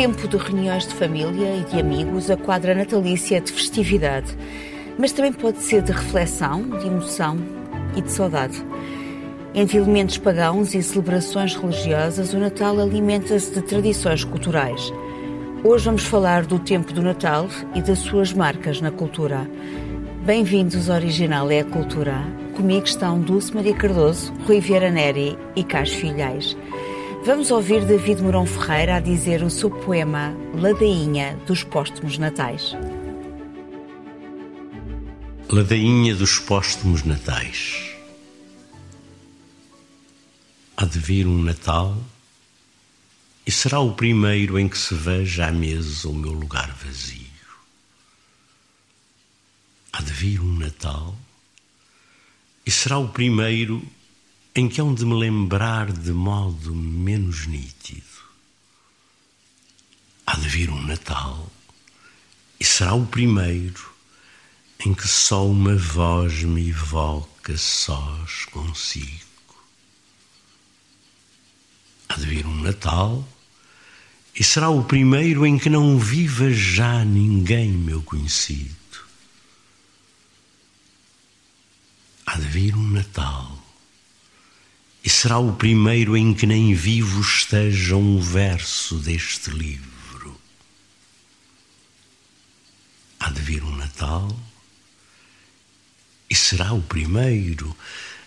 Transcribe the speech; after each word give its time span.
tempo 0.00 0.26
de 0.26 0.38
reuniões 0.38 0.86
de 0.86 0.94
família 0.94 1.56
e 1.56 1.64
de 1.64 1.78
amigos, 1.78 2.30
a 2.30 2.36
quadra 2.38 2.74
natalícia 2.74 3.36
é 3.36 3.40
de 3.40 3.52
festividade, 3.52 4.34
mas 4.98 5.12
também 5.12 5.30
pode 5.30 5.58
ser 5.58 5.82
de 5.82 5.92
reflexão, 5.92 6.62
de 6.62 6.86
emoção 6.86 7.36
e 7.94 8.00
de 8.00 8.10
saudade. 8.10 8.64
Entre 9.54 9.76
elementos 9.76 10.16
pagãos 10.16 10.74
e 10.74 10.82
celebrações 10.82 11.54
religiosas, 11.54 12.32
o 12.32 12.38
Natal 12.38 12.80
alimenta-se 12.80 13.52
de 13.52 13.60
tradições 13.60 14.24
culturais. 14.24 14.90
Hoje 15.62 15.84
vamos 15.84 16.04
falar 16.04 16.46
do 16.46 16.58
tempo 16.58 16.94
do 16.94 17.02
Natal 17.02 17.46
e 17.74 17.82
das 17.82 17.98
suas 17.98 18.32
marcas 18.32 18.80
na 18.80 18.90
cultura. 18.90 19.46
Bem-vindos 20.24 20.88
ao 20.88 20.96
Original 20.96 21.50
é 21.50 21.60
a 21.60 21.64
Cultura. 21.66 22.24
Comigo 22.56 22.86
estão 22.86 23.20
Dulce 23.20 23.54
Maria 23.54 23.74
Cardoso, 23.74 24.32
Rui 24.46 24.60
Vieira 24.60 24.90
Neri 24.90 25.36
e 25.54 25.62
Carlos 25.62 25.92
Filhais. 25.92 26.56
Vamos 27.22 27.50
ouvir 27.50 27.84
David 27.84 28.22
Mourão 28.22 28.46
Ferreira 28.46 28.96
a 28.96 29.00
dizer 29.00 29.42
o 29.42 29.50
seu 29.50 29.70
poema 29.70 30.34
Ladainha 30.54 31.36
dos 31.46 31.62
Póstumos 31.62 32.16
Natais. 32.16 32.72
Ladainha 35.50 36.14
dos 36.14 36.38
Póstumos 36.38 37.04
Natais. 37.04 37.92
Há 40.74 40.86
de 40.86 40.98
vir 40.98 41.26
um 41.26 41.42
Natal 41.42 41.94
e 43.46 43.52
será 43.52 43.80
o 43.80 43.92
primeiro 43.92 44.58
em 44.58 44.66
que 44.66 44.78
se 44.78 44.94
veja 44.94 45.46
à 45.46 45.52
mesa 45.52 46.08
o 46.08 46.14
meu 46.14 46.32
lugar 46.32 46.72
vazio. 46.72 47.20
Há 49.92 50.00
de 50.00 50.12
vir 50.12 50.40
um 50.40 50.58
Natal 50.58 51.14
e 52.64 52.70
será 52.70 52.96
o 52.96 53.08
primeiro 53.08 53.86
em 54.60 54.68
que 54.68 54.78
hão 54.78 54.92
de 54.92 55.06
me 55.06 55.14
lembrar 55.14 55.90
de 55.90 56.12
modo 56.12 56.74
menos 56.74 57.46
nítido. 57.46 58.04
Há 60.26 60.36
de 60.36 60.46
vir 60.50 60.68
um 60.68 60.82
Natal 60.82 61.50
e 62.60 62.64
será 62.64 62.92
o 62.92 63.06
primeiro 63.06 63.90
em 64.84 64.92
que 64.92 65.08
só 65.08 65.46
uma 65.46 65.74
voz 65.76 66.42
me 66.42 66.68
evoca 66.68 67.56
sós 67.56 68.44
consigo. 68.50 69.24
Há 72.10 72.16
de 72.16 72.26
vir 72.26 72.44
um 72.44 72.60
Natal 72.60 73.26
e 74.38 74.44
será 74.44 74.68
o 74.68 74.84
primeiro 74.84 75.46
em 75.46 75.58
que 75.58 75.70
não 75.70 75.98
viva 75.98 76.50
já 76.50 77.02
ninguém 77.02 77.70
meu 77.70 78.02
conhecido. 78.02 78.76
Há 82.26 82.36
de 82.36 82.46
vir 82.46 82.76
um 82.76 82.90
Natal 82.90 83.59
e 85.02 85.08
será 85.08 85.38
o 85.38 85.54
primeiro 85.54 86.16
em 86.16 86.34
que 86.34 86.46
nem 86.46 86.74
vivo 86.74 87.20
esteja 87.20 87.96
um 87.96 88.20
verso 88.20 88.98
deste 88.98 89.50
livro. 89.50 90.38
Há 93.18 93.30
de 93.30 93.40
vir 93.40 93.64
um 93.64 93.74
Natal, 93.76 94.38
e 96.28 96.34
será 96.34 96.72
o 96.72 96.82
primeiro 96.82 97.76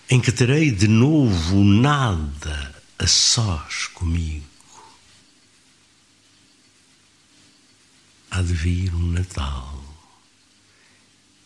em 0.10 0.20
que 0.20 0.32
terei 0.32 0.72
de 0.72 0.88
novo 0.88 1.64
nada 1.64 2.84
a 3.00 3.08
sós 3.08 3.88
comigo. 3.88 4.46
Há 8.30 8.42
de 8.42 8.54
vir 8.54 8.94
um 8.96 9.12
Natal, 9.12 9.84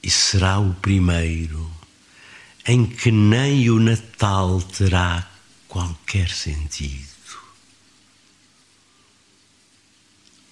e 0.01 0.09
será 0.09 0.57
o 0.59 0.73
primeiro 0.75 1.76
em 2.67 2.85
que 2.85 3.11
nem 3.11 3.69
o 3.69 3.79
Natal 3.79 4.61
terá 4.61 5.25
qualquer 5.69 6.29
sentido. 6.29 7.07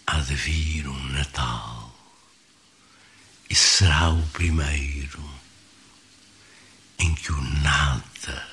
Há 0.08 0.20
de 0.20 0.34
vir 0.34 0.88
um 0.88 1.04
Natal 1.09 1.94
e 3.50 3.54
será 3.54 4.12
o 4.12 4.24
primeiro 4.28 5.22
em 6.98 7.14
que 7.14 7.34
o 7.34 7.42
nada 7.42 8.48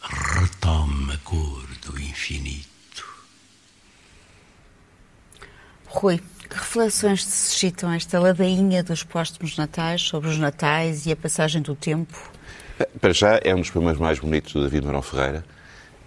retoma 0.00 1.14
a 1.14 1.18
cor 1.18 1.66
do 1.82 2.00
infinito. 2.00 2.68
Rui, 5.86 6.18
que 6.48 6.54
reflexões 6.54 7.24
te 7.24 7.32
suscitam 7.32 7.92
esta 7.92 8.20
ladainha 8.20 8.84
dos 8.84 9.02
póstumos 9.02 9.56
natais 9.56 10.02
sobre 10.02 10.30
os 10.30 10.38
natais 10.38 11.04
e 11.06 11.10
a 11.10 11.16
passagem 11.16 11.62
do 11.62 11.74
tempo? 11.74 12.39
Para 13.00 13.12
já 13.12 13.40
é 13.44 13.54
um 13.54 13.60
dos 13.60 13.70
poemas 13.70 13.98
mais 13.98 14.18
bonitos 14.18 14.52
do 14.52 14.62
David 14.62 14.86
Marão 14.86 15.02
Ferreira 15.02 15.44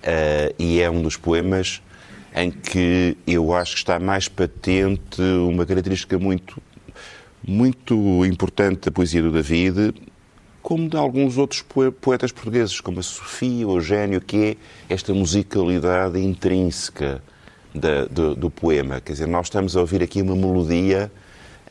uh, 0.04 0.56
e 0.58 0.82
é 0.82 0.90
um 0.90 1.02
dos 1.02 1.16
poemas 1.16 1.82
em 2.36 2.50
que 2.50 3.16
eu 3.28 3.54
acho 3.54 3.74
que 3.74 3.78
está 3.80 4.00
mais 4.00 4.28
patente 4.28 5.22
uma 5.22 5.66
característica 5.66 6.18
muito, 6.18 6.62
muito 7.48 8.26
importante 8.26 8.86
da 8.86 8.92
poesia 8.92 9.22
do 9.22 9.32
David, 9.32 9.94
como 10.64 10.90
de 10.90 10.98
alguns 10.98 11.38
outros 11.38 11.64
poetas 12.02 12.32
portugueses, 12.32 12.82
como 12.82 13.00
a 13.00 13.04
Sofia 13.04 13.68
o 13.68 13.80
Gênio, 13.80 14.20
que 14.20 14.58
é 14.90 14.94
esta 14.96 15.14
musicalidade 15.14 16.20
intrínseca 16.20 17.22
da, 17.76 18.06
do, 18.06 18.36
do, 18.36 18.50
poema. 18.50 19.00
Quer 19.00 19.12
dizer, 19.12 19.28
nós 19.28 19.48
estamos 19.48 19.76
a 19.78 19.82
ouvir 19.82 20.02
aqui 20.02 20.22
uma 20.22 20.36
melodia 20.36 21.12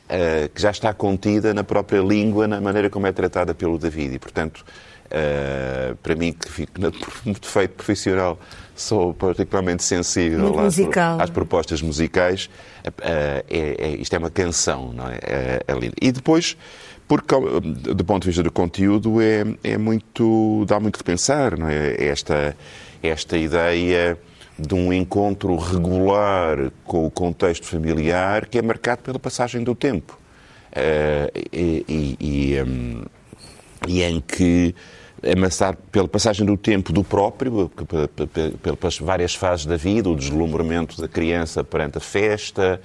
uh, 0.04 0.48
que 0.50 0.60
já 0.60 0.70
está 0.70 0.94
contida 0.94 1.52
na 1.52 1.64
própria 1.64 2.00
língua, 2.00 2.46
na 2.46 2.60
maneira 2.60 2.88
como 2.88 3.06
é 3.06 3.12
tratada 3.12 3.54
pelo 3.54 3.78
David. 3.78 4.14
E, 4.14 4.18
portanto, 4.18 4.64
Uh, 5.12 5.94
para 5.96 6.14
mim, 6.14 6.32
que 6.32 6.50
fico 6.50 6.80
no 6.80 6.90
defeito 7.38 7.74
profissional, 7.74 8.38
sou 8.74 9.12
particularmente 9.12 9.84
sensível 9.84 10.58
às, 10.58 10.78
às, 11.20 11.28
propostas 11.28 11.82
musicais. 11.82 12.46
Uh, 12.86 13.44
é, 13.50 13.76
é, 13.78 13.88
isto 13.90 14.14
é 14.14 14.18
uma 14.18 14.30
canção, 14.30 14.90
não 14.94 15.06
é? 15.06 15.18
É, 15.22 15.62
é. 15.68 15.74
E 16.00 16.10
depois, 16.12 16.56
porque 17.06 17.34
do 17.94 18.04
ponto 18.06 18.22
de 18.22 18.28
vista 18.28 18.42
do 18.42 18.50
conteúdo, 18.50 19.20
é, 19.20 19.44
é 19.62 19.76
muito, 19.76 20.64
dá 20.66 20.80
muito 20.80 20.98
que 20.98 21.04
pensar, 21.04 21.58
não 21.58 21.68
é? 21.68 22.02
Esta, 22.02 22.56
esta 23.02 23.36
ideia 23.36 24.18
de 24.58 24.74
um 24.74 24.94
encontro 24.94 25.56
regular 25.56 26.70
com 26.84 27.04
o 27.04 27.10
contexto 27.10 27.66
familiar 27.66 28.46
que 28.46 28.56
é 28.56 28.62
marcado 28.62 29.02
pela 29.02 29.18
passagem 29.18 29.62
do 29.62 29.74
tempo. 29.74 30.18
Uh, 30.72 31.28
e, 31.52 31.84
e, 31.86 32.16
e, 32.18 32.62
um, 32.62 33.04
e 33.86 34.02
em 34.02 34.22
que 34.22 34.74
amassado 35.30 35.78
pela 35.90 36.08
passagem 36.08 36.44
do 36.44 36.56
tempo 36.56 36.92
do 36.92 37.04
próprio, 37.04 37.70
pelas 38.80 38.98
várias 38.98 39.34
fases 39.34 39.66
da 39.66 39.76
vida, 39.76 40.08
o 40.08 40.16
deslumbramento 40.16 41.00
da 41.00 41.08
criança 41.08 41.62
perante 41.62 41.98
a 41.98 42.00
festa, 42.00 42.80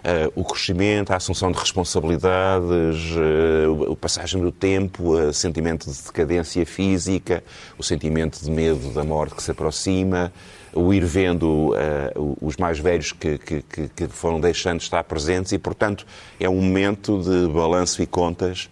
Uh, 0.00 0.32
o 0.34 0.42
crescimento, 0.42 1.10
a 1.12 1.16
assunção 1.16 1.52
de 1.52 1.58
responsabilidades, 1.58 3.04
a 3.92 3.96
passagem 3.96 4.40
do 4.40 4.50
tempo, 4.50 5.10
o 5.10 5.30
sentimento 5.30 5.90
de 5.90 6.02
decadência 6.02 6.64
física, 6.64 7.44
o 7.76 7.82
sentimento 7.82 8.42
de 8.42 8.50
medo 8.50 8.94
da 8.94 9.04
morte 9.04 9.34
que 9.34 9.42
se 9.42 9.50
aproxima, 9.50 10.32
o 10.72 10.94
ir 10.94 11.04
vendo 11.04 11.74
uh, 11.74 12.38
os 12.40 12.56
mais 12.56 12.78
velhos 12.78 13.12
que, 13.12 13.36
que, 13.36 13.62
que, 13.94 14.08
foram 14.08 14.40
deixando 14.40 14.78
de 14.78 14.84
estar 14.84 15.04
presentes 15.04 15.52
e, 15.52 15.58
portanto, 15.58 16.06
é 16.38 16.48
um 16.48 16.62
momento 16.62 17.20
de 17.20 17.52
balanço 17.52 18.02
e 18.02 18.06
contas 18.06 18.70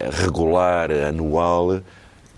regular, 0.00 0.90
anual, 0.90 1.82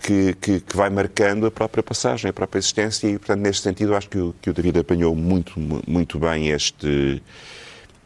que, 0.03 0.35
que, 0.35 0.61
que, 0.61 0.77
vai 0.77 0.91
marcando 0.91 1.47
a 1.47 1.51
própria 1.51 1.83
passagem, 1.83 2.29
a 2.29 2.33
própria 2.33 2.59
existência, 2.59 3.07
e, 3.07 3.19
portanto, 3.19 3.41
neste 3.41 3.63
sentido, 3.63 3.95
acho 3.95 4.09
que 4.09 4.19
o, 4.19 4.35
que 4.43 4.51
o 4.51 4.53
David 4.53 4.81
apanhou 4.81 5.15
muito, 5.15 5.55
muito 5.87 6.19
bem 6.19 6.49
este, 6.49 7.23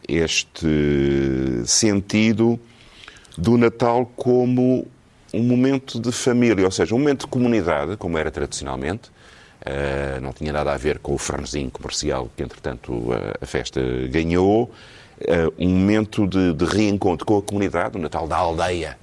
este 0.07 1.63
sentido 1.65 2.61
do 3.37 3.57
Natal 3.57 4.05
como 4.15 4.87
um 5.33 5.43
momento 5.43 5.99
de 5.99 6.13
família, 6.13 6.65
ou 6.65 6.71
seja, 6.71 6.95
um 6.95 6.99
momento 6.99 7.23
de 7.23 7.29
comunidade, 7.29 7.97
como 7.97 8.19
era 8.19 8.31
tradicionalmente. 8.31 9.11
Uh, 9.63 10.21
não 10.21 10.33
tinha 10.33 10.53
nada 10.53 10.73
a 10.73 10.77
ver 10.77 10.99
com 11.01 11.15
o 11.15 11.19
franzinho 11.19 11.71
comercial 11.71 12.31
que, 12.37 12.43
entretanto, 12.43 13.11
a, 13.13 13.43
a 13.43 13.47
festa 13.47 13.81
ganhou. 14.09 14.71
Uh, 15.19 15.53
um 15.59 15.71
momento 15.71 16.27
de, 16.27 16.53
de 16.53 16.65
reencontro 16.67 17.27
com 17.27 17.39
a 17.39 17.43
comunidade, 17.43 17.97
o 17.97 18.01
Natal 18.01 18.29
da 18.29 18.37
aldeia, 18.37 18.99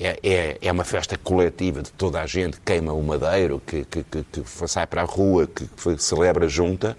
é, 0.00 0.18
é, 0.22 0.58
é, 0.62 0.72
uma 0.72 0.84
festa 0.84 1.18
coletiva 1.18 1.82
de 1.82 1.92
toda 1.92 2.20
a 2.20 2.26
gente 2.26 2.56
que 2.56 2.72
queima 2.72 2.92
o 2.92 3.02
madeiro, 3.02 3.60
que, 3.66 3.84
que, 3.84 4.02
que, 4.02 4.24
que 4.24 4.68
sai 4.68 4.86
para 4.86 5.02
a 5.02 5.04
rua, 5.04 5.46
que, 5.46 5.66
que 5.66 6.02
celebra 6.02 6.48
junta, 6.48 6.96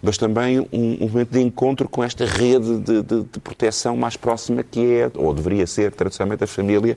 mas 0.00 0.16
também 0.16 0.60
um, 0.60 0.68
um, 0.72 1.08
momento 1.08 1.30
de 1.30 1.40
encontro 1.40 1.88
com 1.88 2.04
esta 2.04 2.24
rede 2.24 2.78
de, 2.78 3.02
de, 3.02 3.22
de, 3.24 3.40
proteção 3.40 3.96
mais 3.96 4.16
próxima 4.16 4.62
que 4.62 4.94
é, 4.94 5.10
ou 5.14 5.34
deveria 5.34 5.66
ser, 5.66 5.92
tradicionalmente, 5.92 6.44
a 6.44 6.46
família, 6.46 6.96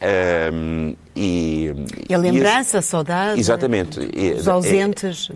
Um, 0.00 0.94
e, 1.14 1.72
e, 2.08 2.14
a 2.14 2.18
lembrança, 2.18 2.76
e 2.76 2.80
a 2.80 2.82
saudade. 2.82 3.40
Exatamente. 3.40 4.00
Os 4.36 4.48
ausentes. 4.48 5.28
Uh, 5.28 5.34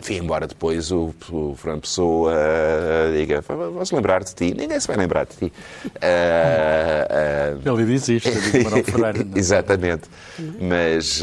enfim, 0.00 0.16
embora 0.16 0.46
depois 0.46 0.90
o, 0.90 1.14
o 1.30 1.54
Fernando 1.56 1.82
Pessoa 1.82 2.32
uh, 2.32 3.16
diga: 3.16 3.42
Vamos 3.46 3.90
lembrar 3.90 4.24
de 4.24 4.34
ti. 4.34 4.54
Ninguém 4.56 4.78
se 4.80 4.86
vai 4.86 4.96
lembrar 4.96 5.26
de 5.26 5.36
ti. 5.36 5.52
Uh, 5.86 7.60
Ele 7.64 7.86
diz 7.86 8.08
isto, 8.08 8.30
Ferreira. 8.84 9.26
É? 9.34 9.38
Exatamente. 9.38 10.04
Mas, 10.60 11.22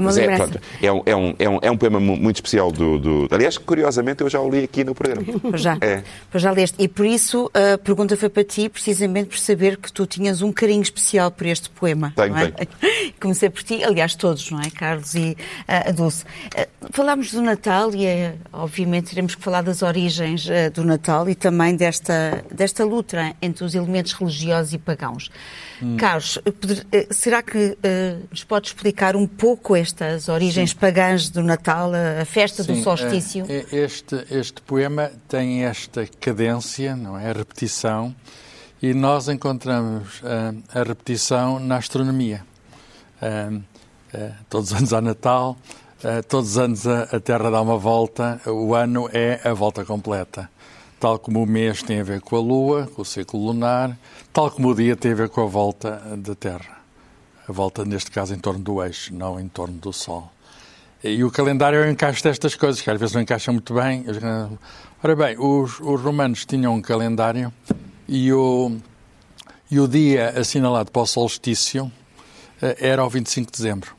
mas 0.00 0.18
é, 0.18 0.36
pronto, 0.36 0.60
é, 0.82 0.92
um, 0.92 1.02
é, 1.06 1.16
um, 1.16 1.34
é, 1.38 1.48
um, 1.48 1.58
é 1.62 1.70
um 1.70 1.76
poema 1.76 2.00
muito 2.00 2.36
especial 2.36 2.72
do, 2.72 2.98
do, 2.98 3.28
Aliás, 3.30 3.56
curiosamente, 3.58 4.22
eu 4.22 4.28
já 4.28 4.40
o 4.40 4.50
li 4.50 4.64
aqui 4.64 4.84
no 4.84 4.94
programa. 4.94 5.22
Pois 5.48 5.62
já. 5.62 5.78
É. 5.80 6.02
Pois 6.30 6.42
já 6.42 6.50
leste. 6.50 6.76
E 6.78 6.88
por 6.88 7.06
isso 7.06 7.50
a 7.54 7.78
pergunta 7.78 8.16
foi 8.16 8.28
para 8.28 8.44
ti, 8.44 8.68
precisamente 8.68 9.28
por 9.28 9.38
saber 9.38 9.76
que 9.76 9.92
tu 9.92 10.06
tinhas 10.06 10.42
um 10.42 10.52
carinho 10.52 10.82
especial 10.82 11.30
por 11.30 11.46
este 11.48 11.70
poema. 11.70 12.12
Tenho, 12.14 12.36
é? 12.36 12.50
tenho. 12.50 13.14
Comecei 13.20 13.50
por 13.50 13.62
ti, 13.62 13.82
aliás, 13.82 14.14
todos, 14.14 14.50
não 14.50 14.60
é, 14.60 14.70
Carlos 14.70 15.14
e 15.14 15.32
uh, 15.32 15.88
a 15.88 15.92
Dulce. 15.92 16.24
Uh, 16.24 16.88
falámos 16.90 17.32
do 17.32 17.42
Natal 17.42 17.94
e, 17.94 18.06
uh, 18.06 18.38
obviamente, 18.52 19.10
teremos 19.10 19.34
que 19.34 19.42
falar 19.42 19.62
das 19.62 19.82
origens 19.82 20.46
do 20.74 20.84
Natal 20.84 21.28
e 21.28 21.34
também 21.34 21.76
desta, 21.76 22.44
desta 22.50 22.84
luta 22.84 23.34
entre 23.40 23.64
os 23.64 23.74
elementos 23.74 24.12
religiosos 24.12 24.72
e 24.72 24.78
pagãos. 24.78 25.30
Hum. 25.82 25.96
Carlos, 25.96 26.38
será 27.10 27.42
que 27.42 27.76
nos 28.30 28.42
pode 28.44 28.68
explicar 28.68 29.14
um 29.14 29.26
pouco 29.26 29.76
estas 29.76 30.28
origens 30.28 30.70
Sim. 30.70 30.76
pagãs 30.76 31.28
do 31.28 31.42
Natal, 31.42 31.92
a 32.20 32.24
festa 32.24 32.62
Sim, 32.62 32.74
do 32.74 32.82
solstício? 32.82 33.46
Este, 33.72 34.24
este 34.30 34.60
poema 34.62 35.10
tem 35.28 35.64
esta 35.64 36.06
cadência, 36.20 36.96
não 36.96 37.18
é? 37.18 37.30
A 37.30 37.32
repetição 37.32 38.14
e 38.80 38.94
nós 38.94 39.28
encontramos 39.28 40.20
uh, 40.20 40.62
a 40.72 40.82
repetição 40.82 41.58
na 41.58 41.76
astronomia. 41.76 42.44
Uh, 43.20 43.56
uh, 43.56 44.34
todos 44.48 44.70
os 44.70 44.76
anos 44.76 44.92
há 44.92 45.00
Natal, 45.00 45.56
todos 46.28 46.50
os 46.50 46.58
anos 46.58 46.86
a, 46.86 47.02
a, 47.02 47.18
Terra 47.20 47.50
dá 47.50 47.60
uma 47.60 47.76
volta, 47.76 48.40
o 48.46 48.72
ano 48.72 49.10
é 49.12 49.40
a 49.42 49.52
volta 49.52 49.84
completa. 49.84 50.48
Tal 51.00 51.18
como 51.18 51.42
o 51.42 51.46
mês 51.46 51.82
tem 51.82 52.00
a 52.00 52.04
ver 52.04 52.20
com 52.20 52.36
a 52.36 52.40
Lua, 52.40 52.88
com 52.94 53.02
o 53.02 53.04
ciclo 53.04 53.44
lunar, 53.44 53.98
tal 54.32 54.48
como 54.50 54.68
o 54.68 54.74
dia 54.74 54.94
tem 54.94 55.10
a 55.10 55.14
ver 55.16 55.28
com 55.28 55.42
a 55.42 55.46
volta 55.46 56.00
da 56.16 56.36
Terra. 56.36 56.78
A 57.48 57.52
volta, 57.52 57.84
neste 57.84 58.12
caso, 58.12 58.32
em 58.32 58.38
torno 58.38 58.60
do 58.60 58.82
eixo, 58.82 59.12
não 59.12 59.40
em 59.40 59.48
torno 59.48 59.76
do 59.78 59.92
Sol. 59.92 60.30
E 61.02 61.24
o 61.24 61.30
calendário 61.30 61.80
é 61.80 61.86
o 61.86 61.90
encaixe 61.90 62.22
destas 62.22 62.54
coisas, 62.54 62.80
que 62.80 62.90
às 62.90 62.98
vezes 62.98 63.14
não 63.14 63.22
encaixam 63.22 63.54
muito 63.54 63.74
bem. 63.74 64.04
Ora 65.02 65.16
bem, 65.16 65.36
os, 65.38 65.80
os 65.80 66.00
romanos 66.00 66.44
tinham 66.44 66.74
um 66.74 66.82
calendário 66.82 67.52
e 68.08 68.32
o, 68.32 68.76
e 69.70 69.78
o 69.78 69.86
dia 69.86 70.30
assinalado 70.30 70.90
para 70.90 71.02
o 71.02 71.06
solstício 71.06 71.92
eh, 72.62 72.76
era 72.80 73.04
o 73.04 73.10
25 73.10 73.52
de 73.52 73.56
dezembro. 73.56 73.94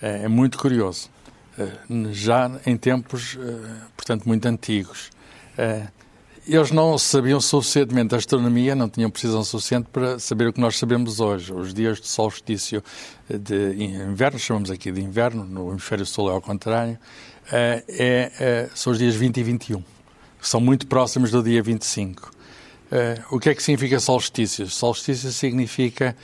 É, 0.00 0.24
é 0.24 0.28
muito 0.28 0.58
curioso. 0.58 1.10
Eh, 1.58 1.68
já 2.12 2.50
em 2.64 2.76
tempos, 2.76 3.36
eh, 3.38 3.86
portanto, 3.94 4.24
muito 4.26 4.46
antigos. 4.46 5.10
Eles 6.46 6.70
não 6.70 6.96
sabiam 6.96 7.40
suficientemente 7.40 8.10
da 8.10 8.18
astronomia, 8.18 8.74
não 8.74 8.88
tinham 8.88 9.10
precisão 9.10 9.42
suficiente 9.42 9.88
para 9.90 10.18
saber 10.18 10.46
o 10.46 10.52
que 10.52 10.60
nós 10.60 10.78
sabemos 10.78 11.18
hoje. 11.18 11.52
Os 11.52 11.74
dias 11.74 12.00
de 12.00 12.06
solstício 12.06 12.84
de 13.28 13.82
inverno, 13.82 14.38
chamamos 14.38 14.70
aqui 14.70 14.92
de 14.92 15.00
inverno, 15.00 15.44
no 15.44 15.70
hemisfério 15.70 16.06
sul 16.06 16.30
é 16.30 16.34
ao 16.34 16.40
contrário, 16.40 16.98
é, 17.50 17.82
é, 17.88 18.70
são 18.74 18.92
os 18.92 18.98
dias 18.98 19.16
20 19.16 19.38
e 19.38 19.42
21. 19.42 19.82
São 20.40 20.60
muito 20.60 20.86
próximos 20.86 21.32
do 21.32 21.42
dia 21.42 21.60
25. 21.62 22.35
Uh, 22.86 23.34
o 23.34 23.40
que 23.40 23.50
é 23.50 23.54
que 23.54 23.62
significa 23.62 23.98
solstício? 23.98 24.68
Solstício 24.68 25.32
significa 25.32 26.16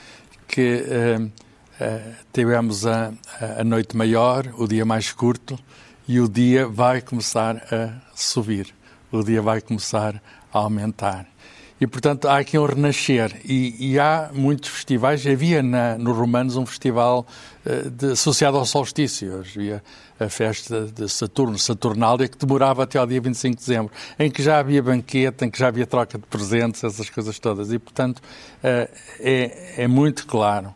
que 0.47 0.83
uh, 0.83 1.23
uh, 1.25 2.15
tivemos 2.31 2.85
a, 2.85 3.11
a 3.59 3.63
noite 3.63 3.97
maior, 3.97 4.47
o 4.57 4.67
dia 4.67 4.85
mais 4.85 5.11
curto, 5.11 5.59
e 6.07 6.19
o 6.19 6.27
dia 6.27 6.67
vai 6.67 7.01
começar 7.01 7.57
a 7.71 8.01
subir, 8.15 8.73
o 9.11 9.23
dia 9.23 9.41
vai 9.41 9.61
começar 9.61 10.21
a 10.53 10.59
aumentar. 10.59 11.32
E, 11.81 11.87
portanto, 11.87 12.27
há 12.27 12.37
aqui 12.37 12.57
um 12.57 12.65
renascer. 12.65 13.41
E, 13.43 13.91
e 13.91 13.99
há 13.99 14.29
muitos 14.33 14.69
festivais. 14.69 15.25
Havia 15.25 15.61
na, 15.61 15.97
no 15.97 16.13
Romanos 16.13 16.55
um 16.55 16.65
festival 16.65 17.25
uh, 17.65 17.89
de, 17.89 18.11
associado 18.11 18.57
ao 18.57 18.65
solstício. 18.65 19.39
Havia 19.39 19.83
a 20.19 20.29
festa 20.29 20.85
de 20.85 21.09
Saturno, 21.09 21.57
Saturnália, 21.57 22.27
que 22.27 22.37
demorava 22.37 22.83
até 22.83 22.97
ao 22.97 23.05
dia 23.05 23.19
25 23.19 23.55
de 23.55 23.59
dezembro, 23.59 23.93
em 24.17 24.31
que 24.31 24.41
já 24.41 24.59
havia 24.59 24.81
banquete, 24.81 25.45
em 25.45 25.49
que 25.49 25.59
já 25.59 25.67
havia 25.67 25.85
troca 25.85 26.17
de 26.17 26.25
presentes, 26.25 26.83
essas 26.83 27.09
coisas 27.09 27.37
todas. 27.39 27.71
E, 27.71 27.79
portanto, 27.79 28.19
uh, 28.19 28.89
é, 29.19 29.73
é 29.83 29.87
muito 29.87 30.25
claro 30.25 30.73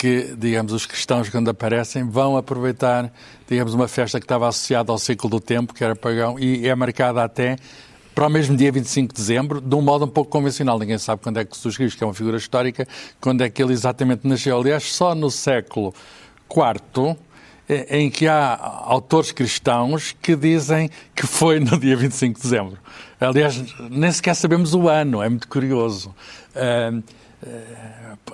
que, 0.00 0.34
digamos, 0.36 0.72
os 0.72 0.86
cristãos, 0.86 1.28
quando 1.28 1.50
aparecem, 1.50 2.08
vão 2.08 2.36
aproveitar, 2.36 3.12
digamos, 3.46 3.74
uma 3.74 3.86
festa 3.86 4.18
que 4.18 4.24
estava 4.24 4.48
associada 4.48 4.90
ao 4.90 4.98
ciclo 4.98 5.28
do 5.28 5.38
tempo, 5.38 5.74
que 5.74 5.84
era 5.84 5.94
pagão, 5.94 6.38
e 6.38 6.66
é 6.66 6.74
marcada 6.74 7.22
até 7.22 7.56
para 8.20 8.26
o 8.26 8.30
mesmo 8.30 8.54
dia 8.54 8.70
25 8.70 9.14
de 9.14 9.18
dezembro, 9.18 9.62
de 9.62 9.74
um 9.74 9.80
modo 9.80 10.04
um 10.04 10.08
pouco 10.08 10.30
convencional. 10.30 10.78
Ninguém 10.78 10.98
sabe 10.98 11.22
quando 11.22 11.38
é 11.38 11.44
que 11.46 11.56
Jesus 11.56 11.74
Cristo, 11.74 11.96
que 11.96 12.04
é 12.04 12.06
uma 12.06 12.12
figura 12.12 12.36
histórica, 12.36 12.86
quando 13.18 13.40
é 13.40 13.48
que 13.48 13.62
ele 13.62 13.72
exatamente 13.72 14.28
nasceu. 14.28 14.60
Aliás, 14.60 14.92
só 14.92 15.14
no 15.14 15.30
século 15.30 15.94
IV, 16.54 17.16
eh, 17.66 17.98
em 17.98 18.10
que 18.10 18.28
há 18.28 18.58
autores 18.84 19.32
cristãos 19.32 20.14
que 20.20 20.36
dizem 20.36 20.90
que 21.14 21.26
foi 21.26 21.60
no 21.60 21.80
dia 21.80 21.96
25 21.96 22.36
de 22.36 22.42
dezembro. 22.42 22.78
Aliás, 23.18 23.64
nem 23.88 24.12
sequer 24.12 24.34
sabemos 24.34 24.74
o 24.74 24.86
ano, 24.86 25.22
é 25.22 25.28
muito 25.30 25.48
curioso. 25.48 26.14
Uh, 26.54 27.02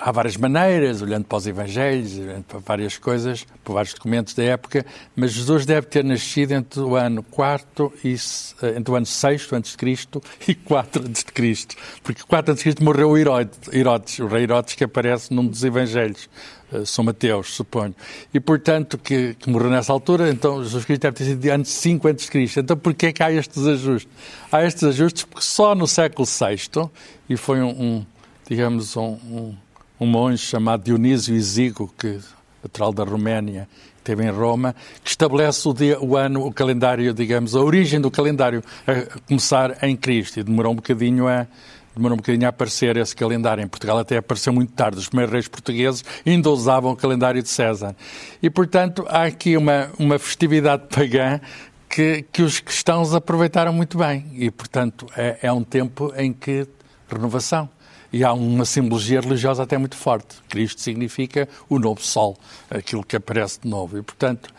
há 0.00 0.10
várias 0.10 0.36
maneiras, 0.36 1.00
olhando 1.00 1.24
para 1.24 1.38
os 1.38 1.46
Evangelhos, 1.46 2.18
olhando 2.18 2.44
para 2.44 2.58
várias 2.58 2.98
coisas, 2.98 3.46
para 3.64 3.74
vários 3.74 3.94
documentos 3.94 4.34
da 4.34 4.42
época, 4.42 4.84
mas 5.14 5.32
Jesus 5.32 5.64
deve 5.64 5.86
ter 5.86 6.04
nascido 6.04 6.52
entre 6.52 6.80
o 6.80 6.96
ano 6.96 7.22
4 7.22 7.92
e 8.04 8.14
eh, 8.62 8.74
entre 8.76 8.92
o 8.92 8.96
ano 8.96 9.06
6 9.06 9.52
antes 9.52 9.72
de 9.72 9.76
Cristo 9.76 10.22
e 10.46 10.54
4 10.54 11.04
antes 11.06 11.22
de 11.22 11.32
Cristo, 11.32 11.76
porque 12.02 12.22
4 12.26 12.52
antes 12.52 12.64
de 12.64 12.70
Cristo 12.70 12.84
morreu 12.84 13.16
Herodes, 13.16 14.18
o 14.18 14.26
rei 14.26 14.42
Herodes 14.42 14.74
que 14.74 14.84
aparece 14.84 15.32
num 15.32 15.46
dos 15.46 15.62
Evangelhos. 15.62 16.28
Eh, 16.72 16.84
São 16.84 17.04
Mateus, 17.04 17.54
suponho. 17.54 17.94
E, 18.34 18.40
portanto, 18.40 18.98
que, 18.98 19.34
que, 19.34 19.48
morreu 19.48 19.70
nessa 19.70 19.92
altura, 19.92 20.28
então 20.30 20.64
Jesus 20.64 20.84
Cristo 20.84 21.02
deve 21.02 21.16
ter 21.16 21.24
sido 21.24 21.40
de 21.40 21.50
antes 21.50 21.70
5 21.70 22.08
antes 22.08 22.24
de 22.24 22.30
Cristo. 22.32 22.58
Então, 22.58 22.76
porquê 22.76 23.06
é 23.06 23.12
que 23.12 23.22
há 23.22 23.30
estes 23.30 23.64
ajustes? 23.64 24.12
Há 24.50 24.64
estes 24.64 24.82
ajustes 24.82 25.22
porque 25.22 25.44
só 25.44 25.76
no 25.76 25.86
século 25.86 26.26
VI, 26.26 26.90
e 27.28 27.36
foi 27.36 27.60
um, 27.60 27.70
um 27.70 28.06
digamos, 28.48 28.96
um, 28.96 29.18
um 29.30 29.54
um 29.98 30.06
monge 30.06 30.38
chamado 30.38 30.84
Dionísio 30.84 31.34
Isigo, 31.34 31.92
que 31.98 32.18
natural 32.62 32.92
da 32.92 33.04
Roménia, 33.04 33.68
esteve 33.98 34.24
em 34.24 34.30
Roma, 34.30 34.74
que 35.02 35.10
estabelece 35.10 35.66
o, 35.68 35.72
dia, 35.72 35.98
o 36.00 36.16
ano, 36.16 36.46
o 36.46 36.52
calendário, 36.52 37.12
digamos, 37.12 37.54
a 37.56 37.60
origem 37.60 38.00
do 38.00 38.10
calendário 38.10 38.62
a 38.86 39.20
começar 39.26 39.82
em 39.82 39.96
Cristo. 39.96 40.38
E 40.38 40.42
demorou 40.42 40.72
um 40.72 40.76
bocadinho 40.76 41.26
a, 41.26 41.46
demorou 41.94 42.14
um 42.14 42.18
bocadinho 42.18 42.46
a 42.46 42.50
aparecer 42.50 42.96
esse 42.96 43.16
calendário. 43.16 43.64
Em 43.64 43.68
Portugal 43.68 43.98
até 43.98 44.18
apareceu 44.18 44.52
muito 44.52 44.72
tarde. 44.72 44.98
Os 44.98 45.08
primeiros 45.08 45.32
reis 45.32 45.48
portugueses 45.48 46.04
ainda 46.24 46.50
usavam 46.50 46.92
o 46.92 46.96
calendário 46.96 47.42
de 47.42 47.48
César. 47.48 47.96
E, 48.42 48.50
portanto, 48.50 49.04
há 49.08 49.24
aqui 49.24 49.56
uma, 49.56 49.90
uma 49.98 50.18
festividade 50.18 50.84
pagã 50.88 51.40
que, 51.88 52.24
que 52.30 52.42
os 52.42 52.60
cristãos 52.60 53.14
aproveitaram 53.14 53.72
muito 53.72 53.98
bem. 53.98 54.26
E, 54.34 54.50
portanto, 54.50 55.06
é, 55.16 55.38
é 55.42 55.52
um 55.52 55.64
tempo 55.64 56.12
em 56.16 56.32
que 56.32 56.66
renovação 57.08 57.68
e 58.12 58.24
há 58.24 58.32
uma 58.32 58.64
simbologia 58.64 59.20
religiosa 59.20 59.62
até 59.62 59.76
muito 59.78 59.96
forte. 59.96 60.36
Cristo 60.48 60.80
significa 60.80 61.48
o 61.68 61.78
novo 61.78 62.00
sol, 62.00 62.36
aquilo 62.70 63.04
que 63.04 63.16
aparece 63.16 63.60
de 63.60 63.68
novo. 63.68 63.98
E, 63.98 64.02
portanto, 64.02 64.52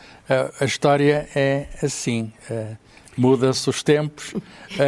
a, 0.59 0.65
história 0.65 1.29
é 1.35 1.67
assim. 1.81 2.31
Muda-se 3.17 3.69
os 3.69 3.81
tempos, 3.81 4.33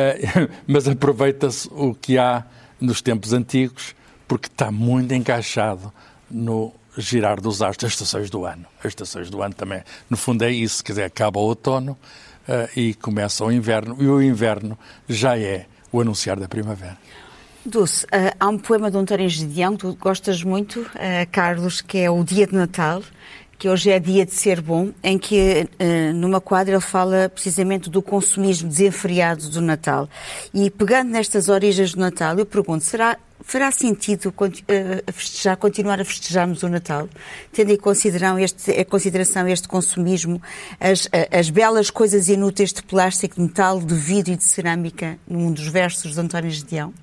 mas 0.68 0.88
aproveita-se 0.88 1.68
o 1.72 1.96
que 1.96 2.18
há 2.18 2.46
nos 2.80 3.02
tempos 3.02 3.34
antigos, 3.34 3.96
porque 4.28 4.48
está 4.48 4.72
muito 4.72 5.14
encaixado 5.14 5.92
no 6.30 6.74
girar 6.98 7.42
dos 7.42 7.62
astros, 7.62 7.86
as 7.86 7.94
estações 7.94 8.30
do 8.30 8.46
ano. 8.46 8.66
As 8.80 8.88
estações 8.88 9.30
do 9.30 9.42
ano 9.42 9.56
também, 9.56 9.82
no 10.10 10.18
fundo, 10.18 10.44
é 10.44 10.52
isso. 10.52 10.84
Quer 10.84 10.92
dizer, 10.92 11.04
acaba 11.06 11.40
o 11.40 11.44
outono 11.44 11.98
e 12.76 12.94
começa 12.96 13.44
o 13.44 13.52
inverno, 13.52 13.96
e 14.00 14.08
o 14.08 14.22
inverno 14.22 14.78
já 15.08 15.38
é 15.38 15.66
o 15.92 16.02
anunciar 16.02 16.40
da 16.40 16.48
primavera. 16.48 16.98
Dulce, 17.70 18.06
uh, 18.06 18.36
há 18.40 18.50
um 18.50 18.58
poema 18.58 18.90
de 18.92 18.98
António 18.98 19.30
Gideão 19.30 19.74
que 19.74 19.80
tu 19.80 19.98
gostas 20.00 20.44
muito, 20.44 20.82
uh, 20.82 20.90
Carlos, 21.32 21.82
que 21.82 22.00
é 22.00 22.10
o 22.10 22.24
Dia 22.24 22.46
de 22.48 22.56
Natal, 22.56 23.02
que 23.58 23.70
hoje 23.70 23.92
é 23.92 24.00
dia 24.00 24.26
de 24.26 24.34
ser 24.34 24.62
bom, 24.62 24.92
em 25.04 25.18
que 25.18 25.68
uh, 25.80 26.14
numa 26.14 26.42
quadra 26.42 26.76
ele 26.76 26.82
fala 26.82 27.30
precisamente 27.30 27.90
do 27.90 28.02
consumismo 28.02 28.70
desenfreado 28.70 29.50
do 29.50 29.62
Natal. 29.62 30.10
E 30.54 30.70
pegando 30.70 31.12
nestas 31.12 31.50
origens 31.50 31.94
do 31.94 32.00
Natal, 32.00 32.38
eu 32.40 32.46
pergunto, 32.46 32.84
será 32.84 33.18
fará 33.42 33.72
sentido 33.72 34.34
a 35.08 35.12
festejar, 35.12 35.58
continuar 35.58 36.00
a 36.00 36.06
festejarmos 36.06 36.64
o 36.64 36.70
Natal, 36.70 37.08
tendo 37.52 37.72
em 37.72 37.78
consideração 37.78 38.40
este, 38.40 38.72
em 38.72 38.86
consideração 38.86 39.48
este 39.48 39.68
consumismo, 39.68 40.42
as, 40.80 41.10
as 41.32 41.50
belas 41.50 41.90
coisas 41.90 42.30
inúteis 42.30 42.74
de 42.74 42.84
plástico, 42.84 43.36
de 43.36 43.42
metal, 43.42 43.80
de 43.80 43.96
vidro 43.96 44.34
e 44.34 44.36
de 44.36 44.44
cerâmica, 44.44 45.18
num 45.28 45.52
dos 45.52 45.68
versos 45.68 46.14
de 46.14 46.20
António 46.20 46.52
Gedeão? 46.52 46.94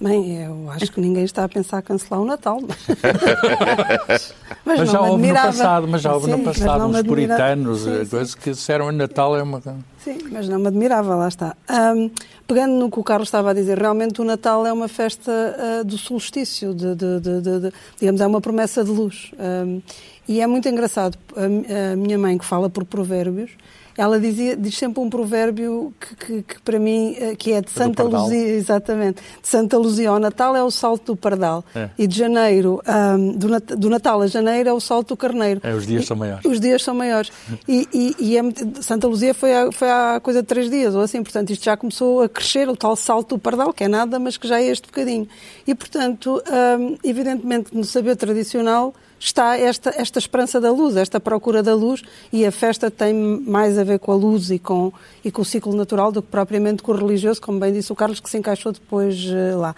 Bem, 0.00 0.42
eu 0.44 0.70
acho 0.70 0.90
que 0.90 1.00
ninguém 1.00 1.24
está 1.24 1.44
a 1.44 1.48
pensar 1.48 1.82
cancelar 1.82 2.20
o 2.20 2.24
Natal. 2.24 2.58
Mas, 2.62 4.34
mas 4.64 4.90
já 4.90 5.00
houve 5.00 5.28
no 5.28 5.34
passado, 5.34 5.88
mas 5.88 6.02
já 6.02 6.14
houve 6.14 6.26
Sim, 6.26 6.32
no 6.32 6.38
passado 6.44 6.86
uns 6.86 7.02
puritanos, 7.02 7.80
sim, 7.80 8.04
sim. 8.04 8.10
coisas 8.10 8.34
que 8.34 8.50
disseram 8.50 8.88
que 8.88 8.92
Natal 8.94 9.36
é 9.36 9.42
uma... 9.42 9.60
Sim, 9.98 10.18
mas 10.30 10.48
não 10.48 10.58
me 10.58 10.68
admirava, 10.68 11.14
lá 11.14 11.28
está. 11.28 11.56
Um, 11.70 12.10
pegando 12.46 12.74
no 12.74 12.90
que 12.90 12.98
o 12.98 13.04
Carlos 13.04 13.28
estava 13.28 13.50
a 13.50 13.54
dizer, 13.54 13.78
realmente 13.78 14.20
o 14.20 14.24
Natal 14.24 14.66
é 14.66 14.72
uma 14.72 14.88
festa 14.88 15.32
uh, 15.32 15.84
do 15.84 15.96
solstício, 15.96 16.74
de, 16.74 16.94
de, 16.94 17.20
de, 17.20 17.72
digamos, 17.98 18.20
é 18.20 18.26
uma 18.26 18.40
promessa 18.40 18.84
de 18.84 18.90
luz. 18.90 19.30
Um, 19.38 19.80
e 20.28 20.40
é 20.40 20.46
muito 20.46 20.68
engraçado, 20.68 21.18
a, 21.36 21.92
a 21.92 21.96
minha 21.96 22.18
mãe 22.18 22.36
que 22.38 22.44
fala 22.44 22.68
por 22.68 22.84
provérbios, 22.84 23.50
ela 23.96 24.18
dizia, 24.18 24.56
diz 24.56 24.76
sempre 24.76 25.00
um 25.00 25.08
provérbio 25.08 25.92
que, 26.00 26.16
que, 26.16 26.42
que 26.42 26.60
para 26.62 26.78
mim, 26.78 27.16
eh, 27.18 27.34
que 27.36 27.52
é 27.52 27.60
de 27.60 27.70
Santa 27.70 28.02
Luzia, 28.02 28.48
exatamente, 28.48 29.22
de 29.40 29.48
Santa 29.48 29.78
Luzia 29.78 30.10
ao 30.10 30.18
Natal 30.18 30.56
é 30.56 30.62
o 30.62 30.70
salto 30.70 31.12
do 31.12 31.16
pardal. 31.16 31.64
É. 31.74 31.90
E 31.96 32.06
de 32.06 32.18
janeiro, 32.18 32.82
um, 32.86 33.32
do, 33.32 33.48
Nat 33.48 33.64
do, 33.64 33.88
Natal 33.88 34.20
a 34.20 34.26
janeiro 34.26 34.68
é 34.68 34.72
o 34.72 34.80
salto 34.80 35.08
do 35.08 35.16
carneiro. 35.16 35.60
É, 35.62 35.72
os 35.72 35.86
dias 35.86 36.04
e, 36.04 36.06
são 36.06 36.16
maiores. 36.16 36.44
Os 36.44 36.60
dias 36.60 36.82
são 36.82 36.94
maiores. 36.94 37.30
e, 37.68 37.88
e, 37.92 38.16
e 38.18 38.36
é, 38.36 38.42
Santa 38.80 39.06
Luzia 39.06 39.32
foi, 39.32 39.54
a, 39.54 39.70
foi 39.70 39.88
há 39.88 40.20
coisa 40.22 40.42
de 40.42 40.48
três 40.48 40.68
dias, 40.68 40.94
ou 40.94 41.02
assim, 41.02 41.22
portanto 41.22 41.50
isto 41.50 41.64
já 41.64 41.76
começou 41.76 42.22
a 42.22 42.28
crescer, 42.28 42.68
o 42.68 42.76
tal 42.76 42.96
salto 42.96 43.36
do 43.36 43.38
pardal, 43.38 43.72
que 43.72 43.84
é 43.84 43.88
nada, 43.88 44.18
mas 44.18 44.36
que 44.36 44.48
já 44.48 44.60
é 44.60 44.66
este 44.66 44.86
bocadinho. 44.86 45.28
E 45.66 45.74
portanto, 45.74 46.42
um, 46.78 46.96
evidentemente, 47.04 47.74
no 47.74 47.84
saber 47.84 48.16
tradicional, 48.16 48.94
está 49.24 49.56
esta, 49.58 49.90
esta 49.96 50.18
esperança 50.18 50.60
da 50.60 50.70
luz, 50.70 50.96
esta 50.96 51.18
procura 51.18 51.62
da 51.62 51.74
luz, 51.74 52.02
e 52.30 52.44
a 52.44 52.52
festa 52.52 52.90
tem 52.90 53.14
mais 53.14 53.78
a 53.78 53.84
ver 53.84 53.98
com 53.98 54.12
a 54.12 54.14
luz 54.14 54.50
e 54.50 54.58
com, 54.58 54.92
e 55.24 55.30
com 55.30 55.40
o 55.40 55.44
ciclo 55.44 55.74
natural 55.74 56.12
do 56.12 56.22
que 56.22 56.28
propriamente 56.28 56.82
com 56.82 56.92
o 56.92 56.96
religioso, 56.96 57.40
como 57.40 57.58
bem 57.58 57.72
disse 57.72 57.90
o 57.90 57.96
Carlos, 57.96 58.20
que 58.20 58.28
se 58.28 58.36
encaixou 58.36 58.70
depois 58.70 59.24
uh, 59.24 59.58
lá. 59.58 59.74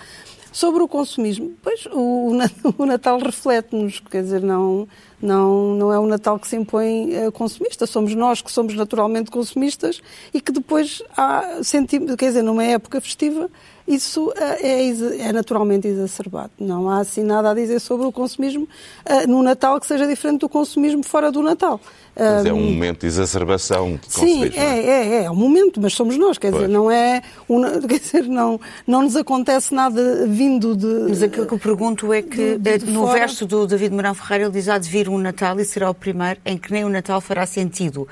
Sobre 0.50 0.82
o 0.82 0.88
consumismo, 0.88 1.52
pois 1.62 1.86
o, 1.92 2.32
o 2.76 2.86
Natal 2.86 3.20
reflete-nos, 3.20 4.00
quer 4.00 4.22
dizer, 4.22 4.42
não, 4.42 4.88
não, 5.22 5.74
não 5.74 5.92
é 5.92 5.98
o 5.98 6.06
Natal 6.06 6.40
que 6.40 6.48
se 6.48 6.56
impõe 6.56 7.14
uh, 7.14 7.30
consumista, 7.30 7.86
somos 7.86 8.14
nós 8.16 8.42
que 8.42 8.50
somos 8.50 8.74
naturalmente 8.74 9.30
consumistas 9.30 10.00
e 10.34 10.40
que 10.40 10.50
depois 10.50 11.02
há, 11.16 11.60
sentimos, 11.62 12.16
quer 12.16 12.28
dizer, 12.28 12.42
numa 12.42 12.64
época 12.64 13.00
festiva, 13.00 13.48
isso 13.86 14.32
é, 14.36 14.66
é, 14.66 15.28
é, 15.28 15.32
naturalmente 15.32 15.86
exacerbado. 15.86 16.50
Não 16.58 16.90
há 16.90 17.00
assim 17.00 17.22
nada 17.22 17.50
a 17.50 17.54
dizer 17.54 17.80
sobre 17.80 18.06
o 18.06 18.12
consumismo 18.12 18.64
uh, 19.08 19.28
no 19.28 19.42
Natal 19.42 19.78
que 19.80 19.86
seja 19.86 20.06
diferente 20.06 20.40
do 20.40 20.48
consumismo 20.48 21.04
fora 21.04 21.30
do 21.30 21.42
Natal. 21.42 21.80
Mas 22.18 22.46
é 22.46 22.52
um 22.52 22.62
momento 22.62 23.00
de 23.00 23.06
exacerbação 23.06 23.96
de 23.96 24.10
Sim, 24.10 24.44
é, 24.44 24.58
é, 24.58 25.08
é, 25.20 25.24
é 25.24 25.30
um 25.30 25.34
momento, 25.34 25.78
mas 25.82 25.92
somos 25.92 26.16
nós, 26.16 26.38
quer 26.38 26.50
pois. 26.50 26.62
dizer, 26.62 26.72
não 26.72 26.90
é, 26.90 27.20
quer 27.86 27.98
dizer, 27.98 28.22
não, 28.22 28.58
não 28.86 29.02
nos 29.02 29.16
acontece 29.16 29.74
nada 29.74 30.26
vindo 30.26 30.74
de... 30.74 30.86
Mas 31.10 31.22
aquilo 31.22 31.46
que 31.46 31.52
eu 31.52 31.58
pergunto 31.58 32.10
é 32.14 32.22
que 32.22 32.56
de, 32.56 32.78
de 32.78 32.90
no 32.90 33.02
fora... 33.02 33.18
verso 33.18 33.44
do 33.44 33.66
David 33.66 33.92
Mourão 33.92 34.14
Ferreira 34.14 34.44
ele 34.44 34.52
diz 34.52 34.66
há 34.66 34.78
de 34.78 34.88
vir 34.88 35.10
um 35.10 35.18
Natal 35.18 35.60
e 35.60 35.64
será 35.64 35.90
o 35.90 35.94
primeiro 35.94 36.40
em 36.46 36.56
que 36.56 36.72
nem 36.72 36.86
o 36.86 36.88
Natal 36.88 37.20
fará 37.20 37.44
sentido. 37.44 38.02
Uh, 38.02 38.08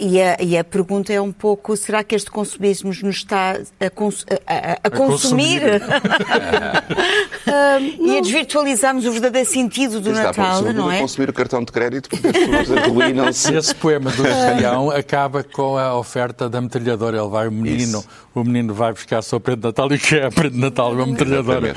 e, 0.00 0.20
a, 0.20 0.36
e 0.40 0.58
a 0.58 0.64
pergunta 0.64 1.12
é 1.12 1.20
um 1.20 1.30
pouco, 1.30 1.76
será 1.76 2.02
que 2.02 2.16
este 2.16 2.32
consumismo 2.32 2.88
nos 2.88 3.16
está 3.16 3.52
a, 3.52 3.86
a, 3.86 4.78
a, 4.82 4.89
a 4.94 4.96
consumir? 4.96 5.60
consumir. 5.60 5.82
uh, 7.46 7.80
e 8.06 8.18
a 8.18 8.20
desvirtualizarmos 8.20 9.06
o 9.06 9.12
verdadeiro 9.12 9.48
sentido 9.48 10.00
do 10.00 10.12
Natal, 10.12 10.62
não 10.62 10.90
é? 10.90 11.00
consumir 11.00 11.30
o 11.30 11.32
cartão 11.32 11.64
de 11.64 11.72
crédito 11.72 12.08
porque 12.08 12.26
as 12.26 12.32
pessoas 12.32 13.14
não 13.14 13.28
Esse 13.28 13.74
poema 13.74 14.10
do 14.10 14.26
Espião 14.26 14.90
acaba 14.90 15.42
com 15.42 15.76
a 15.76 15.96
oferta 15.96 16.48
da 16.48 16.60
metralhadora. 16.60 17.18
Ele 17.18 17.28
vai, 17.28 17.48
o 17.48 17.52
menino, 17.52 17.98
Isso. 17.98 18.08
o 18.34 18.44
menino 18.44 18.74
vai 18.74 18.92
buscar 18.92 19.18
a 19.18 19.22
sua 19.22 19.40
prenda 19.40 19.60
de 19.60 19.66
Natal 19.66 19.92
e 19.92 19.96
o 19.96 19.98
que 19.98 20.16
é 20.16 20.26
a 20.26 20.30
prenda 20.30 20.54
de 20.54 20.60
Natal? 20.60 20.92
Uma 20.92 21.06
metralhadora. 21.06 21.74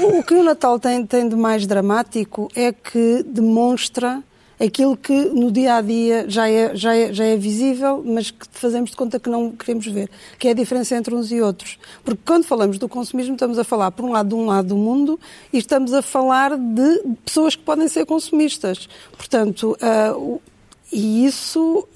O, 0.00 0.18
o 0.18 0.22
que 0.22 0.34
o 0.34 0.42
Natal 0.42 0.78
tem, 0.78 1.04
tem 1.06 1.28
de 1.28 1.36
mais 1.36 1.66
dramático 1.66 2.48
é 2.54 2.72
que 2.72 3.22
demonstra 3.26 4.22
aquilo 4.58 4.96
que 4.96 5.12
no 5.12 5.50
dia 5.50 5.76
a 5.76 5.80
dia 5.80 6.24
já 6.28 6.48
é, 6.48 6.74
já 6.74 6.94
é, 6.94 7.12
já 7.12 7.24
é 7.24 7.36
visível, 7.36 8.02
mas 8.04 8.30
que 8.30 8.46
fazemos 8.50 8.90
de 8.90 8.96
conta 8.96 9.20
que 9.20 9.28
não 9.28 9.50
queremos 9.50 9.86
ver, 9.86 10.10
que 10.38 10.48
é 10.48 10.52
a 10.52 10.54
diferença 10.54 10.96
entre 10.96 11.14
uns 11.14 11.30
e 11.30 11.40
outros. 11.40 11.78
Porque 12.04 12.20
quando 12.24 12.44
falamos 12.44 12.78
do 12.78 12.88
consumismo, 12.88 13.34
estamos 13.34 13.58
a 13.58 13.64
falar, 13.64 13.90
por 13.90 14.04
um 14.04 14.12
lado, 14.12 14.28
de 14.28 14.34
um 14.34 14.46
lado 14.46 14.68
do 14.68 14.76
mundo 14.76 15.20
e 15.52 15.58
estamos 15.58 15.92
a 15.92 16.02
falar 16.02 16.56
de 16.56 17.02
pessoas 17.24 17.54
que 17.54 17.62
podem 17.62 17.88
ser 17.88 18.06
consumistas. 18.06 18.88
Portanto, 19.16 19.76
uh, 19.82 20.40
e 20.92 21.26
isso, 21.26 21.86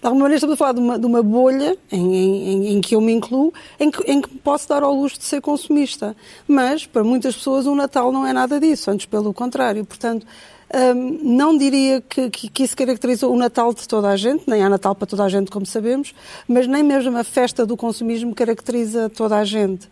de 0.00 0.06
alguma 0.06 0.24
maneira, 0.24 0.36
estamos 0.36 0.54
a 0.54 0.56
falar 0.56 0.72
de 0.72 0.80
uma, 0.80 0.98
de 0.98 1.06
uma 1.06 1.22
bolha 1.22 1.76
em, 1.90 2.16
em, 2.16 2.68
em, 2.74 2.80
que 2.80 2.94
eu 2.94 3.00
me 3.00 3.12
incluo, 3.12 3.52
em 3.78 3.90
que, 3.90 4.10
em 4.10 4.20
que 4.20 4.28
posso 4.38 4.68
dar 4.68 4.82
ao 4.82 4.94
luxo 4.94 5.18
de 5.18 5.24
ser 5.24 5.40
consumista. 5.40 6.16
Mas, 6.46 6.84
para 6.84 7.04
muitas 7.04 7.36
pessoas, 7.36 7.66
o 7.66 7.74
Natal 7.74 8.10
não 8.12 8.26
é 8.26 8.32
nada 8.32 8.58
disso, 8.58 8.90
antes 8.90 9.06
pelo 9.06 9.32
contrário. 9.32 9.84
Portanto, 9.84 10.26
hum, 10.74 11.18
não 11.22 11.56
diria 11.56 12.00
que, 12.00 12.30
que, 12.30 12.48
que, 12.48 12.62
isso 12.62 12.76
caracteriza 12.76 13.26
o 13.26 13.36
Natal 13.36 13.72
de 13.74 13.86
toda 13.86 14.08
a 14.08 14.16
gente, 14.16 14.44
nem 14.46 14.62
há 14.62 14.68
Natal 14.68 14.94
para 14.94 15.06
toda 15.06 15.24
a 15.24 15.28
gente, 15.28 15.50
como 15.50 15.66
sabemos, 15.66 16.14
mas 16.46 16.66
nem 16.66 16.82
mesmo 16.82 17.16
a 17.16 17.24
festa 17.24 17.66
do 17.66 17.76
consumismo 17.76 18.34
caracteriza 18.34 19.08
toda 19.08 19.36
a 19.36 19.44
gente. 19.44 19.86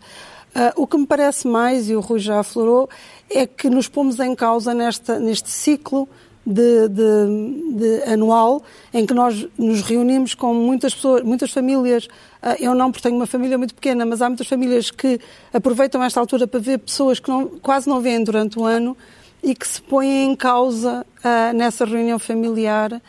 Uh, 0.55 0.81
o 0.81 0.87
que 0.87 0.97
me 0.97 1.05
parece 1.05 1.47
mais, 1.47 1.89
e 1.89 1.95
o 1.95 1.99
Rui 1.99 2.19
já 2.19 2.39
aflorou, 2.39 2.89
é 3.29 3.45
que 3.45 3.69
nos 3.69 3.87
pomos 3.87 4.19
em 4.19 4.33
causa 4.33 4.73
nesta, 4.73 5.19
neste 5.19 5.49
ciclo 5.49 6.09
de, 6.45 6.87
de, 6.89 7.73
de, 7.73 8.11
anual 8.11 8.63
em 8.91 9.05
que 9.05 9.13
nós 9.13 9.47
nos 9.55 9.81
reunimos 9.81 10.33
com 10.33 10.51
muitas 10.53 10.95
pessoas, 10.95 11.21
muitas 11.21 11.51
famílias. 11.51 12.07
Ah, 12.41 12.55
eu 12.59 12.73
não, 12.73 12.91
porque 12.91 13.03
tenho 13.03 13.15
uma 13.15 13.27
família 13.27 13.57
muito 13.57 13.75
pequena, 13.75 14.05
mas 14.05 14.21
há 14.21 14.27
muitas 14.27 14.47
famílias 14.47 14.89
que 14.89 15.19
aproveitam 15.53 16.03
esta 16.03 16.19
altura 16.19 16.47
para 16.47 16.59
ver 16.59 16.79
pessoas 16.79 17.19
que 17.19 17.29
não, 17.29 17.47
quase 17.47 17.87
não 17.87 18.01
vêem 18.01 18.23
durante 18.23 18.57
o 18.57 18.65
ano 18.65 18.97
e 19.43 19.55
que 19.55 19.67
se 19.67 19.81
põem 19.81 20.25
em 20.25 20.35
causa 20.35 21.05
uh, 21.19 21.53
nessa 21.55 21.85
reunião 21.85 22.19
familiar 22.19 23.01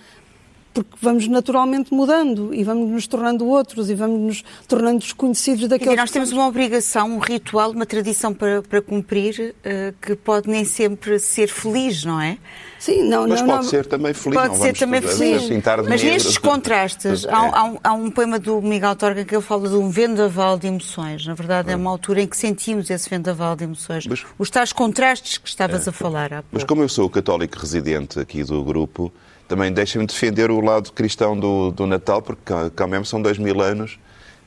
porque 0.73 0.91
vamos 1.01 1.27
naturalmente 1.27 1.93
mudando 1.93 2.55
e 2.55 2.63
vamos 2.63 2.91
nos 2.91 3.07
tornando 3.07 3.47
outros 3.47 3.91
e 3.91 3.95
vamos 3.95 4.21
nos 4.21 4.45
tornando 4.69 4.99
desconhecidos 5.01 5.69
daqueles. 5.69 5.95
E 5.95 5.97
nós 5.97 6.11
temos 6.11 6.33
uma 6.33 6.47
obrigação, 6.47 7.11
um 7.11 7.19
ritual, 7.19 7.71
uma 7.71 7.87
tradição 7.87 8.33
para, 8.33 8.63
para 8.63 8.81
cumprir 8.81 9.55
uh, 9.59 9.95
que 10.01 10.15
pode 10.15 10.49
nem 10.49 10.65
sempre 10.65 11.19
ser 11.19 11.49
feliz, 11.49 12.05
não 12.05 12.21
é? 12.21 12.39
Sim, 12.79 13.03
não, 13.03 13.29
Mas 13.29 13.41
não, 13.41 13.49
pode 13.49 13.65
não, 13.65 13.71
ser 13.71 13.85
também 13.85 14.15
feliz. 14.15 14.41
Pode 14.41 14.57
ser 14.57 14.77
também 14.77 15.03
feliz. 15.03 15.51
Mas 15.87 16.03
nestes 16.03 16.39
contrastes, 16.39 17.27
há, 17.27 17.37
há, 17.37 17.65
um, 17.65 17.79
há, 17.85 17.93
um, 17.93 18.11
poema 18.11 18.39
do 18.39 18.63
Miguel 18.63 18.97
Torga 18.97 19.23
que 19.23 19.35
ele 19.35 19.43
fala 19.43 19.69
de 19.69 19.75
um 19.75 19.91
vendaval 19.91 20.59
de 20.59 20.67
emoções. 20.67 21.27
Na 21.27 21.35
verdade, 21.35 21.71
é 21.71 21.77
uma 21.77 21.91
altura 21.91 22.23
em 22.23 22.27
que 22.27 22.37
sentimos 22.37 22.89
esse 22.89 23.11
vendaval 23.11 23.55
de 23.55 23.65
emoções. 23.65 24.07
Mas, 24.07 24.25
Os 24.39 24.49
tais 24.49 24.73
contrastes 24.73 25.37
que 25.37 25.47
estavas 25.47 25.87
é, 25.87 25.91
a 25.91 25.93
falar 25.93 26.33
há 26.33 26.37
pouco. 26.37 26.49
Mas 26.53 26.65
como 26.65 26.81
eu 26.81 26.89
sou 26.89 27.05
o 27.05 27.11
católico 27.11 27.59
residente 27.59 28.19
aqui 28.19 28.43
do 28.43 28.65
grupo, 28.65 29.13
também 29.51 29.73
deixem-me 29.73 30.07
defender 30.07 30.49
o 30.49 30.61
lado 30.61 30.93
cristão 30.93 31.37
do, 31.37 31.73
do 31.73 31.85
Natal, 31.85 32.23
porque 32.23 32.41
cá 32.77 32.87
mesmo 32.87 33.05
são 33.05 33.21
dois 33.21 33.37
mil 33.37 33.61
anos 33.61 33.99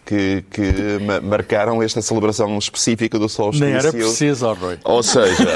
que, 0.05 0.45
que 0.49 0.63
marcaram 1.21 1.83
esta 1.83 2.01
celebração 2.01 2.57
específica 2.57 3.19
do 3.19 3.27
solstício. 3.27 3.67
Nem 3.67 3.75
era 3.75 3.91
preciso, 3.91 4.47
oh, 4.47 4.53
Roy. 4.53 4.77
Ou 4.85 5.03
seja, 5.03 5.55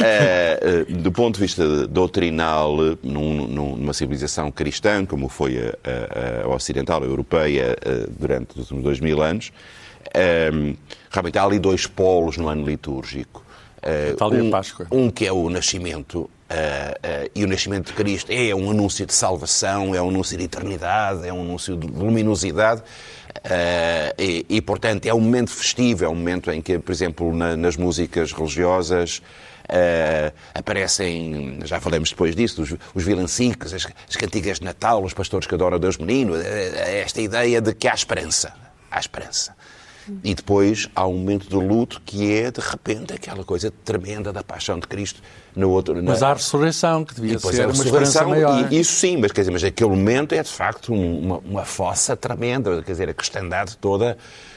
é, 0.00 0.84
do 0.94 1.10
ponto 1.10 1.34
de 1.34 1.40
vista 1.40 1.88
doutrinal, 1.88 2.76
num, 3.02 3.48
numa 3.48 3.92
civilização 3.92 4.52
cristã, 4.52 5.04
como 5.04 5.28
foi 5.28 5.58
a, 5.58 6.44
a, 6.44 6.44
a 6.44 6.48
ocidental, 6.54 7.02
a 7.02 7.06
europeia, 7.06 7.76
eh, 7.84 8.06
durante 8.16 8.52
os 8.52 8.58
últimos 8.58 8.84
dois 8.84 9.00
mil 9.00 9.20
anos, 9.20 9.50
é, 10.14 10.50
realmente 11.10 11.36
há 11.36 11.42
ali 11.42 11.58
dois 11.58 11.84
polos 11.84 12.36
no 12.36 12.46
ano 12.46 12.64
litúrgico. 12.64 13.44
Um, 14.90 15.04
um, 15.06 15.10
que 15.10 15.26
é 15.26 15.32
o 15.32 15.48
nascimento 15.48 16.30
Uh, 16.46 17.26
uh, 17.26 17.30
e 17.34 17.44
o 17.44 17.48
nascimento 17.48 17.86
de 17.86 17.92
Cristo 17.92 18.30
é 18.30 18.54
um 18.54 18.70
anúncio 18.70 19.04
de 19.04 19.12
salvação, 19.12 19.92
é 19.96 20.00
um 20.00 20.08
anúncio 20.08 20.38
de 20.38 20.44
eternidade, 20.44 21.26
é 21.26 21.32
um 21.32 21.40
anúncio 21.40 21.76
de 21.76 21.88
luminosidade. 21.88 22.82
Uh, 23.38 24.14
e, 24.16 24.46
e, 24.48 24.60
portanto, 24.62 25.06
é 25.06 25.12
um 25.12 25.20
momento 25.20 25.50
festivo, 25.50 26.04
é 26.04 26.08
um 26.08 26.14
momento 26.14 26.50
em 26.52 26.62
que, 26.62 26.78
por 26.78 26.92
exemplo, 26.92 27.34
na, 27.34 27.56
nas 27.56 27.76
músicas 27.76 28.32
religiosas 28.32 29.20
aparecem, 30.54 31.58
já 31.64 31.80
falamos 31.80 32.10
depois 32.10 32.36
disso, 32.36 32.62
os, 32.62 32.74
os 32.94 33.02
vilancicos, 33.02 33.74
as, 33.74 33.84
as, 34.08 34.14
cantigas 34.14 34.60
de 34.60 34.64
Natal, 34.64 35.02
os 35.02 35.12
pastores 35.12 35.48
que 35.48 35.54
adoram 35.56 35.76
Deus 35.80 35.96
Menino, 35.96 36.36
esta 36.36 37.20
ideia 37.20 37.60
de 37.60 37.74
que 37.74 37.88
há 37.88 37.94
esperança. 37.94 38.54
Há 38.88 39.00
esperança. 39.00 39.56
E 40.22 40.34
depois 40.34 40.88
há 40.94 41.06
um 41.06 41.14
momento 41.14 41.48
de 41.48 41.56
luto 41.56 42.00
que 42.04 42.32
é, 42.32 42.50
de 42.50 42.60
repente, 42.60 43.12
aquela 43.12 43.44
coisa 43.44 43.72
tremenda 43.84 44.32
da 44.32 44.42
paixão 44.42 44.78
de 44.78 44.86
Cristo 44.86 45.20
no 45.54 45.70
outro. 45.70 46.00
Mas 46.02 46.22
há 46.22 46.30
a 46.30 46.34
ressurreição, 46.34 47.04
que 47.04 47.14
devia 47.14 47.38
ser 47.38 47.66
uma 47.66 47.72
esperança 47.72 48.24
maior. 48.24 48.72
E, 48.72 48.80
isso 48.80 48.92
sim, 48.92 49.16
mas, 49.16 49.32
quer 49.32 49.42
dizer, 49.42 49.50
mas 49.50 49.64
aquele 49.64 49.90
momento 49.90 50.34
é, 50.34 50.42
de 50.42 50.50
facto, 50.50 50.92
uma, 50.92 51.38
uma 51.38 51.64
fossa 51.64 52.16
tremenda. 52.16 52.82
Quer 52.82 52.92
dizer, 52.92 53.08
a 53.08 53.14
cristandade 53.14 53.76
toda 53.76 54.16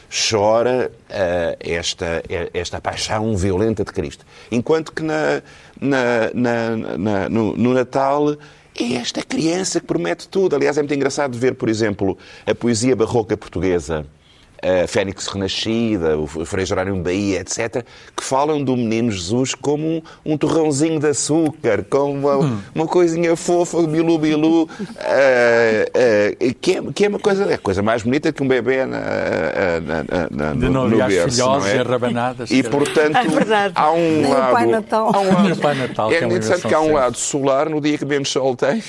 chora 0.09 0.91
uh, 0.91 1.57
esta, 1.59 2.23
esta 2.53 2.81
paixão 2.81 3.35
violenta 3.37 3.83
de 3.83 3.91
Cristo. 3.91 4.25
Enquanto 4.51 4.91
que 4.91 5.03
na, 5.03 5.41
na, 5.79 6.31
na, 6.33 6.97
na 6.97 7.29
no, 7.29 7.55
no 7.55 7.73
Natal 7.73 8.35
é 8.79 8.93
esta 8.93 9.21
criança 9.21 9.79
que 9.79 9.85
promete 9.85 10.27
tudo. 10.27 10.55
Aliás, 10.55 10.77
é 10.77 10.81
muito 10.81 10.93
engraçado 10.93 11.37
ver, 11.37 11.55
por 11.55 11.69
exemplo, 11.69 12.17
a 12.45 12.55
poesia 12.55 12.95
barroca 12.95 13.37
portuguesa 13.37 14.05
a 14.61 14.87
Fênix 14.87 15.27
Renascida, 15.27 16.17
o 16.17 16.27
Frei 16.45 16.65
Jerónimo 16.65 17.01
Bahia, 17.01 17.39
etc., 17.39 17.83
que 18.15 18.23
falam 18.23 18.63
do 18.63 18.75
menino 18.75 19.11
Jesus 19.11 19.55
como 19.55 19.85
um, 19.85 20.01
um 20.25 20.37
torrãozinho 20.37 20.99
de 20.99 21.07
açúcar, 21.07 21.85
como 21.89 22.13
uma, 22.13 22.37
hum. 22.37 22.59
uma 22.75 22.87
coisinha 22.87 23.35
fofa, 23.35 23.81
bilu-bilu, 23.83 24.63
uh, 24.63 24.67
uh, 24.67 26.53
que, 26.61 26.77
é, 26.77 26.81
que 26.93 27.05
é 27.05 27.09
uma 27.09 27.19
coisa, 27.19 27.45
é 27.45 27.53
a 27.53 27.57
coisa 27.57 27.81
mais 27.81 28.03
bonita 28.03 28.31
que 28.31 28.43
um 28.43 28.47
bebê 28.47 28.85
na, 28.85 28.99
na, 29.81 30.03
na, 30.29 30.53
no, 30.53 30.69
não, 30.69 30.89
no 30.89 30.97
berço, 30.97 31.39
não 31.39 31.65
é? 31.65 31.77
e 31.77 31.83
rabanadas. 31.83 32.51
E, 32.51 32.63
portanto, 32.63 33.15
é 33.15 33.71
há 33.75 33.91
um 33.91 33.97
Nem 33.97 34.31
lado... 34.31 34.49
O 34.49 34.53
Pai 34.53 34.65
Natal. 34.65 35.11
Há 35.13 35.19
um 35.19 35.33
lado, 35.33 35.57
Pai 35.57 35.75
Natal, 35.75 36.11
é, 36.11 36.15
é 36.15 36.25
interessante 36.25 36.67
que 36.67 36.73
há 36.73 36.81
um 36.81 36.93
lado 36.93 37.17
solar, 37.17 37.69
no 37.69 37.79
dia 37.81 37.97
que 37.97 38.05
menos 38.05 38.29
sol 38.29 38.55
tem, 38.55 38.83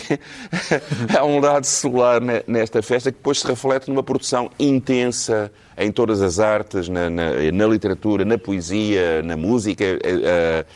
há 1.17 1.25
um 1.25 1.41
lado 1.41 1.65
solar 1.65 2.21
nesta 2.47 2.83
festa 2.83 3.11
que 3.11 3.19
depois 3.19 3.41
se 3.41 3.47
reflete 3.47 3.89
numa 3.89 4.03
produção 4.03 4.51
intensa, 4.59 5.51
em 5.77 5.91
todas 5.91 6.21
as 6.21 6.39
artes, 6.39 6.89
na, 6.89 7.09
na, 7.09 7.31
na 7.53 7.67
literatura, 7.67 8.25
na 8.25 8.39
poesia, 8.39 9.23
na 9.23 9.37
música. 9.37 9.85
Uh, 9.85 10.67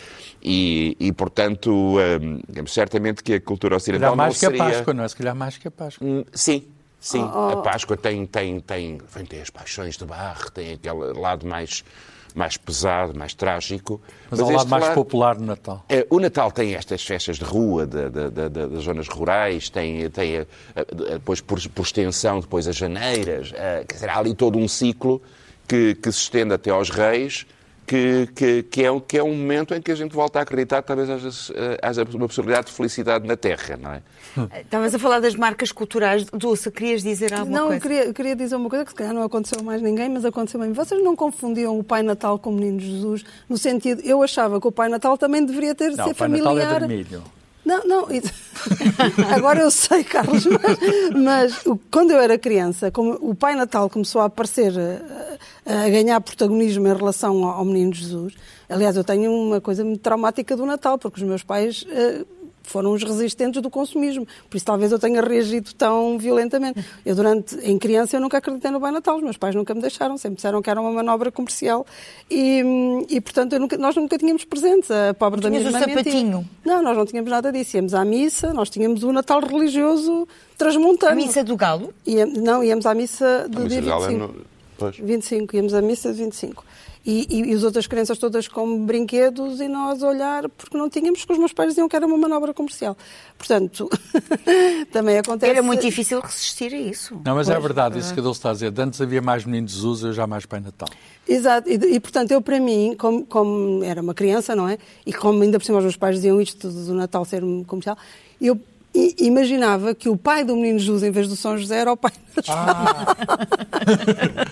e, 0.43 0.97
e, 1.01 1.13
portanto, 1.13 1.97
uh, 1.97 2.69
certamente 2.69 3.23
que 3.23 3.35
a 3.35 3.41
cultura 3.41 3.77
ocidental 3.77 4.13
Se 4.13 4.17
mais 4.17 4.35
que 4.35 4.41
seria... 4.41 4.63
a 4.63 4.67
Páscoa, 4.67 4.95
não 4.95 5.05
é? 5.05 5.09
Se 5.09 5.17
calhar 5.17 5.35
mais 5.35 5.57
que 5.59 5.69
a 5.69 5.71
Páscoa. 5.71 6.07
Hum, 6.07 6.25
sim, 6.33 6.65
sim. 7.01 7.23
Oh, 7.23 7.31
oh. 7.35 7.59
A 7.59 7.63
Páscoa 7.63 7.97
tem, 7.97 8.27
tem, 8.27 8.61
tem, 8.61 8.99
tem 9.29 9.41
as 9.41 9.51
paixões 9.51 9.97
de 9.97 10.05
barro, 10.05 10.51
tem 10.51 10.73
aquele 10.73 11.19
lado 11.19 11.47
mais 11.47 11.85
mais 12.35 12.57
pesado, 12.57 13.17
mais 13.17 13.33
trágico. 13.33 14.01
Mas, 14.31 14.41
mas 14.41 14.41
ao 14.41 14.51
lado 14.51 14.69
mais 14.69 14.89
popular 14.89 15.37
do 15.37 15.45
Natal. 15.45 15.85
É, 15.89 16.05
o 16.11 16.19
Natal 16.19 16.51
tem 16.51 16.75
estas 16.75 17.05
festas 17.05 17.39
de 17.39 17.45
rua, 17.45 17.87
de, 17.87 18.11
de, 18.11 18.31
de, 18.31 18.49
das 18.49 18.83
zonas 18.83 19.09
rurais, 19.09 19.71
tem, 19.71 20.11
tem 20.11 20.37
eh, 20.37 20.47
eh, 20.75 20.85
depois, 21.13 21.41
por, 21.41 21.61
por, 21.71 21.83
extensão, 21.83 22.41
depois 22.41 22.67
as 22.67 22.75
janeiras. 22.77 23.51
Uh, 23.53 23.87
quer 23.87 23.95
dizer, 23.95 24.11
há 24.11 24.19
ali 24.19 24.35
todo 24.35 24.59
um 24.59 24.67
ciclo 24.67 25.23
que, 25.69 25.95
que 25.95 26.11
se 26.11 26.19
estende 26.19 26.53
até 26.53 26.71
aos 26.71 26.91
reis, 26.91 27.47
que, 27.87 28.29
que, 28.35 28.63
que, 28.65 28.85
é, 28.85 29.01
que 29.01 29.19
é 29.19 29.23
um 29.23 29.35
momento 29.35 29.75
em 29.75 29.81
que 29.81 29.91
a 29.93 29.95
gente 29.95 30.15
volta 30.15 30.39
a 30.39 30.43
acreditar 30.43 30.83
que 30.83 30.89
talvez 30.89 31.09
haja, 31.11 31.29
haja 31.83 32.05
uma 32.15 32.27
possibilidade 32.27 32.67
de 32.69 32.73
felicidade 32.73 33.27
na 33.27 33.37
Terra, 33.37 33.77
não 33.77 33.93
é? 33.93 34.03
Estavas 34.61 34.95
a 34.95 34.99
falar 34.99 35.21
das 35.21 35.35
marcas 35.35 35.71
culturais. 35.71 36.25
Dulce, 36.25 36.71
querias 36.71 37.03
dizer 37.03 37.33
alguma 37.33 37.59
não, 37.59 37.67
coisa? 37.69 37.75
Não, 37.75 37.81
queria, 37.81 38.15
queria 38.15 38.37
dizer 38.37 38.57
uma 38.57 38.69
coisa 38.69 38.85
que 38.85 38.91
se 38.91 38.97
calhar 38.97 39.15
não 39.15 39.23
aconteceu 39.23 39.61
a 39.61 39.63
mais 39.63 39.81
ninguém, 39.81 40.09
mas 40.09 40.25
aconteceu 40.25 40.61
a 40.61 40.67
mim. 40.67 40.73
Vocês 40.73 41.03
não 41.03 41.15
confundiam 41.15 41.79
o 41.79 41.85
Pai 41.85 42.03
Natal 42.03 42.39
com 42.39 42.51
o 42.51 42.53
Menino 42.53 42.81
Jesus 42.81 43.25
no 43.49 43.57
sentido... 43.57 44.03
Eu 44.03 44.23
achava 44.23 44.61
que 44.61 44.67
o 44.67 44.73
Pai 44.73 44.89
Natal 44.89 45.17
também 45.17 45.45
deveria 45.45 45.75
ter, 45.75 45.91
não, 45.91 45.97
ser 45.97 46.03
o 46.03 46.15
Pai 46.15 46.29
familiar. 46.29 46.55
Natal 46.55 46.77
é 46.77 46.79
vermelho. 46.81 47.23
Não, 47.65 47.83
não. 47.85 48.07
Agora 49.35 49.61
eu 49.61 49.71
sei, 49.71 50.05
Carlos, 50.05 50.45
mas, 50.45 50.79
mas, 51.15 51.65
quando 51.91 52.11
eu 52.11 52.21
era 52.21 52.37
criança, 52.37 52.91
como 52.91 53.13
o 53.21 53.35
Pai 53.35 53.55
Natal 53.55 53.89
começou 53.89 54.21
a 54.21 54.27
aparecer, 54.27 54.73
a, 55.67 55.89
ganhar 55.89 56.21
protagonismo 56.21 56.87
em 56.87 56.95
relação 56.95 57.45
ao 57.45 57.65
Menino 57.65 57.93
Jesus. 57.93 58.35
Aliás, 58.69 58.97
eu 58.97 59.05
tenho 59.05 59.31
uma 59.31 59.61
coisa 59.61 59.85
muito 59.85 60.01
traumática 60.01 60.57
do 60.57 60.65
Natal, 60.67 60.99
porque 60.99 61.21
os 61.21 61.27
meus 61.27 61.43
pais 61.43 61.83
uh, 61.83 62.27
foram 62.65 62.93
os 62.93 63.03
resistentes 63.03 63.61
do 63.63 63.71
consumismo. 63.71 64.27
Por 64.49 64.57
isso 64.57 64.67
talvez 64.67 64.91
eu 64.91 64.99
tenha 64.99 65.21
reagido 65.21 65.73
tão 65.75 66.19
violentamente. 66.19 66.85
Eu 67.05 67.15
durante, 67.15 67.57
em 67.57 67.79
criança, 67.79 68.17
eu 68.17 68.21
nunca 68.21 68.39
acreditei 68.39 68.71
no 68.71 68.81
Pai 68.81 68.91
Natal. 68.91 69.17
Os 69.17 69.23
meus 69.23 69.37
pais 69.37 69.55
nunca 69.55 69.75
me 69.75 69.81
deixaram, 69.81 70.17
sempre 70.17 70.37
disseram 70.37 70.61
que 70.61 70.71
era 70.71 70.81
uma 70.81 70.91
manobra 70.91 71.31
comercial. 71.31 71.87
E, 72.31 72.63
e 73.09 73.21
portanto, 73.21 73.59
nunca, 73.59 73.77
nós 73.77 73.95
nunca 73.95 74.19
tínhamos 74.19 74.45
presentes. 74.45 74.91
A 74.91 75.15
pobre 75.15 75.41
da 75.41 75.51
minha 75.51 75.63
irmã 75.63 75.79
o 75.79 75.81
sapatinho? 75.81 76.49
Não, 76.65 76.83
nós 76.83 76.97
não 76.97 77.05
tínhamos 77.05 77.31
nada 77.31 77.53
disso. 77.53 77.77
Íamos 77.77 77.95
à 77.95 78.05
missa, 78.05 78.53
nós 78.53 78.71
tínhamos 78.71 79.03
o 79.03 79.13
Natal 79.13 79.41
religioso 79.41 80.27
transmontano. 80.57 81.13
A 81.13 81.15
missa 81.15 81.45
do 81.45 81.57
Galo? 81.57 81.93
Ia, 82.07 82.27
não, 82.27 82.65
íamos 82.65 82.87
à 82.87 82.95
missa 82.95 83.47
do 83.49 83.63
a 83.63 83.69
dia 83.69 83.83
missa 83.83 84.09
25. 84.09 84.54
É. 84.75 84.79
Pois. 84.79 84.97
25, 84.99 85.57
íamos 85.57 85.75
à 85.75 85.81
missa 85.81 86.13
de 86.13 86.19
25. 86.23 86.65
E, 87.07 87.27
e, 87.29 87.51
e, 87.51 87.55
as 87.55 87.63
outras 87.63 87.87
crianças 87.87 88.17
todas 88.17 88.49
com 88.49 88.87
brinquedos 88.87 89.61
e 89.61 89.69
nós 89.69 90.03
a 90.03 90.09
olhar, 90.09 90.49
porque 90.49 90.77
não 90.77 90.89
tínhamos, 90.89 91.21
porque 91.21 91.35
os 91.35 91.39
meus 91.39 91.53
pais 91.53 91.71
diziam 91.71 91.87
que 91.87 91.95
era 91.95 92.07
uma 92.07 92.17
manobra 92.17 92.55
comercial. 92.55 92.97
Portanto, 93.37 93.91
também 94.91 95.19
acontece... 95.19 95.53
Era 95.53 95.63
muito 95.63 95.83
difícil 95.83 96.19
resistir 96.21 96.73
a 96.73 96.79
isso. 96.79 97.21
Não, 97.23 97.35
mas 97.35 97.47
é 97.51 97.53
pois, 97.53 97.63
é 97.65 97.69
verdade, 97.69 97.99
isso 97.99 98.15
que 98.15 98.21
a 98.21 98.23
Dulce 98.23 98.39
está 98.39 98.51
a 98.51 98.53
dizer. 98.55 98.73
Antes 98.79 99.03
havia 99.03 99.21
mais 99.21 99.45
meninos 99.45 99.73
de 99.73 99.77
Jesus, 99.77 100.03
eu 100.03 100.13
já 100.15 100.27
mais 100.27 100.47
Pai 100.47 100.61
Natal. 100.61 100.89
Exato, 101.29 101.69
e, 101.69 101.75
e, 101.75 102.01
portanto 102.01 102.31
eu 102.31 102.41
para 102.41 102.59
mim, 102.59 102.95
como, 102.99 103.27
como, 103.27 103.85
era 103.85 104.01
uma 104.01 104.15
criança, 104.15 104.57
não 104.57 104.67
é? 104.67 104.79
E 105.05 105.13
como 105.13 105.43
ainda 105.43 105.59
por 105.59 105.65
cima 105.67 105.79
os 105.79 105.85
meus 105.85 105.97
pais 105.97 106.17
diziam 106.17 106.41
isto 106.41 106.71
do 106.71 106.95
Natal 106.95 107.25
ser 107.27 107.43
comercial, 107.67 107.99
eu 108.41 108.59
e 108.95 109.17
imaginava 109.27 109.95
que 109.95 110.09
o 110.09 110.17
pai 110.17 110.45
do 110.45 110.55
menino 110.55 110.79
Jesus, 110.79 111.03
em 111.03 111.11
vez 111.11 111.29
do 111.29 111.35
São 111.35 111.59
José, 111.59 111.79
era 111.79 111.93
o 111.93 111.97
pai 111.97 112.13
da 112.37 112.43
ah. 112.49 113.17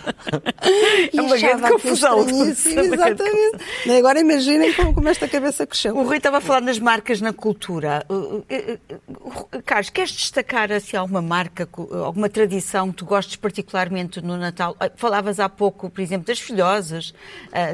É 1.13 1.21
uma 1.21 1.37
grande 1.37 1.63
confusão. 1.73 2.27
Exatamente. 2.29 3.59
E 3.87 3.97
agora 3.97 4.21
imaginem 4.21 4.73
como, 4.73 4.95
como, 4.95 5.09
esta 5.09 5.29
cabeça 5.29 5.67
cresceu. 5.67 5.97
O 5.97 6.05
Rui 6.05 6.17
estava 6.17 6.39
a 6.39 6.41
falar 6.41 6.61
das 6.61 6.79
marcas 6.79 7.21
na 7.21 7.33
cultura. 7.33 8.07
Carlos, 9.65 9.91
queres 9.91 10.13
destacar 10.13 10.71
assim, 10.73 10.97
alguma 10.97 11.23
marca, 11.23 11.69
alguma 12.05 12.29
tradição 12.29 12.91
que 12.91 12.99
tu 12.99 13.05
gostes 13.05 13.37
particularmente 13.37 14.21
no 14.21 14.37
Natal? 14.37 14.77
Falavas 14.97 15.41
há 15.41 15.49
pouco, 15.49 15.91
por 15.91 16.01
exemplo, 16.01 16.27
das 16.27 16.39
filhosas, 16.39 17.13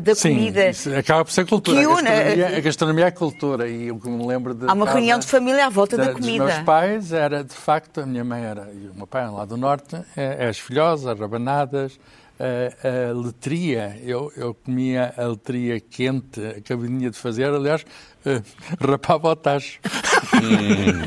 da 0.02 0.14
Sim, 0.14 0.34
comida. 0.34 0.70
acaba 0.98 1.24
por 1.24 1.30
ser 1.30 1.46
cultura. 1.46 1.78
A 1.78 1.82
gastronomia, 1.82 2.56
a 2.56 2.60
gastronomia 2.60 3.06
é 3.06 3.10
cultura 3.10 3.68
e 3.68 3.88
eu 3.88 4.00
me 4.04 4.26
lembro 4.26 4.54
de. 4.54 4.66
Há 4.66 4.72
uma 4.72 4.90
reunião 4.90 5.18
de 5.18 5.26
família 5.26 5.66
à 5.66 5.68
volta 5.68 5.96
da, 5.96 6.04
da 6.04 6.12
comida 6.12 6.57
meus 6.58 6.66
pais 6.66 7.12
era, 7.12 7.42
de 7.42 7.54
facto, 7.54 8.00
a 8.00 8.06
minha 8.06 8.24
mãe 8.24 8.42
era, 8.42 8.70
e 8.72 8.88
o 8.88 8.94
meu 8.94 9.06
pai 9.06 9.28
lá 9.28 9.44
do 9.44 9.56
Norte, 9.56 9.96
é, 10.16 10.44
é 10.44 10.48
as 10.48 10.58
filhosas, 10.58 11.06
as 11.06 11.18
rabanadas, 11.18 11.98
a, 12.38 13.08
a 13.08 13.12
letria. 13.12 13.98
Eu, 14.02 14.32
eu 14.36 14.54
comia 14.54 15.12
a 15.16 15.26
letria 15.26 15.80
quente, 15.80 16.40
a 16.44 16.60
cabininha 16.60 17.10
de 17.10 17.18
fazer, 17.18 17.52
aliás, 17.52 17.84
uh, 18.24 18.86
rapava 18.86 19.30
o 19.30 19.36
tacho. 19.36 19.80
Hum, 20.28 21.06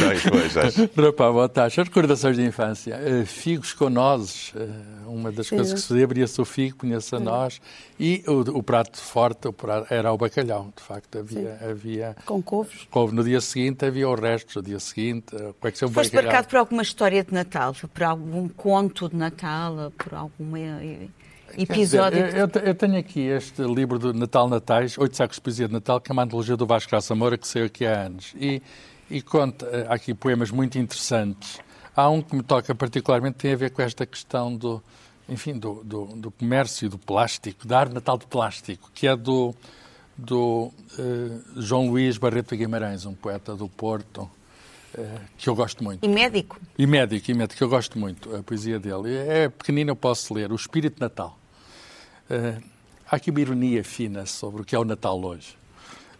pois, 0.00 0.52
pois, 0.52 0.76
rapava 0.96 1.44
o 1.44 1.48
tacho. 1.48 1.80
As 1.80 1.88
recordações 1.88 2.36
de 2.36 2.42
infância. 2.42 2.96
Uh, 2.96 3.26
figos 3.26 3.72
com 3.72 3.90
nozes. 3.90 4.52
Uh, 4.54 4.93
uma 5.14 5.32
das 5.32 5.46
Sim. 5.46 5.56
coisas 5.56 5.74
que 5.74 5.80
se 5.80 6.02
abria-se 6.02 6.40
o 6.40 6.44
figo, 6.44 6.76
punha-se 6.78 7.14
a 7.14 7.20
nós. 7.20 7.60
E 7.98 8.22
o, 8.26 8.58
o, 8.58 8.62
prato 8.62 9.00
forte 9.00 9.48
o 9.48 9.52
prato, 9.52 9.92
era 9.92 10.12
o 10.12 10.18
bacalhau. 10.18 10.72
De 10.76 10.82
facto, 10.82 11.18
havia, 11.18 11.58
havia... 11.68 12.16
Com 12.24 12.42
couves. 12.42 12.86
Couve. 12.90 13.14
No 13.14 13.24
dia 13.24 13.40
seguinte 13.40 13.84
havia 13.84 14.08
o 14.08 14.14
resto. 14.14 14.58
No 14.58 14.62
dia 14.62 14.80
seguinte, 14.80 15.30
como 15.30 15.54
é 15.62 15.70
que 15.70 15.78
se 15.78 15.88
Foste 15.88 16.14
marcado 16.14 16.48
por 16.48 16.56
alguma 16.56 16.82
história 16.82 17.22
de 17.22 17.32
Natal? 17.32 17.74
Por 17.92 18.02
algum 18.02 18.48
conto 18.48 19.08
de 19.08 19.16
Natal? 19.16 19.92
Por 19.96 20.14
alguma 20.14 20.58
episódio? 21.58 22.24
Dizer, 22.24 22.38
eu, 22.38 22.62
eu, 22.62 22.74
tenho 22.74 22.98
aqui 22.98 23.20
este 23.20 23.62
livro 23.62 23.98
do 23.98 24.12
Natal 24.12 24.48
Natais, 24.48 24.98
Oito 24.98 25.16
Sacos 25.16 25.36
de 25.36 25.42
Poesia 25.42 25.68
de 25.68 25.74
Natal, 25.74 26.00
que 26.00 26.10
é 26.10 26.12
uma 26.12 26.22
antologia 26.22 26.56
do 26.56 26.66
Vasco 26.66 26.90
Graça 26.90 27.14
Moura, 27.14 27.38
que 27.38 27.46
saiu 27.46 27.66
aqui 27.66 27.86
há 27.86 28.02
anos. 28.06 28.34
E, 28.36 28.62
e 29.10 29.22
conta, 29.22 29.66
eh, 29.66 29.86
há 29.88 29.94
aqui 29.94 30.14
poemas 30.14 30.50
muito 30.50 30.78
interessantes. 30.78 31.60
Há 31.94 32.08
um 32.08 32.20
que 32.20 32.34
me 32.34 32.42
toca 32.42 32.74
particularmente, 32.74 33.36
tem 33.36 33.52
a 33.52 33.56
ver 33.56 33.70
com 33.70 33.82
esta 33.82 34.04
questão 34.04 34.56
do, 34.56 34.82
enfim, 35.28 35.58
do, 35.58 35.82
do, 35.84 36.04
do 36.16 36.30
comércio 36.30 36.88
do 36.88 36.98
plástico, 36.98 37.66
da 37.66 37.80
arte 37.80 37.94
natal 37.94 38.18
de 38.18 38.26
plástico, 38.26 38.90
que 38.94 39.06
é 39.06 39.16
do, 39.16 39.54
do 40.16 40.70
uh, 40.98 41.62
João 41.62 41.88
Luís 41.88 42.18
Barreto 42.18 42.56
Guimarães, 42.56 43.06
um 43.06 43.14
poeta 43.14 43.56
do 43.56 43.68
Porto, 43.68 44.22
uh, 44.22 45.20
que 45.38 45.48
eu 45.48 45.54
gosto 45.54 45.82
muito. 45.82 46.04
E 46.04 46.08
médico? 46.08 46.60
E 46.78 46.86
médico, 46.86 47.30
e 47.30 47.34
médico, 47.34 47.58
que 47.58 47.64
eu 47.64 47.68
gosto 47.68 47.98
muito, 47.98 48.34
a 48.36 48.42
poesia 48.42 48.78
dele. 48.78 49.14
É 49.14 49.48
pequenino, 49.48 49.92
eu 49.92 49.96
posso 49.96 50.34
ler, 50.34 50.52
O 50.52 50.54
Espírito 50.54 51.00
Natal. 51.00 51.38
Uh, 52.30 52.62
há 53.10 53.16
aqui 53.16 53.30
uma 53.30 53.40
ironia 53.40 53.82
fina 53.82 54.26
sobre 54.26 54.62
o 54.62 54.64
que 54.64 54.76
é 54.76 54.78
o 54.78 54.84
Natal 54.84 55.22
hoje. 55.22 55.56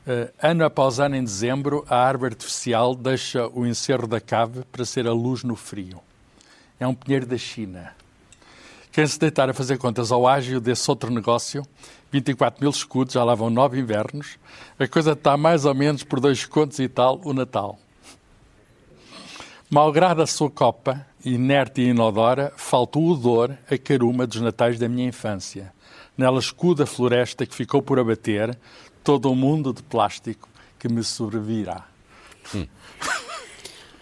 Uh, 0.07 0.33
ano 0.43 0.65
após 0.65 0.99
ano, 0.99 1.17
em 1.17 1.25
dezembro, 1.25 1.85
a 1.89 1.97
árvore 1.97 2.35
artificial 2.35 2.95
deixa 2.95 3.49
o 3.49 3.67
encerro 3.67 4.07
da 4.07 4.21
cave 4.21 4.63
para 4.73 4.85
ser 4.85 5.07
a 5.07 5.13
luz 5.13 5.43
no 5.43 5.57
frio. 5.57 6.01
É 6.81 6.87
um 6.87 6.95
pinheiro 6.95 7.27
da 7.27 7.39
China. 7.39 7.95
Quem 8.95 9.05
se 9.09 9.19
deitar 9.19 9.51
a 9.51 9.53
fazer 9.53 9.77
contas 9.77 10.13
ao 10.13 10.25
ágio 10.25 10.61
desse 10.61 10.89
outro 10.89 11.11
negócio, 11.11 11.67
24 12.13 12.61
mil 12.61 12.71
escudos, 12.71 13.15
já 13.15 13.25
lá 13.25 13.35
vão 13.35 13.51
nove 13.51 13.81
invernos, 13.81 14.39
a 14.79 14.87
coisa 14.87 15.15
está 15.15 15.37
mais 15.37 15.65
ou 15.65 15.75
menos 15.75 16.05
por 16.05 16.21
dois 16.21 16.45
contos 16.45 16.79
e 16.79 16.87
tal 16.87 17.21
o 17.25 17.33
Natal. 17.33 17.77
Malgrado 19.69 20.23
a 20.23 20.29
sua 20.29 20.49
copa, 20.49 21.05
inerte 21.25 21.81
e 21.81 21.89
inodora, 21.89 22.53
falta 22.57 23.01
o 23.01 23.11
odor, 23.11 23.59
a 23.69 23.77
caruma 23.77 24.29
dos 24.29 24.41
natais 24.41 24.79
da 24.79 24.89
minha 24.89 25.09
infância. 25.09 25.73
Nela 26.17 26.39
escuda 26.39 26.85
a 26.85 26.87
floresta 26.87 27.45
que 27.45 27.53
ficou 27.53 27.83
por 27.83 27.99
abater, 27.99 28.57
todo 29.03 29.29
o 29.29 29.35
mundo 29.35 29.73
de 29.73 29.83
plástico 29.83 30.49
que 30.79 30.89
me 30.89 31.03
sobrevirá. 31.03 31.85
Hum. 32.55 32.69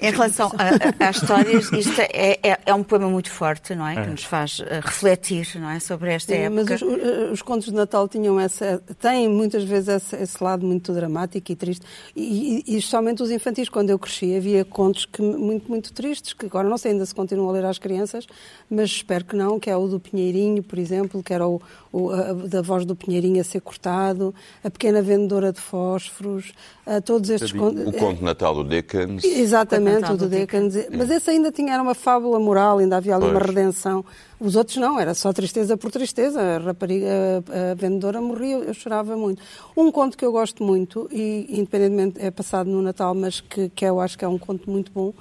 Em 0.02 0.10
relação 0.10 0.50
às 0.98 1.16
histórias, 1.16 1.70
isto 1.72 2.00
é, 2.00 2.38
é, 2.42 2.58
é, 2.66 2.74
um 2.74 2.82
poema 2.82 3.08
muito 3.08 3.30
forte, 3.30 3.72
não 3.74 3.86
é? 3.86 3.94
é. 3.94 4.02
Que 4.02 4.10
nos 4.10 4.24
faz 4.24 4.58
uh, 4.58 4.64
refletir, 4.82 5.48
não 5.54 5.70
é? 5.70 5.78
Sobre 5.78 6.12
esta 6.12 6.34
é, 6.34 6.42
época. 6.42 6.64
Mas 6.70 6.82
os, 6.82 7.32
os, 7.32 7.42
contos 7.42 7.68
de 7.68 7.74
Natal 7.74 8.08
tinham 8.08 8.38
essa, 8.38 8.82
têm 9.00 9.28
muitas 9.28 9.62
vezes 9.62 9.88
esse, 9.88 10.16
esse 10.16 10.42
lado 10.42 10.66
muito 10.66 10.92
dramático 10.92 11.52
e 11.52 11.54
triste. 11.54 11.86
E, 12.16 12.64
e, 12.66 12.76
e 12.76 12.82
somente 12.82 13.22
os 13.22 13.30
infantis, 13.30 13.68
quando 13.68 13.90
eu 13.90 13.98
cresci, 13.98 14.36
havia 14.36 14.64
contos 14.64 15.06
que, 15.06 15.22
muito, 15.22 15.70
muito 15.70 15.92
tristes, 15.92 16.32
que 16.32 16.46
agora 16.46 16.68
não 16.68 16.76
sei 16.76 16.92
ainda 16.92 17.06
se 17.06 17.14
continuam 17.14 17.48
a 17.48 17.52
ler 17.52 17.64
às 17.64 17.78
crianças, 17.78 18.26
mas 18.68 18.90
espero 18.90 19.24
que 19.24 19.36
não, 19.36 19.60
que 19.60 19.70
é 19.70 19.76
o 19.76 19.86
do 19.86 20.00
Pinheirinho, 20.00 20.62
por 20.64 20.78
exemplo, 20.78 21.22
que 21.22 21.32
era 21.32 21.46
o, 21.46 21.62
o 21.92 22.10
a, 22.10 22.32
da 22.32 22.60
voz 22.60 22.84
do 22.84 22.96
Pinheirinho 22.96 23.40
a 23.40 23.44
ser 23.44 23.60
cortado, 23.60 24.34
a 24.64 24.70
pequena 24.70 25.00
vendedora 25.00 25.52
de 25.52 25.60
fósforos, 25.60 26.52
a 26.84 27.00
todos 27.00 27.30
estes 27.30 27.52
contos. 27.52 27.86
O 27.86 27.92
conto 27.92 28.18
de 28.18 28.24
Natal 28.24 28.54
do 28.54 28.64
Dickens. 28.64 29.22
Exatamente, 29.22 29.91
o 29.98 30.16
do 30.16 30.28
Dickens. 30.28 30.72
Dickens. 30.74 30.96
Mas 30.96 31.10
esse 31.10 31.30
ainda 31.30 31.50
tinha 31.50 31.74
era 31.74 31.82
uma 31.82 31.94
fábula 31.94 32.38
moral, 32.38 32.78
ainda 32.78 32.96
havia 32.96 33.14
ali 33.14 33.24
pois. 33.24 33.36
uma 33.36 33.46
redenção. 33.46 34.04
Os 34.38 34.56
outros 34.56 34.76
não, 34.76 34.98
era 34.98 35.14
só 35.14 35.32
tristeza 35.32 35.76
por 35.76 35.90
tristeza. 35.90 36.40
A 36.40 36.58
rapariga, 36.58 37.08
a, 37.48 37.70
a 37.70 37.74
vendedora 37.74 38.20
morria, 38.20 38.56
eu 38.56 38.74
chorava 38.74 39.16
muito. 39.16 39.42
Um 39.76 39.90
conto 39.90 40.16
que 40.16 40.24
eu 40.24 40.32
gosto 40.32 40.64
muito, 40.64 41.08
e 41.12 41.46
independentemente 41.50 42.20
é 42.20 42.30
passado 42.30 42.68
no 42.68 42.82
Natal, 42.82 43.14
mas 43.14 43.40
que, 43.40 43.68
que 43.68 43.84
eu 43.84 44.00
acho 44.00 44.18
que 44.18 44.24
é 44.24 44.28
um 44.28 44.38
conto 44.38 44.70
muito 44.70 44.90
bom, 44.92 45.12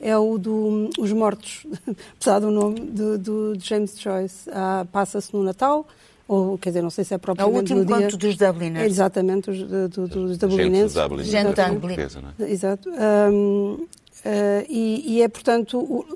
é 0.00 0.16
o 0.16 0.38
do 0.38 0.88
Os 0.98 1.12
Mortos, 1.12 1.66
apesar 2.16 2.38
do 2.38 2.50
nome 2.50 2.80
do, 2.80 3.18
do 3.18 3.54
James 3.58 3.98
Joyce. 4.00 4.48
Ah, 4.50 4.86
Passa-se 4.90 5.34
no 5.34 5.42
Natal, 5.42 5.86
ou 6.26 6.56
quer 6.56 6.70
dizer, 6.70 6.82
não 6.82 6.90
sei 6.90 7.04
se 7.04 7.12
é 7.12 7.18
propriamente 7.18 7.72
é 7.72 7.74
o 7.74 7.78
último 7.78 7.96
no 7.96 7.98
dia... 7.98 8.16
dos 8.16 8.36
Dubliners. 8.36 8.86
exatamente, 8.86 9.50
os, 9.50 9.62
do, 9.62 10.08
dos 10.08 10.38
Dublinenses. 10.38 10.92
Gente 11.26 11.54
Dublin. 11.72 11.96
É? 12.38 12.50
Exato. 12.50 12.88
Um, 12.88 13.86
uh, 14.24 14.66
e, 14.68 15.16
e, 15.16 15.22
é, 15.22 15.28
portanto, 15.28 15.78
o, 15.78 16.06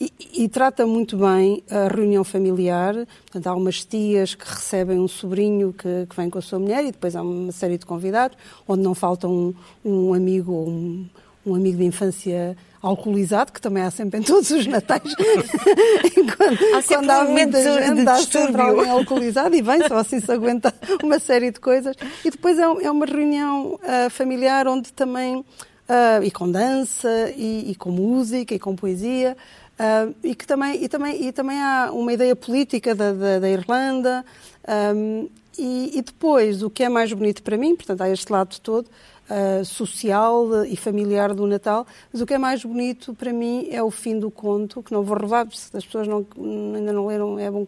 e, 0.00 0.12
e, 0.44 0.48
trata 0.48 0.86
muito 0.86 1.16
bem 1.16 1.62
a 1.70 1.88
reunião 1.88 2.24
familiar. 2.24 2.94
Portanto, 2.94 3.46
há 3.46 3.54
umas 3.54 3.84
tias 3.84 4.34
que 4.34 4.48
recebem 4.48 4.98
um 4.98 5.08
sobrinho 5.08 5.72
que, 5.72 6.06
que 6.08 6.16
vem 6.16 6.28
com 6.28 6.38
a 6.38 6.42
sua 6.42 6.58
mulher 6.58 6.84
e 6.84 6.92
depois 6.92 7.14
há 7.14 7.22
uma 7.22 7.52
série 7.52 7.78
de 7.78 7.86
convidados, 7.86 8.36
onde 8.66 8.82
não 8.82 8.94
falta 8.94 9.28
um, 9.28 9.54
um 9.84 10.12
amigo 10.12 10.52
ou 10.52 10.68
um, 10.68 11.08
um 11.46 11.54
amigo 11.54 11.78
de 11.78 11.84
infância 11.84 12.56
alcoolizado, 12.84 13.50
que 13.50 13.60
também 13.60 13.82
há 13.82 13.90
sempre 13.90 14.20
em 14.20 14.22
todos 14.22 14.50
os 14.50 14.66
natais. 14.66 15.02
quando, 16.36 16.58
há 16.74 16.82
sempre 16.82 17.06
quando 17.06 17.10
há 17.10 17.20
um 17.20 17.32
muita 17.32 17.62
gente, 17.62 18.02
de 18.02 18.08
há 18.08 18.16
sempre 18.18 18.60
alguém 18.60 18.90
alcoolizado 18.90 19.54
e 19.54 19.62
bem, 19.62 19.88
só 19.88 19.96
assim 19.96 20.20
se 20.20 20.30
aguenta 20.30 20.72
uma 21.02 21.18
série 21.18 21.50
de 21.50 21.60
coisas. 21.60 21.96
E 22.24 22.30
depois 22.30 22.58
é, 22.58 22.62
é 22.62 22.90
uma 22.90 23.06
reunião 23.06 23.74
uh, 23.74 24.10
familiar 24.10 24.68
onde 24.68 24.92
também, 24.92 25.42
uh, 25.88 26.22
e 26.22 26.30
com 26.30 26.50
dança, 26.50 27.32
e, 27.36 27.70
e, 27.70 27.74
com 27.74 27.90
música, 27.90 28.54
e 28.54 28.58
com 28.58 28.74
poesia, 28.74 29.36
uh, 29.78 30.14
e 30.22 30.34
que 30.34 30.46
também, 30.46 30.82
e, 30.82 30.88
também, 30.88 31.26
e 31.26 31.32
também 31.32 31.58
há 31.60 31.90
uma 31.92 32.12
ideia 32.12 32.34
política 32.34 32.94
da, 32.94 33.12
da, 33.12 33.38
da 33.38 33.48
Irlanda, 33.48 34.24
um, 34.94 35.28
e, 35.56 35.98
e 35.98 36.02
depois, 36.02 36.62
o 36.62 36.70
que 36.70 36.82
é 36.82 36.88
mais 36.88 37.12
bonito 37.12 37.42
para 37.42 37.56
mim, 37.56 37.76
portanto, 37.76 38.00
há 38.00 38.10
este 38.10 38.32
lado 38.32 38.58
todo, 38.60 38.86
uh, 39.30 39.64
social 39.64 40.64
e 40.64 40.76
familiar 40.76 41.32
do 41.32 41.46
Natal, 41.46 41.86
mas 42.12 42.20
o 42.20 42.26
que 42.26 42.34
é 42.34 42.38
mais 42.38 42.64
bonito 42.64 43.14
para 43.14 43.32
mim 43.32 43.68
é 43.70 43.82
o 43.82 43.90
fim 43.90 44.18
do 44.18 44.30
conto, 44.30 44.82
que 44.82 44.92
não 44.92 45.02
vou 45.02 45.16
revelar, 45.16 45.46
se 45.52 45.76
as 45.76 45.84
pessoas 45.84 46.08
não, 46.08 46.26
ainda 46.74 46.92
não 46.92 47.06
leram, 47.06 47.38
é 47.38 47.50
bom, 47.50 47.66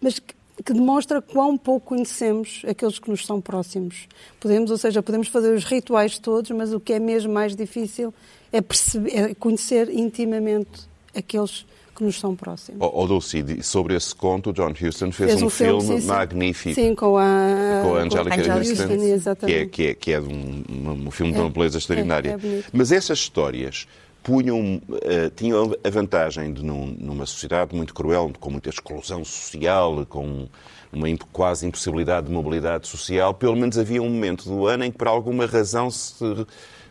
mas 0.00 0.18
que, 0.18 0.34
que 0.64 0.72
demonstra 0.72 1.20
quão 1.20 1.56
pouco 1.56 1.88
conhecemos 1.88 2.62
aqueles 2.66 2.98
que 2.98 3.10
nos 3.10 3.26
são 3.26 3.40
próximos. 3.40 4.08
Podemos, 4.40 4.70
ou 4.70 4.78
seja, 4.78 5.02
podemos 5.02 5.28
fazer 5.28 5.52
os 5.52 5.64
rituais 5.64 6.18
todos, 6.18 6.50
mas 6.50 6.72
o 6.72 6.80
que 6.80 6.94
é 6.94 6.98
mesmo 6.98 7.32
mais 7.32 7.54
difícil 7.54 8.12
é, 8.52 8.60
perceber, 8.60 9.10
é 9.14 9.34
conhecer 9.34 9.90
intimamente 9.90 10.88
aqueles 11.14 11.66
que 11.94 12.04
nos 12.04 12.20
são 12.20 12.36
próximos. 12.36 12.80
Oh, 12.80 12.90
oh 12.92 13.06
Dulce, 13.06 13.62
sobre 13.62 13.94
esse 13.94 14.14
conto, 14.14 14.52
John 14.52 14.70
Huston 14.70 15.10
fez, 15.10 15.30
fez 15.30 15.42
um, 15.42 15.46
um, 15.46 15.50
filme, 15.50 15.80
filme 15.82 16.00
sim, 16.00 16.06
magnífico. 16.06 16.74
Sim, 16.74 16.94
com 16.94 17.16
a, 17.16 17.80
com 17.82 17.94
a 17.94 18.00
Angelica 18.00 18.42
com 18.42 18.58
Houston, 18.58 19.46
que 19.46 19.52
é, 19.52 19.66
que 19.66 19.86
é, 19.86 19.94
que 19.94 20.12
é 20.12 20.20
um, 20.20 21.06
um, 21.06 21.10
filme 21.10 21.32
de 21.32 21.38
uma 21.38 21.48
é, 21.48 21.50
beleza 21.50 21.78
extraordinária. 21.78 22.38
É, 22.42 22.46
é 22.46 22.62
Mas 22.72 22.92
essas 22.92 23.18
histórias 23.18 23.86
punham, 24.26 24.82
uh, 24.88 25.30
tinham 25.36 25.72
a 25.84 25.88
vantagem 25.88 26.52
de, 26.52 26.64
num, 26.64 26.86
numa 26.98 27.24
sociedade 27.24 27.76
muito 27.76 27.94
cruel, 27.94 28.32
com 28.40 28.50
muita 28.50 28.68
exclusão 28.68 29.24
social, 29.24 30.04
com 30.04 30.48
uma 30.92 31.06
quase 31.32 31.64
impossibilidade 31.64 32.26
de 32.26 32.32
mobilidade 32.32 32.88
social, 32.88 33.32
pelo 33.32 33.54
menos 33.54 33.78
havia 33.78 34.02
um 34.02 34.10
momento 34.10 34.48
do 34.48 34.66
ano 34.66 34.84
em 34.84 34.90
que, 34.90 34.98
por 34.98 35.06
alguma 35.06 35.46
razão, 35.46 35.88
se 35.92 36.44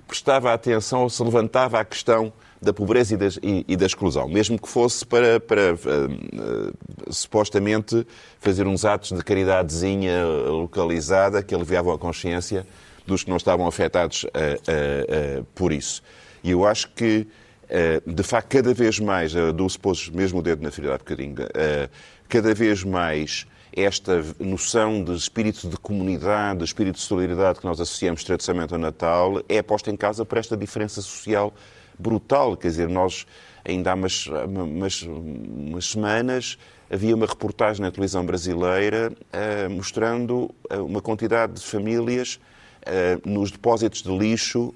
prestava 0.08 0.54
atenção 0.54 1.04
ou 1.04 1.10
se 1.10 1.22
levantava 1.22 1.78
a 1.78 1.84
questão 1.84 2.32
da 2.62 2.72
pobreza 2.72 3.16
e 3.16 3.18
da, 3.18 3.28
e, 3.44 3.66
e 3.68 3.76
da 3.76 3.86
exclusão, 3.86 4.30
mesmo 4.30 4.58
que 4.58 4.70
fosse 4.70 5.06
para, 5.06 5.38
para 5.38 5.74
uh, 5.74 5.78
uh, 5.78 7.14
supostamente 7.14 8.08
fazer 8.40 8.66
uns 8.66 8.86
atos 8.86 9.12
de 9.12 9.22
caridadezinha 9.22 10.26
localizada 10.26 11.44
que 11.44 11.54
aliviavam 11.54 11.94
a 11.94 11.98
consciência 11.98 12.66
dos 13.06 13.26
que 13.26 13.30
não 13.30 13.36
estavam 13.36 13.68
afetados 13.68 14.24
uh, 14.24 15.44
por 15.54 15.74
isso. 15.74 16.02
E 16.46 16.52
eu 16.52 16.64
acho 16.64 16.92
que, 16.92 17.26
de 18.06 18.22
facto, 18.22 18.50
cada 18.50 18.72
vez 18.72 19.00
mais, 19.00 19.36
a 19.36 19.52
Dulce 19.52 19.80
pôs 19.80 20.10
mesmo 20.10 20.38
o 20.38 20.42
dedo 20.44 20.62
na 20.62 20.70
ferida 20.70 20.94
há 20.94 20.98
bocadinho, 21.00 21.36
cada 22.30 22.54
vez 22.54 22.84
mais 22.84 23.48
esta 23.76 24.24
noção 24.40 25.04
de 25.04 25.16
espírito 25.16 25.68
de 25.68 25.76
comunidade, 25.76 26.60
de 26.60 26.66
espírito 26.66 26.98
de 26.98 27.02
solidariedade 27.02 27.60
que 27.60 27.66
nós 27.66 27.82
associamos 27.82 28.24
tradicionalmente 28.24 28.76
ao 28.76 28.80
Natal, 28.80 29.42
é 29.50 29.60
posta 29.64 29.90
em 29.90 29.98
causa 29.98 30.24
por 30.24 30.38
esta 30.38 30.56
diferença 30.56 31.02
social 31.02 31.52
brutal. 31.98 32.56
Quer 32.56 32.68
dizer, 32.68 32.90
nós 32.90 33.26
ainda 33.66 33.90
há 33.92 33.96
umas, 33.96 34.28
umas, 34.28 35.02
umas 35.02 35.86
semanas 35.88 36.60
havia 36.92 37.16
uma 37.16 37.26
reportagem 37.26 37.82
na 37.82 37.90
televisão 37.90 38.24
brasileira 38.24 39.12
uh, 39.12 39.70
mostrando 39.72 40.54
uma 40.70 41.02
quantidade 41.02 41.54
de 41.54 41.66
famílias 41.66 42.40
nos 43.26 43.52
depósitos 43.52 44.02
de 44.02 44.16
lixo 44.16 44.74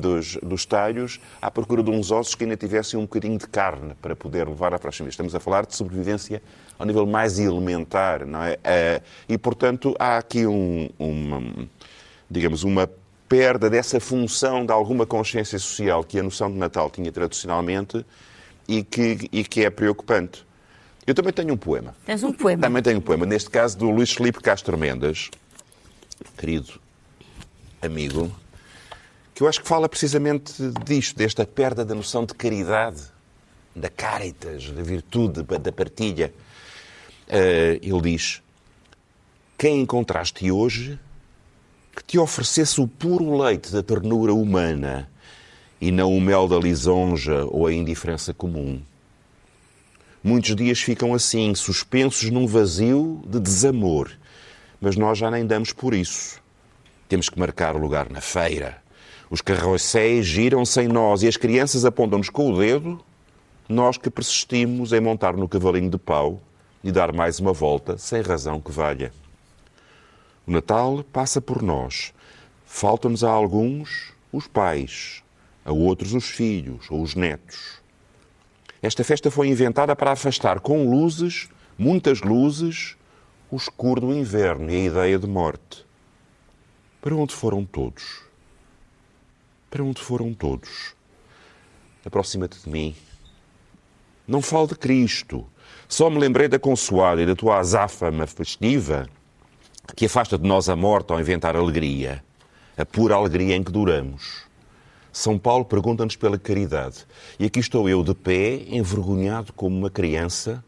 dos, 0.00 0.36
dos 0.42 0.66
talhos 0.66 1.20
à 1.40 1.50
procura 1.50 1.82
de 1.82 1.90
uns 1.90 2.10
ossos 2.10 2.34
que 2.34 2.44
ainda 2.44 2.56
tivessem 2.56 2.98
um 2.98 3.02
bocadinho 3.02 3.38
de 3.38 3.46
carne 3.46 3.94
para 4.00 4.16
poder 4.16 4.48
levar 4.48 4.74
à 4.74 4.78
próxima. 4.78 5.08
Estamos 5.08 5.34
a 5.34 5.40
falar 5.40 5.66
de 5.66 5.76
sobrevivência 5.76 6.42
ao 6.78 6.86
nível 6.86 7.06
mais 7.06 7.38
elementar, 7.38 8.24
não 8.26 8.42
é? 8.42 8.58
e, 9.28 9.36
portanto, 9.36 9.94
há 9.98 10.18
aqui 10.18 10.46
um, 10.46 10.88
uma, 10.98 11.68
digamos, 12.30 12.62
uma 12.62 12.88
perda 13.28 13.68
dessa 13.68 14.00
função 14.00 14.64
de 14.64 14.72
alguma 14.72 15.04
consciência 15.04 15.58
social 15.58 16.02
que 16.02 16.18
a 16.18 16.22
noção 16.22 16.50
de 16.50 16.56
Natal 16.56 16.88
tinha 16.88 17.12
tradicionalmente 17.12 18.04
e 18.66 18.82
que, 18.82 19.28
e 19.30 19.44
que 19.44 19.64
é 19.64 19.70
preocupante. 19.70 20.46
Eu 21.06 21.14
também 21.14 21.32
tenho 21.32 21.54
um 21.54 21.56
poema. 21.56 21.94
Tens 22.04 22.22
um 22.22 22.32
poema? 22.32 22.62
Também 22.62 22.82
tenho 22.82 22.98
um 22.98 23.02
poema, 23.02 23.24
neste 23.24 23.50
caso 23.50 23.76
do 23.78 23.90
Luís 23.90 24.12
Felipe 24.12 24.40
Castro 24.40 24.76
Mendes, 24.76 25.30
querido 26.36 26.80
amigo, 27.80 28.30
que 29.34 29.42
eu 29.42 29.48
acho 29.48 29.62
que 29.62 29.68
fala 29.68 29.88
precisamente 29.88 30.52
disto, 30.84 31.16
desta 31.16 31.46
perda 31.46 31.84
da 31.84 31.94
noção 31.94 32.24
de 32.24 32.34
caridade, 32.34 33.02
da 33.74 33.88
caritas, 33.88 34.70
da 34.70 34.82
virtude, 34.82 35.42
da 35.42 35.72
partilha. 35.72 36.32
Uh, 37.28 37.78
ele 37.82 38.00
diz: 38.02 38.42
Quem 39.56 39.82
encontraste 39.82 40.50
hoje 40.50 40.98
que 41.94 42.04
te 42.04 42.18
oferecesse 42.18 42.80
o 42.80 42.86
puro 42.86 43.36
leite 43.36 43.72
da 43.72 43.82
ternura 43.82 44.32
humana 44.32 45.08
e 45.80 45.90
não 45.90 46.16
o 46.16 46.20
mel 46.20 46.46
da 46.46 46.58
lisonja 46.58 47.44
ou 47.46 47.66
a 47.66 47.72
indiferença 47.72 48.32
comum. 48.32 48.80
Muitos 50.22 50.54
dias 50.54 50.80
ficam 50.80 51.14
assim, 51.14 51.54
suspensos 51.54 52.30
num 52.30 52.46
vazio 52.46 53.22
de 53.26 53.40
desamor, 53.40 54.10
mas 54.80 54.96
nós 54.96 55.18
já 55.18 55.30
nem 55.30 55.46
damos 55.46 55.72
por 55.72 55.94
isso. 55.94 56.40
Temos 57.08 57.28
que 57.28 57.38
marcar 57.38 57.74
o 57.74 57.78
lugar 57.78 58.10
na 58.10 58.20
feira. 58.20 58.82
Os 59.30 59.40
carrosséis 59.40 60.26
giram 60.26 60.64
sem 60.64 60.88
nós 60.88 61.22
e 61.22 61.28
as 61.28 61.36
crianças 61.36 61.84
apontam-nos 61.84 62.30
com 62.30 62.52
o 62.52 62.58
dedo, 62.58 63.00
nós 63.68 63.98
que 63.98 64.08
persistimos 64.08 64.92
em 64.92 65.00
montar 65.00 65.36
no 65.36 65.48
cavalinho 65.48 65.90
de 65.90 65.98
pau 65.98 66.40
e 66.82 66.90
dar 66.90 67.12
mais 67.12 67.38
uma 67.38 67.52
volta 67.52 67.98
sem 67.98 68.22
razão 68.22 68.60
que 68.60 68.72
valha. 68.72 69.12
O 70.46 70.50
Natal 70.50 71.04
passa 71.12 71.40
por 71.40 71.62
nós. 71.62 72.12
Faltam-nos 72.64 73.24
a 73.24 73.30
alguns 73.30 74.12
os 74.32 74.46
pais, 74.46 75.22
a 75.64 75.72
outros 75.72 76.14
os 76.14 76.26
filhos 76.26 76.90
ou 76.90 77.02
os 77.02 77.14
netos. 77.14 77.78
Esta 78.80 79.02
festa 79.02 79.30
foi 79.30 79.48
inventada 79.48 79.96
para 79.96 80.12
afastar 80.12 80.60
com 80.60 80.88
luzes, 80.88 81.48
muitas 81.76 82.20
luzes, 82.20 82.96
o 83.50 83.56
escuro 83.56 84.00
do 84.02 84.14
inverno 84.14 84.70
e 84.70 84.76
a 84.76 84.84
ideia 84.86 85.18
de 85.18 85.26
morte. 85.26 85.86
Para 87.00 87.14
onde 87.14 87.34
foram 87.34 87.64
todos? 87.64 88.22
Para 89.70 89.82
onde 89.82 90.02
foram 90.02 90.34
todos? 90.34 90.94
Aproxima-te 92.04 92.58
de 92.62 92.68
mim. 92.68 92.94
Não 94.26 94.42
falo 94.42 94.66
de 94.66 94.74
Cristo. 94.74 95.46
Só 95.88 96.10
me 96.10 96.18
lembrei 96.18 96.48
da 96.48 96.58
consoada 96.58 97.22
e 97.22 97.26
da 97.26 97.34
tua 97.34 97.58
azáfama 97.58 98.26
festiva 98.26 99.08
que 99.96 100.04
afasta 100.04 100.36
de 100.36 100.46
nós 100.46 100.68
a 100.68 100.76
morte 100.76 101.12
ao 101.12 101.20
inventar 101.20 101.56
alegria, 101.56 102.22
a 102.76 102.84
pura 102.84 103.14
alegria 103.14 103.56
em 103.56 103.62
que 103.62 103.72
duramos. 103.72 104.42
São 105.10 105.38
Paulo 105.38 105.64
pergunta-nos 105.64 106.16
pela 106.16 106.38
caridade. 106.38 107.06
E 107.40 107.46
aqui 107.46 107.58
estou 107.58 107.88
eu 107.88 108.04
de 108.04 108.14
pé, 108.14 108.62
envergonhado 108.68 109.52
como 109.54 109.76
uma 109.76 109.88
criança, 109.88 110.62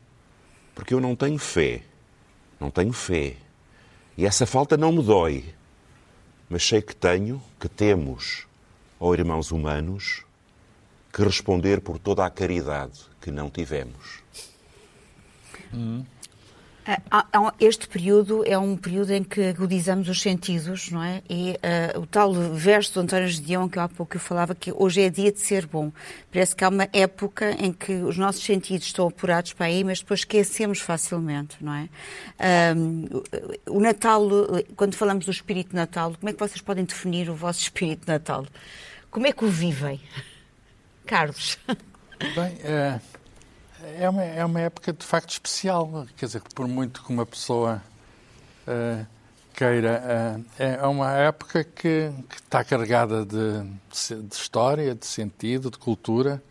porque 0.74 0.94
eu 0.94 1.00
não 1.00 1.14
tenho 1.14 1.38
fé. 1.38 1.82
Não 2.60 2.70
tenho 2.70 2.92
fé. 2.92 3.36
E 4.16 4.26
essa 4.26 4.44
falta 4.44 4.76
não 4.76 4.92
me 4.92 5.02
dói. 5.02 5.54
Mas 6.48 6.62
sei 6.66 6.82
que 6.82 6.94
tenho, 6.94 7.42
que 7.58 7.68
temos, 7.68 8.46
ó 8.98 9.14
irmãos 9.14 9.50
humanos, 9.50 10.24
que 11.12 11.22
responder 11.22 11.80
por 11.80 11.98
toda 11.98 12.26
a 12.26 12.30
caridade 12.30 13.00
que 13.20 13.30
não 13.30 13.48
tivemos. 13.48 14.22
Hum. 15.72 16.04
Este 17.58 17.88
período 17.88 18.44
é 18.46 18.58
um 18.58 18.76
período 18.76 19.12
em 19.12 19.22
que 19.22 19.48
agudizamos 19.48 20.08
os 20.08 20.20
sentidos, 20.20 20.90
não 20.90 21.02
é? 21.02 21.22
E 21.28 21.56
uh, 21.94 22.00
o 22.00 22.06
tal 22.06 22.32
verso 22.32 22.94
do 22.94 23.00
António 23.00 23.28
Gedeão, 23.28 23.68
que 23.68 23.78
eu 23.78 23.82
há 23.82 23.88
pouco 23.88 24.16
eu 24.16 24.20
falava, 24.20 24.54
que 24.54 24.72
hoje 24.72 25.02
é 25.02 25.10
dia 25.10 25.30
de 25.30 25.40
ser 25.40 25.66
bom. 25.66 25.92
Parece 26.32 26.54
que 26.54 26.64
há 26.64 26.68
uma 26.68 26.88
época 26.92 27.52
em 27.58 27.72
que 27.72 27.92
os 27.92 28.16
nossos 28.16 28.42
sentidos 28.44 28.86
estão 28.86 29.08
apurados 29.08 29.52
para 29.52 29.66
aí, 29.66 29.84
mas 29.84 30.00
depois 30.00 30.20
esquecemos 30.20 30.80
facilmente, 30.80 31.56
não 31.60 31.74
é? 31.74 31.88
o 33.68 33.80
Natal, 33.80 34.22
quando 34.76 34.94
falamos 34.94 35.24
do 35.24 35.30
espírito 35.30 35.74
Natal, 35.74 36.14
como 36.18 36.30
é 36.30 36.32
que 36.32 36.38
vocês 36.38 36.60
podem 36.60 36.84
definir 36.84 37.28
o 37.28 37.34
vosso 37.34 37.60
espírito 37.60 38.06
Natal? 38.06 38.46
Como 39.10 39.26
é 39.26 39.32
que 39.32 39.44
o 39.44 39.48
vivem? 39.48 40.00
Carlos. 41.06 41.58
Bem, 42.34 42.58
é, 42.62 43.00
é, 43.98 44.08
uma, 44.08 44.22
é 44.22 44.44
uma 44.44 44.60
época 44.60 44.92
de 44.92 45.04
facto 45.04 45.30
especial. 45.30 46.06
Quer 46.16 46.26
dizer, 46.26 46.42
por 46.54 46.66
muito 46.68 47.02
que 47.02 47.10
uma 47.10 47.26
pessoa 47.26 47.82
uh, 48.66 49.06
queira, 49.54 50.02
uh, 50.38 50.44
é 50.58 50.86
uma 50.86 51.12
época 51.12 51.64
que, 51.64 52.10
que 52.28 52.36
está 52.36 52.62
carregada 52.64 53.24
de, 53.24 53.62
de, 54.22 54.34
história, 54.34 54.94
de 54.94 55.06
sentido, 55.06 55.70
de 55.70 55.78
cultura. 55.78 56.42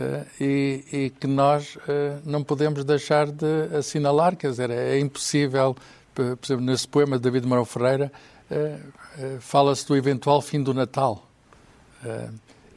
Uh, 0.00 0.26
e, 0.40 0.84
e, 0.92 1.10
que 1.10 1.26
nós 1.26 1.76
não 2.24 2.44
podemos 2.44 2.84
deixar 2.84 3.26
de 3.26 3.76
assinalar, 3.76 4.36
quer 4.36 4.50
dizer, 4.50 4.70
é 4.70 4.96
impossível, 5.00 5.76
por 6.14 6.38
exemplo, 6.44 6.64
nesse 6.64 6.86
poema 6.86 7.16
de 7.16 7.24
David 7.24 7.48
Marão 7.48 7.64
Ferreira, 7.64 8.12
fala-se 9.40 9.84
do 9.88 9.96
eventual 9.96 10.40
fim 10.40 10.62
do 10.62 10.72
Natal. 10.72 11.28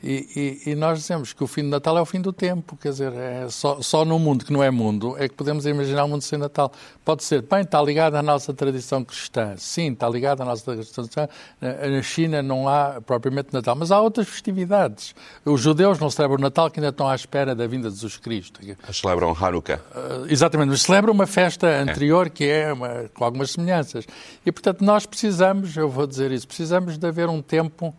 E, 0.04 0.60
e, 0.66 0.72
e, 0.72 0.76
nós 0.76 1.00
dizemos 1.00 1.32
que 1.32 1.44
o 1.44 1.48
fim 1.48 1.62
do 1.62 1.70
Natal 1.70 1.96
é 1.98 2.02
o 2.02 2.06
fim 2.06 2.20
do 2.20 2.34
tempo, 2.34 2.76
quer 2.76 2.90
dizer, 2.90 3.14
é 3.14 3.48
só, 3.50 3.82
só 3.82 4.04
num 4.04 4.18
mundo 4.18 4.44
que 4.44 4.52
não 4.52 4.64
é 4.64 4.72
mundo 4.72 5.16
é 5.18 5.30
que 5.30 5.36
podemos 5.36 5.66
imaginar 5.66 6.06
um 6.06 6.08
mundo 6.08 6.24
sem 6.24 6.40
Natal. 6.40 6.72
Pode 7.06 7.24
ser, 7.24 7.44
bem, 7.44 7.62
está 7.62 7.82
ligado 7.82 8.16
à 8.16 8.22
nossa 8.22 8.54
tradição 8.54 9.04
cristã. 9.04 9.56
Sim, 9.58 9.94
está 9.94 10.10
ligado 10.10 10.42
à 10.42 10.46
nossa 10.46 10.64
tradição 10.64 11.04
cristã. 11.04 11.28
Na 11.62 12.02
China 12.02 12.42
não 12.42 12.68
há 12.68 13.00
propriamente 13.02 13.54
Natal, 13.54 13.76
mas 13.76 13.92
há 13.92 14.02
outras 14.02 14.28
festividades. 14.28 15.14
Os 15.46 15.62
judeus 15.62 16.00
não 16.00 16.10
celebram 16.10 16.40
o 16.40 16.42
Natal, 16.42 16.72
que 16.72 16.80
ainda 16.80 16.90
estão 16.90 17.08
à 17.08 17.14
espera 17.14 17.54
da 17.54 17.68
vinda 17.68 17.90
de 17.90 17.96
Jesus 17.96 18.18
Cristo. 18.18 18.60
Celebram 18.92 19.36
Hanukkah. 19.40 19.80
Uh, 19.96 20.26
exatamente, 20.30 20.70
mas 20.70 20.82
celebram 20.82 21.14
uma 21.14 21.28
festa 21.28 21.68
anterior 21.68 22.28
é. 22.28 22.30
que 22.30 22.46
é 22.46 22.74
uma, 22.74 23.10
com 23.14 23.24
algumas 23.24 23.52
semelhanças. 23.52 24.06
E, 24.46 24.52
portanto, 24.52 24.84
nós 24.84 25.06
precisamos, 25.06 25.78
eu 25.78 25.90
vou 25.90 26.08
dizer 26.08 26.32
isso, 26.32 26.48
precisamos 26.48 26.98
de 26.98 27.08
haver 27.08 27.30
um 27.30 27.42
tempo 27.42 27.94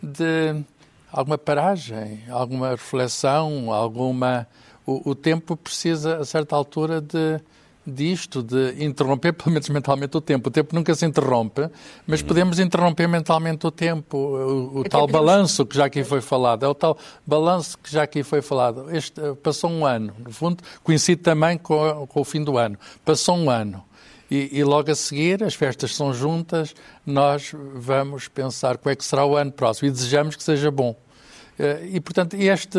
de 0.00 0.64
alguma 1.12 1.38
paragem, 1.38 2.22
alguma 2.30 2.70
reflexão, 2.70 3.72
alguma. 3.72 4.46
O, 4.86 5.10
o, 5.10 5.14
tempo 5.14 5.56
precisa, 5.56 6.16
a 6.16 6.24
certa 6.24 6.56
altura, 6.56 7.00
de 7.00 7.40
disto, 7.90 8.42
de 8.42 8.84
interromper, 8.84 9.32
pelo 9.34 9.50
menos 9.50 9.68
mentalmente, 9.68 10.16
o 10.16 10.20
tempo. 10.20 10.48
O 10.48 10.52
tempo 10.52 10.74
nunca 10.74 10.94
se 10.94 11.06
interrompe, 11.06 11.68
mas 12.06 12.20
uhum. 12.20 12.26
podemos 12.26 12.58
interromper 12.58 13.08
mentalmente 13.08 13.66
o 13.66 13.70
tempo. 13.70 14.16
O, 14.16 14.80
o 14.80 14.84
tal 14.84 15.02
podemos... 15.02 15.12
balanço 15.12 15.66
que 15.66 15.76
já 15.76 15.86
aqui 15.86 16.04
foi 16.04 16.20
falado, 16.20 16.64
é 16.64 16.68
o 16.68 16.74
tal 16.74 16.96
balanço 17.26 17.78
que 17.78 17.90
já 17.90 18.02
aqui 18.02 18.22
foi 18.22 18.42
falado. 18.42 18.94
Este, 18.94 19.20
passou 19.42 19.70
um 19.70 19.84
ano, 19.84 20.12
no 20.18 20.32
fundo, 20.32 20.62
coincide 20.82 21.22
também 21.22 21.58
com, 21.58 22.06
com 22.06 22.20
o 22.20 22.24
fim 22.24 22.42
do 22.42 22.58
ano. 22.58 22.78
Passou 23.04 23.36
um 23.36 23.50
ano. 23.50 23.82
E, 24.30 24.58
e, 24.58 24.64
logo 24.64 24.90
a 24.90 24.94
seguir, 24.94 25.42
as 25.42 25.54
festas 25.54 25.96
são 25.96 26.12
juntas, 26.12 26.74
nós 27.06 27.52
vamos 27.74 28.28
pensar 28.28 28.76
qual 28.76 28.92
é 28.92 28.96
que 28.96 29.04
será 29.04 29.24
o 29.24 29.36
ano 29.36 29.50
próximo 29.50 29.88
e 29.88 29.90
desejamos 29.90 30.36
que 30.36 30.42
seja 30.42 30.70
bom. 30.70 30.94
Eh, 31.58 31.90
e, 31.94 32.00
portanto, 32.00 32.34
este, 32.34 32.78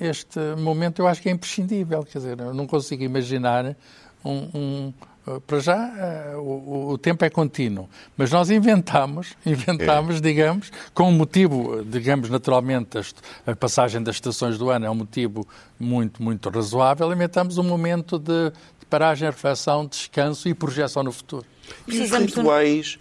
este 0.00 0.38
momento 0.58 1.00
eu 1.00 1.06
acho 1.06 1.22
que 1.22 1.28
é 1.28 1.32
imprescindível, 1.32 2.04
quer 2.04 2.18
dizer, 2.18 2.38
eu 2.40 2.52
não 2.52 2.66
consigo 2.66 3.02
imaginar 3.02 3.76
um, 4.24 4.48
um 4.54 4.92
eh, 5.28 5.40
para 5.46 5.60
já, 5.60 5.76
eh, 5.76 6.36
o, 6.36 6.90
o, 6.90 6.98
tempo 6.98 7.24
é 7.24 7.30
contínuo, 7.30 7.88
mas 8.16 8.30
nós 8.30 8.50
inventamos, 8.50 9.34
inventamos, 9.44 10.16
é. 10.16 10.20
digamos, 10.20 10.70
com 10.94 11.08
um 11.08 11.12
motivo, 11.12 11.84
digamos, 11.84 12.30
naturalmente, 12.30 12.98
a, 13.46 13.56
passagem 13.56 14.02
das 14.02 14.16
estações 14.16 14.56
do 14.56 14.70
ano 14.70 14.86
é 14.86 14.90
um 14.90 14.94
motivo 14.94 15.46
muito, 15.78 16.22
muito 16.22 16.48
razoável, 16.48 17.12
inventamos 17.12 17.58
um 17.58 17.62
momento 17.62 18.18
de, 18.18 18.52
paragem, 18.88 19.28
reflexão, 19.28 19.86
descanso 19.86 20.48
e 20.48 20.54
projeção 20.54 21.02
no 21.02 21.12
futuro. 21.12 21.44
Precisamos 21.86 22.34
rituais 22.34 22.98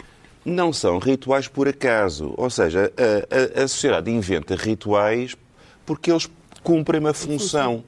não 0.48 0.72
são 0.72 0.98
rituais 0.98 1.48
por 1.48 1.68
acaso. 1.68 2.34
Ou 2.38 2.50
seja, 2.50 2.92
a, 2.98 3.62
a, 3.62 3.64
a 3.64 3.68
sociedade 3.68 4.10
inventa 4.10 4.56
rituais 4.56 5.36
porque 5.86 6.10
eles 6.10 6.30
cumprem 6.64 7.00
uma 7.00 7.14
função. 7.14 7.84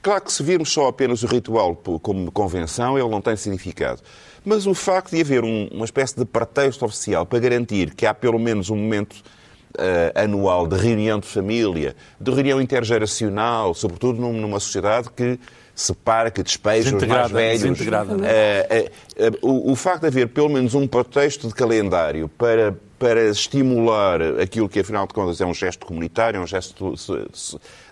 Claro 0.00 0.22
que 0.22 0.32
se 0.32 0.42
virmos 0.42 0.70
só 0.70 0.88
apenas 0.88 1.22
o 1.22 1.26
ritual 1.26 1.74
como 1.74 2.30
convenção, 2.30 2.98
ele 2.98 3.08
não 3.08 3.20
tem 3.20 3.36
significado. 3.36 4.00
Mas 4.44 4.66
o 4.66 4.74
facto 4.74 5.10
de 5.10 5.20
haver 5.20 5.42
um, 5.42 5.68
uma 5.72 5.84
espécie 5.84 6.16
de 6.16 6.24
pretexto 6.24 6.84
oficial 6.84 7.24
para 7.24 7.38
garantir 7.38 7.94
que 7.94 8.04
há 8.04 8.12
pelo 8.12 8.38
menos 8.38 8.70
um 8.70 8.76
momento 8.76 9.14
uh, 9.14 10.20
anual 10.20 10.66
de 10.66 10.76
reunião 10.76 11.18
de 11.18 11.26
família, 11.26 11.96
de 12.20 12.30
reunião 12.30 12.60
intergeracional, 12.60 13.74
sobretudo 13.74 14.20
numa 14.20 14.60
sociedade 14.60 15.10
que 15.10 15.38
separa, 15.74 16.30
que 16.30 16.42
despeja 16.42 16.96
os 16.96 17.04
mais 17.04 17.30
velhos. 17.30 17.80
Uh, 17.80 17.84
uh, 17.86 19.48
o, 19.48 19.72
o 19.72 19.76
facto 19.76 20.02
de 20.02 20.06
haver 20.08 20.28
pelo 20.28 20.48
menos 20.48 20.74
um 20.74 20.86
pretexto 20.86 21.48
de 21.48 21.54
calendário 21.54 22.28
para 22.28 22.74
para 22.96 23.28
estimular 23.28 24.22
aquilo 24.40 24.66
que, 24.66 24.80
afinal 24.80 25.06
de 25.06 25.12
contas, 25.12 25.38
é 25.38 25.44
um 25.44 25.52
gesto 25.52 25.84
comunitário, 25.84 26.38
é 26.38 26.40
um 26.40 26.46
gesto 26.46 26.94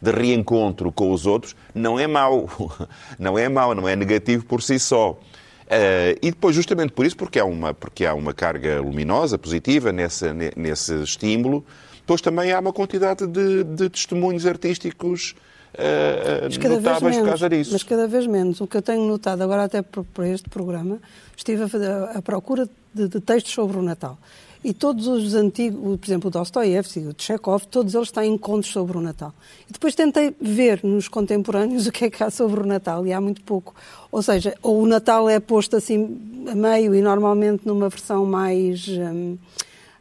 de 0.01 0.11
reencontro 0.11 0.91
com 0.91 1.13
os 1.13 1.27
outros, 1.27 1.55
não 1.75 1.99
é 1.99 2.07
mau. 2.07 2.49
Não 3.19 3.39
é 3.39 3.47
mau, 3.49 3.75
não 3.75 3.87
é 3.87 3.95
negativo 3.95 4.45
por 4.47 4.63
si 4.63 4.79
só. 4.79 5.11
Uh, 5.11 6.17
e 6.21 6.31
depois, 6.31 6.57
justamente 6.57 6.93
por 6.93 7.05
isso, 7.05 7.17
porque 7.17 7.39
há 7.39 7.45
uma, 7.45 7.75
porque 7.75 8.07
há 8.07 8.15
uma 8.15 8.33
carga 8.33 8.81
luminosa, 8.81 9.39
positiva 9.39 9.93
nesse, 9.93 10.27
nesse 10.57 11.03
estímulo, 11.03 11.65
depois 11.99 12.21
também 12.21 12.53
há 12.53 12.59
uma 12.59 12.73
quantidade 12.73 13.27
de, 13.27 13.65
de 13.65 13.89
testemunhos 13.91 14.47
artísticos 14.47 15.35
uh, 15.75 16.69
notáveis 16.69 17.17
por 17.17 17.27
causa 17.27 17.49
disso. 17.49 17.71
Mas 17.73 17.83
cada 17.83 18.07
vez 18.07 18.27
menos. 18.27 18.61
O 18.61 18.67
que 18.67 18.77
eu 18.77 18.83
tenho 18.83 19.07
notado 19.07 19.43
agora 19.43 19.65
até 19.65 19.83
para 19.83 20.29
este 20.29 20.49
programa, 20.49 20.99
estive 21.37 21.63
a, 21.63 22.19
a 22.19 22.23
procura 22.23 22.69
de, 22.95 23.09
de 23.09 23.21
textos 23.21 23.53
sobre 23.53 23.79
o 23.79 23.83
Natal. 23.83 24.19
E 24.65 24.73
todos 24.73 25.09
os 25.09 25.35
antigos, 25.35 25.99
por 25.99 26.07
exemplo, 26.07 26.29
o 26.29 26.31
Dostoiévski, 26.31 27.01
o 27.01 27.15
Chekhov, 27.19 27.65
todos 27.67 27.95
eles 27.97 28.13
têm 28.13 28.39
contos 28.39 28.71
sobre 28.71 28.97
o 28.97 29.01
Natal. 29.01 29.35
E 29.69 29.73
depois 29.73 29.93
tentei 29.95 30.33
ver 30.41 30.85
nos 30.85 31.09
contemporâneos 31.09 31.87
o 31.89 31.93
que 31.93 32.05
é 32.05 32.11
que 32.11 32.23
há 32.23 32.31
sobre 32.31 32.61
o 32.61 32.67
Natal, 32.67 33.05
e 33.05 33.13
há 33.13 33.21
muito 33.21 33.43
pouco. 33.43 33.75
Ou 34.11 34.23
seja, 34.23 34.55
ou 34.63 34.81
o 34.81 34.87
Natal 34.87 35.29
é 35.29 35.41
posto 35.41 35.77
assim 35.77 36.47
a 36.49 36.55
meio 36.55 36.95
e 36.95 37.03
normalmente 37.03 37.67
numa 37.67 37.89
versão 37.89 38.25
mais. 38.25 38.87
Hum, 38.89 39.37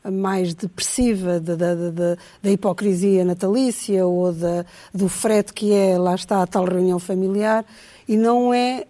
mais 0.09 0.53
depressiva 0.53 1.39
da, 1.39 1.55
da, 1.55 1.75
da, 2.41 2.51
hipocrisia 2.51 3.23
natalícia 3.23 4.05
ou 4.05 4.31
da, 4.31 4.65
do 4.93 5.07
frete 5.07 5.53
que 5.53 5.73
é, 5.73 5.97
lá 5.97 6.15
está, 6.15 6.41
a 6.41 6.47
tal 6.47 6.65
reunião 6.65 6.97
familiar, 6.97 7.63
e 8.07 8.17
não 8.17 8.53
é 8.53 8.85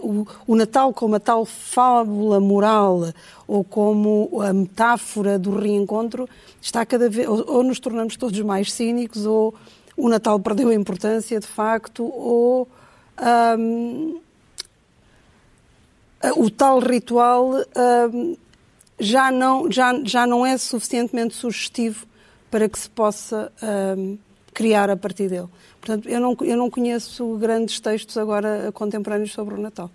uh, 0.00 0.06
o, 0.06 0.52
o, 0.52 0.56
Natal 0.56 0.94
como 0.94 1.16
a 1.16 1.20
tal 1.20 1.44
fábula 1.44 2.40
moral 2.40 3.12
ou 3.46 3.64
como 3.64 4.40
a 4.40 4.52
metáfora 4.52 5.38
do 5.38 5.58
reencontro 5.58 6.28
está 6.60 6.86
cada 6.86 7.10
vez 7.10 7.28
ou, 7.28 7.44
ou, 7.56 7.62
nos 7.62 7.80
tornamos 7.80 8.16
todos 8.16 8.40
mais 8.40 8.72
cínicos 8.72 9.26
ou 9.26 9.54
o 9.96 10.08
Natal 10.08 10.38
perdeu 10.40 10.68
a 10.68 10.74
importância 10.74 11.38
de 11.38 11.46
facto 11.46 12.04
ou 12.04 12.68
um, 13.58 14.20
o 16.36 16.48
tal 16.48 16.78
ritual 16.78 17.50
um, 18.10 18.36
já 19.02 19.32
não, 19.32 19.70
já, 19.70 19.92
já 20.04 20.26
não 20.26 20.46
é 20.46 20.56
suficientemente 20.56 21.34
sugestivo 21.34 22.06
para 22.48 22.68
que 22.68 22.78
se 22.78 22.88
possa 22.88 23.52
um, 23.98 24.16
criar 24.54 24.88
a 24.88 24.96
partir 24.96 25.28
dele. 25.28 25.48
Portanto, 25.80 26.08
eu 26.08 26.20
não, 26.20 26.36
eu 26.42 26.56
não 26.56 26.70
conheço 26.70 27.36
grandes 27.36 27.80
textos 27.80 28.16
agora 28.16 28.70
contemporâneos 28.72 29.32
sobre 29.32 29.54
o 29.54 29.60
Natal. 29.60 29.90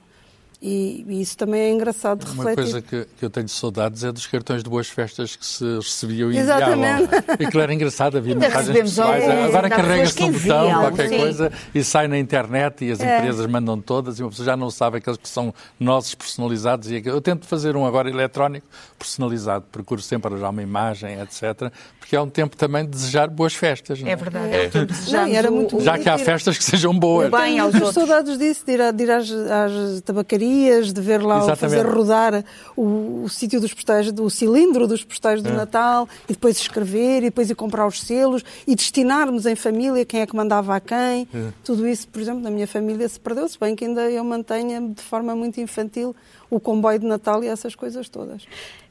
E, 0.59 1.05
e, 1.07 1.21
isso 1.21 1.37
também 1.37 1.61
é 1.61 1.71
engraçado 1.71 2.25
de 2.25 2.31
refletir. 2.31 2.47
Uma 2.47 2.55
coisa 2.55 2.81
que, 2.81 3.05
que, 3.19 3.25
eu 3.25 3.29
tenho 3.29 3.47
saudades 3.47 4.03
é 4.03 4.11
dos 4.11 4.25
cartões 4.25 4.63
de 4.63 4.69
boas 4.69 4.87
festas 4.87 5.35
que 5.35 5.45
se 5.45 5.63
recebiam 5.75 6.31
e 6.31 6.37
Exatamente. 6.37 7.09
E 7.39 7.45
que 7.45 7.59
era 7.59 7.71
engraçado, 7.71 8.17
havia 8.17 8.33
mensagens 8.33 8.75
pessoais. 8.75 9.23
Agora 9.23 9.69
carrega-se 9.69 10.23
um 10.23 10.31
botão, 10.31 10.71
qualquer 10.79 11.09
sim. 11.09 11.17
coisa, 11.17 11.51
e 11.75 11.83
sai 11.83 12.07
na 12.07 12.17
internet 12.17 12.83
e 12.83 12.91
as 12.91 12.99
é. 12.99 13.19
empresas 13.19 13.45
mandam 13.45 13.79
todas 13.79 14.17
e 14.17 14.23
uma 14.23 14.31
pessoa 14.31 14.47
já 14.47 14.57
não 14.57 14.71
sabe 14.71 14.97
aqueles 14.97 15.19
que 15.19 15.29
são 15.29 15.53
nossos 15.79 16.15
personalizados. 16.15 16.89
E 16.89 17.03
eu 17.05 17.21
tento 17.21 17.45
fazer 17.45 17.75
um 17.75 17.85
agora 17.85 18.09
eletrónico 18.09 18.65
personalizado, 18.97 19.63
procuro 19.71 20.01
sempre 20.01 20.33
arranjar 20.33 20.49
uma 20.49 20.63
imagem, 20.63 21.21
etc. 21.21 21.71
Porque 21.99 22.15
é 22.15 22.21
um 22.21 22.29
tempo 22.29 22.57
também 22.57 22.83
de 22.83 22.89
desejar 22.89 23.29
boas 23.29 23.53
festas. 23.53 24.01
Não? 24.01 24.09
É 24.09 24.15
verdade. 24.15 24.55
É. 24.55 24.71
Não, 25.11 25.27
era 25.27 25.51
muito 25.51 25.79
já 25.81 25.99
que 25.99 26.09
há 26.09 26.17
festas 26.17 26.57
que 26.57 26.63
sejam 26.63 26.97
boas. 26.97 27.29
Bem 27.29 27.59
aos 27.59 27.75
outros. 27.75 27.93
saudades 27.93 28.39
disso, 28.39 28.65
de 28.65 28.71
ir, 28.71 28.93
de 28.93 29.03
ir 29.03 29.11
às, 29.11 29.29
às 29.29 30.01
tabacarias 30.01 30.46
de 30.93 31.01
ver 31.01 31.21
lá 31.21 31.55
fazer 31.55 31.85
rodar 31.85 32.43
o, 32.75 33.23
o 33.23 33.29
sítio 33.29 33.59
dos 33.59 33.73
postais, 33.73 34.11
o 34.19 34.29
cilindro 34.29 34.87
dos 34.87 35.03
postais 35.03 35.41
do 35.41 35.49
é. 35.49 35.53
Natal, 35.53 36.07
e 36.25 36.33
depois 36.33 36.57
escrever, 36.57 37.19
e 37.19 37.21
depois 37.21 37.49
ir 37.49 37.55
comprar 37.55 37.87
os 37.87 38.01
selos, 38.01 38.43
e 38.65 38.75
destinarmos 38.75 39.45
em 39.45 39.55
família 39.55 40.05
quem 40.05 40.21
é 40.21 40.25
que 40.25 40.35
mandava 40.35 40.75
a 40.75 40.79
quem. 40.79 41.27
É. 41.33 41.49
Tudo 41.63 41.87
isso, 41.87 42.07
por 42.07 42.21
exemplo, 42.21 42.41
na 42.41 42.51
minha 42.51 42.67
família 42.67 43.07
se 43.07 43.19
perdeu-se, 43.19 43.57
bem 43.59 43.75
que 43.75 43.85
ainda 43.85 44.09
eu 44.09 44.23
mantenha 44.23 44.81
de 44.81 45.01
forma 45.01 45.35
muito 45.35 45.59
infantil 45.59 46.15
o 46.49 46.59
comboio 46.59 46.99
de 46.99 47.05
Natal 47.05 47.43
e 47.43 47.47
essas 47.47 47.75
coisas 47.75 48.09
todas. 48.09 48.45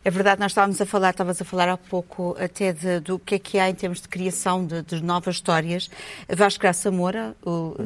É 0.07 0.11
verdade, 0.11 0.41
nós 0.41 0.53
estávamos 0.53 0.81
a 0.81 0.87
falar, 0.87 1.11
estavas 1.11 1.43
a 1.43 1.45
falar 1.45 1.69
há 1.69 1.77
pouco 1.77 2.37
até 2.39 2.73
de, 2.73 3.01
do 3.01 3.19
que 3.19 3.35
é 3.35 3.39
que 3.41 3.59
há 3.59 3.69
em 3.69 3.75
termos 3.75 4.01
de 4.01 4.07
criação 4.07 4.65
de, 4.65 4.81
de 4.83 5.03
novas 5.03 5.35
histórias. 5.35 5.91
Vasco 6.29 6.61
Graça 6.61 6.93
Moura, 6.93 7.35
o 7.45 7.51
uh, 7.51 7.77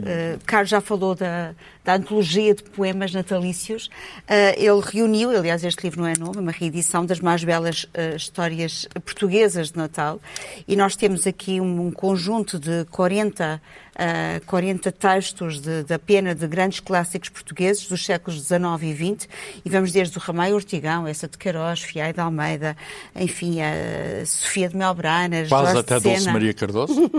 Carlos 0.44 0.68
já 0.68 0.82
falou 0.82 1.14
da, 1.14 1.54
da 1.82 1.94
antologia 1.94 2.54
de 2.54 2.62
poemas 2.62 3.14
natalícios. 3.14 3.86
Uh, 4.28 4.52
ele 4.58 4.82
reuniu, 4.84 5.30
aliás, 5.30 5.64
este 5.64 5.82
livro 5.82 6.02
não 6.02 6.08
é 6.08 6.12
novo, 6.18 6.38
é 6.38 6.42
uma 6.42 6.52
reedição 6.52 7.06
das 7.06 7.20
mais 7.20 7.42
belas 7.42 7.84
uh, 7.84 8.14
histórias 8.14 8.86
portuguesas 9.02 9.70
de 9.70 9.78
Natal. 9.78 10.20
E 10.68 10.76
nós 10.76 10.96
temos 10.96 11.26
aqui 11.26 11.58
um, 11.58 11.86
um 11.86 11.90
conjunto 11.90 12.58
de 12.58 12.84
40 12.90 13.62
uh, 14.00 14.44
40 14.46 14.90
textos 14.92 15.60
de, 15.60 15.82
da 15.84 15.98
pena 15.98 16.34
de 16.34 16.46
grandes 16.46 16.80
clássicos 16.80 17.28
portugueses 17.28 17.86
dos 17.86 18.04
séculos 18.04 18.40
XIX 18.40 18.62
e 18.82 18.94
XX, 18.94 19.28
e 19.64 19.70
vamos 19.70 19.92
desde 19.92 20.16
o 20.16 20.20
Ramalho 20.20 20.54
Ortigão, 20.54 21.06
essa 21.06 21.28
de 21.28 21.36
Queiroz, 21.36 21.80
Fiai 21.80 22.12
de 22.12 22.20
Almeida, 22.20 22.76
enfim, 23.14 23.60
a 23.60 24.24
Sofia 24.24 24.68
de 24.68 24.76
Melbranas, 24.76 25.48
Quase 25.48 25.72
Jorge 25.72 25.78
até 25.80 26.00
Dulce 26.00 26.30
Maria 26.30 26.54
Cardoso? 26.54 27.10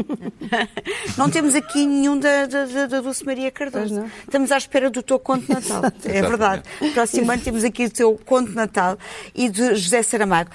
não 1.18 1.30
temos 1.30 1.54
aqui 1.56 1.86
nenhum 1.86 2.20
da, 2.20 2.46
da, 2.46 2.88
da 2.88 3.02
Dulce 3.02 3.26
Maria 3.26 3.52
Cardoso. 3.52 4.06
Estamos 4.24 4.52
à 4.52 4.58
espera 4.58 4.90
do 4.90 5.04
teu 5.04 5.20
conto 5.20 5.46
de 5.46 5.54
Natal. 5.54 5.84
é 6.06 6.22
verdade. 6.22 6.64
Próximo 6.94 7.32
ano 7.32 7.42
temos 7.42 7.64
aqui 7.64 7.86
o 7.86 7.90
teu 7.90 8.20
conto 8.26 8.50
de 8.50 8.56
Natal 8.56 8.98
e 9.36 9.50
de 9.50 9.76
José 9.76 10.02
Saramago. 10.02 10.50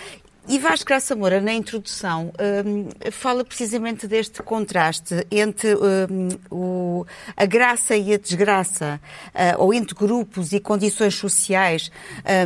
E 0.48 0.60
Vasco 0.60 0.86
Graça 0.86 1.16
Moura, 1.16 1.40
na 1.40 1.52
introdução, 1.52 2.32
um, 2.64 3.10
fala 3.10 3.44
precisamente 3.44 4.06
deste 4.06 4.40
contraste 4.44 5.26
entre 5.28 5.74
um, 5.74 6.28
o, 6.48 7.06
a 7.36 7.44
graça 7.44 7.96
e 7.96 8.14
a 8.14 8.16
desgraça, 8.16 9.00
uh, 9.34 9.60
ou 9.60 9.74
entre 9.74 9.92
grupos 9.92 10.52
e 10.52 10.60
condições 10.60 11.16
sociais, 11.16 11.90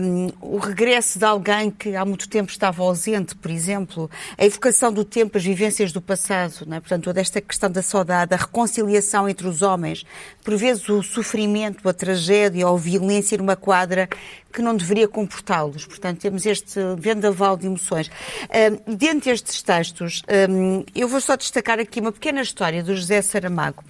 um, 0.02 0.28
o 0.40 0.56
regresso 0.56 1.18
de 1.18 1.26
alguém 1.26 1.70
que 1.70 1.94
há 1.94 2.02
muito 2.02 2.26
tempo 2.26 2.50
estava 2.50 2.82
ausente, 2.82 3.34
por 3.34 3.50
exemplo, 3.50 4.10
a 4.38 4.46
evocação 4.46 4.90
do 4.90 5.04
tempo, 5.04 5.36
as 5.36 5.44
vivências 5.44 5.92
do 5.92 6.00
passado, 6.00 6.66
é? 6.72 6.80
portanto, 6.80 7.04
toda 7.04 7.20
esta 7.20 7.38
questão 7.38 7.70
da 7.70 7.82
saudade, 7.82 8.32
a 8.32 8.38
reconciliação 8.38 9.28
entre 9.28 9.46
os 9.46 9.60
homens, 9.60 10.06
por 10.42 10.56
vezes 10.56 10.88
o 10.88 11.02
sofrimento, 11.02 11.86
a 11.86 11.92
tragédia 11.92 12.66
ou 12.66 12.76
a 12.76 12.78
violência 12.78 13.36
numa 13.36 13.56
quadra 13.56 14.08
que 14.52 14.62
não 14.62 14.76
deveria 14.76 15.06
comportá-los. 15.06 15.86
Portanto, 15.86 16.18
temos 16.20 16.44
este 16.44 16.80
vendaval 16.98 17.56
de 17.56 17.66
emoções. 17.66 17.89
Um, 17.98 18.94
dentre 18.94 19.30
estes 19.30 19.62
textos, 19.62 20.22
um, 20.48 20.84
eu 20.94 21.08
vou 21.08 21.20
só 21.20 21.36
destacar 21.36 21.78
aqui 21.78 22.00
uma 22.00 22.12
pequena 22.12 22.40
história 22.40 22.82
do 22.82 22.94
José 22.94 23.22
Saramago 23.22 23.84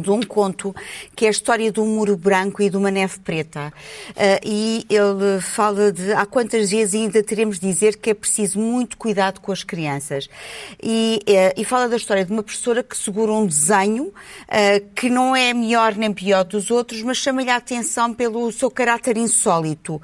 de 0.00 0.10
um 0.10 0.22
conto 0.22 0.74
que 1.14 1.24
é 1.24 1.28
a 1.28 1.30
história 1.30 1.72
um 1.80 1.86
muro 1.86 2.16
branco 2.16 2.62
e 2.62 2.70
de 2.70 2.76
uma 2.76 2.90
neve 2.90 3.18
preta. 3.20 3.72
Uh, 4.10 4.40
e 4.44 4.86
ele 4.88 5.40
fala 5.40 5.92
de 5.92 6.12
há 6.12 6.26
quantas 6.26 6.70
vezes 6.70 6.94
ainda 6.94 7.22
teremos 7.22 7.58
de 7.58 7.66
dizer 7.66 7.96
que 7.96 8.10
é 8.10 8.14
preciso 8.14 8.58
muito 8.58 8.96
cuidado 8.96 9.40
com 9.40 9.52
as 9.52 9.62
crianças. 9.62 10.28
E, 10.82 11.20
uh, 11.28 11.60
e 11.60 11.64
fala 11.64 11.88
da 11.88 11.96
história 11.96 12.24
de 12.24 12.32
uma 12.32 12.42
professora 12.42 12.82
que 12.82 12.96
segura 12.96 13.32
um 13.32 13.46
desenho 13.46 14.04
uh, 14.04 14.12
que 14.94 15.08
não 15.08 15.34
é 15.34 15.52
melhor 15.52 15.94
nem 15.94 16.12
pior 16.12 16.44
dos 16.44 16.70
outros, 16.70 17.02
mas 17.02 17.16
chama-lhe 17.16 17.50
a 17.50 17.56
atenção 17.56 18.12
pelo 18.12 18.50
seu 18.52 18.70
caráter 18.70 19.16
insólito. 19.16 20.00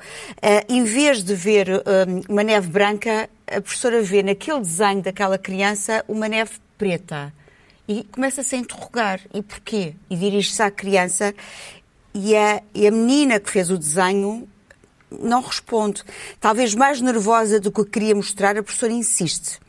em 0.68 0.84
vez 0.84 1.22
de 1.22 1.34
ver 1.34 1.82
uma 2.28 2.42
neve 2.42 2.68
branca, 2.68 3.28
a 3.46 3.60
professora 3.60 4.02
vê 4.02 4.22
naquele 4.22 4.60
desenho 4.60 5.02
daquela 5.02 5.38
criança 5.38 6.04
uma 6.08 6.28
neve 6.28 6.52
preta 6.78 7.32
e 7.88 8.04
começa-se 8.04 8.54
a 8.54 8.58
interrogar. 8.58 9.20
E 9.32 9.42
porquê? 9.42 9.94
E 10.08 10.16
dirige-se 10.16 10.62
à 10.62 10.70
criança 10.70 11.34
e 12.14 12.36
a, 12.36 12.62
e 12.74 12.86
a 12.86 12.90
menina 12.90 13.40
que 13.40 13.50
fez 13.50 13.70
o 13.70 13.78
desenho 13.78 14.48
não 15.10 15.42
responde. 15.42 16.02
Talvez 16.40 16.74
mais 16.74 17.00
nervosa 17.00 17.60
do 17.60 17.70
que 17.70 17.84
queria 17.84 18.14
mostrar, 18.14 18.56
a 18.56 18.62
professora 18.62 18.92
insiste. 18.92 19.60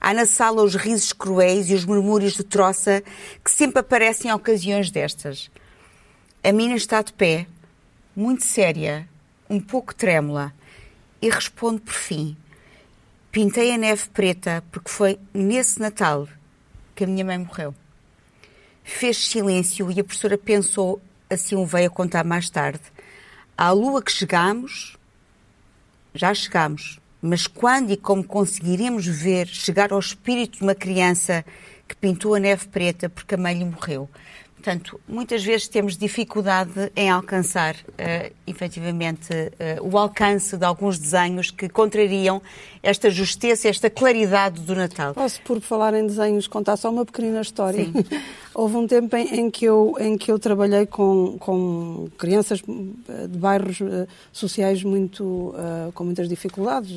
Há 0.00 0.12
na 0.12 0.26
sala 0.26 0.62
os 0.62 0.74
risos 0.74 1.12
cruéis 1.12 1.70
e 1.70 1.74
os 1.74 1.84
murmúrios 1.84 2.34
de 2.34 2.42
troça 2.42 3.02
que 3.44 3.50
sempre 3.50 3.80
aparecem 3.80 4.30
em 4.30 4.34
ocasiões 4.34 4.90
destas. 4.90 5.50
A 6.42 6.50
menina 6.50 6.76
está 6.76 7.02
de 7.02 7.12
pé, 7.12 7.46
muito 8.14 8.44
séria, 8.44 9.08
um 9.48 9.60
pouco 9.60 9.94
trêmula, 9.94 10.52
e 11.20 11.30
responde 11.30 11.80
por 11.80 11.94
fim: 11.94 12.36
Pintei 13.30 13.72
a 13.72 13.78
neve 13.78 14.08
preta 14.08 14.64
porque 14.72 14.90
foi 14.90 15.18
nesse 15.32 15.78
Natal 15.78 16.26
que 17.02 17.04
a 17.04 17.08
minha 17.08 17.24
mãe 17.24 17.38
morreu. 17.38 17.74
Fez 18.84 19.16
silêncio 19.26 19.90
e 19.90 19.98
a 19.98 20.04
professora 20.04 20.38
pensou, 20.38 21.00
assim 21.28 21.56
o 21.56 21.66
veio 21.66 21.88
a 21.88 21.90
contar 21.90 22.24
mais 22.24 22.48
tarde. 22.48 22.80
À 23.58 23.72
lua 23.72 24.00
que 24.00 24.12
chegamos, 24.12 24.96
já 26.14 26.32
chegamos, 26.32 27.00
mas 27.20 27.48
quando 27.48 27.90
e 27.90 27.96
como 27.96 28.22
conseguiremos 28.22 29.04
ver 29.04 29.48
chegar 29.48 29.92
ao 29.92 29.98
espírito 29.98 30.58
de 30.58 30.62
uma 30.62 30.76
criança 30.76 31.44
que 31.88 31.96
pintou 31.96 32.36
a 32.36 32.38
neve 32.38 32.68
preta 32.68 33.08
porque 33.08 33.34
a 33.34 33.38
mãe 33.38 33.58
lhe 33.58 33.64
morreu? 33.64 34.08
Portanto, 34.62 35.00
muitas 35.08 35.42
vezes 35.42 35.66
temos 35.66 35.96
dificuldade 35.96 36.92
em 36.94 37.10
alcançar, 37.10 37.74
uh, 37.74 38.32
efetivamente, 38.46 39.32
uh, 39.32 39.84
o 39.84 39.98
alcance 39.98 40.56
de 40.56 40.64
alguns 40.64 41.00
desenhos 41.00 41.50
que 41.50 41.68
contrariam 41.68 42.40
esta 42.80 43.10
justeza, 43.10 43.68
esta 43.68 43.90
claridade 43.90 44.60
do 44.60 44.72
Natal. 44.76 45.14
Posso, 45.14 45.42
por 45.42 45.60
falar 45.60 45.94
em 45.94 46.06
desenhos, 46.06 46.46
contar 46.46 46.76
só 46.76 46.90
uma 46.90 47.04
pequenina 47.04 47.40
história? 47.40 47.84
Sim. 47.84 47.92
Houve 48.54 48.76
um 48.76 48.86
tempo 48.86 49.16
em, 49.16 49.40
em, 49.40 49.50
que, 49.50 49.64
eu, 49.64 49.96
em 49.98 50.16
que 50.16 50.30
eu 50.30 50.38
trabalhei 50.38 50.86
com, 50.86 51.36
com 51.40 52.08
crianças 52.16 52.62
eh, 53.08 53.26
de 53.26 53.38
bairros 53.38 53.80
uh, 53.80 54.06
sociais 54.30 54.84
muito, 54.84 55.54
com 55.94 56.04
muitas 56.04 56.28
dificuldades 56.28 56.92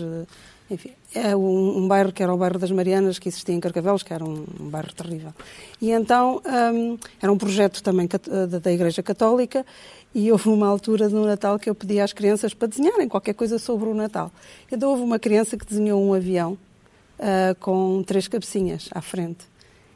enfim, 0.69 0.91
é 1.13 1.35
um, 1.35 1.77
um, 1.77 1.87
bairro 1.87 2.11
que 2.11 2.23
era 2.23 2.33
o 2.33 2.37
bairro 2.37 2.57
das 2.57 2.71
Marianas, 2.71 3.19
que 3.19 3.29
existia 3.29 3.53
em 3.53 3.59
Carcavelos, 3.59 4.01
que 4.01 4.13
era 4.13 4.23
um, 4.23 4.45
um 4.59 4.69
bairro 4.69 4.91
terrível. 4.93 5.33
E 5.79 5.91
então 5.91 6.41
um, 6.73 6.97
era 7.21 7.31
um 7.31 7.37
projeto 7.37 7.83
também 7.83 8.07
da, 8.07 8.59
da 8.59 8.71
Igreja 8.71 9.03
Católica 9.03 9.65
e 10.13 10.31
houve 10.31 10.49
uma 10.49 10.67
altura 10.67 11.07
no 11.07 11.25
Natal 11.25 11.59
que 11.59 11.69
eu 11.69 11.75
pedi 11.75 11.99
às 11.99 12.13
crianças 12.13 12.53
para 12.53 12.67
desenharem 12.67 13.07
qualquer 13.07 13.33
coisa 13.33 13.59
sobre 13.59 13.87
o 13.89 13.93
Natal. 13.93 14.31
Então 14.71 14.89
houve 14.89 15.03
uma 15.03 15.19
criança 15.19 15.55
que 15.55 15.65
desenhou 15.65 16.03
um 16.03 16.13
avião 16.13 16.57
uh, 17.19 17.55
com 17.59 18.01
três 18.03 18.27
cabecinhas 18.27 18.89
à 18.91 19.01
frente. 19.01 19.45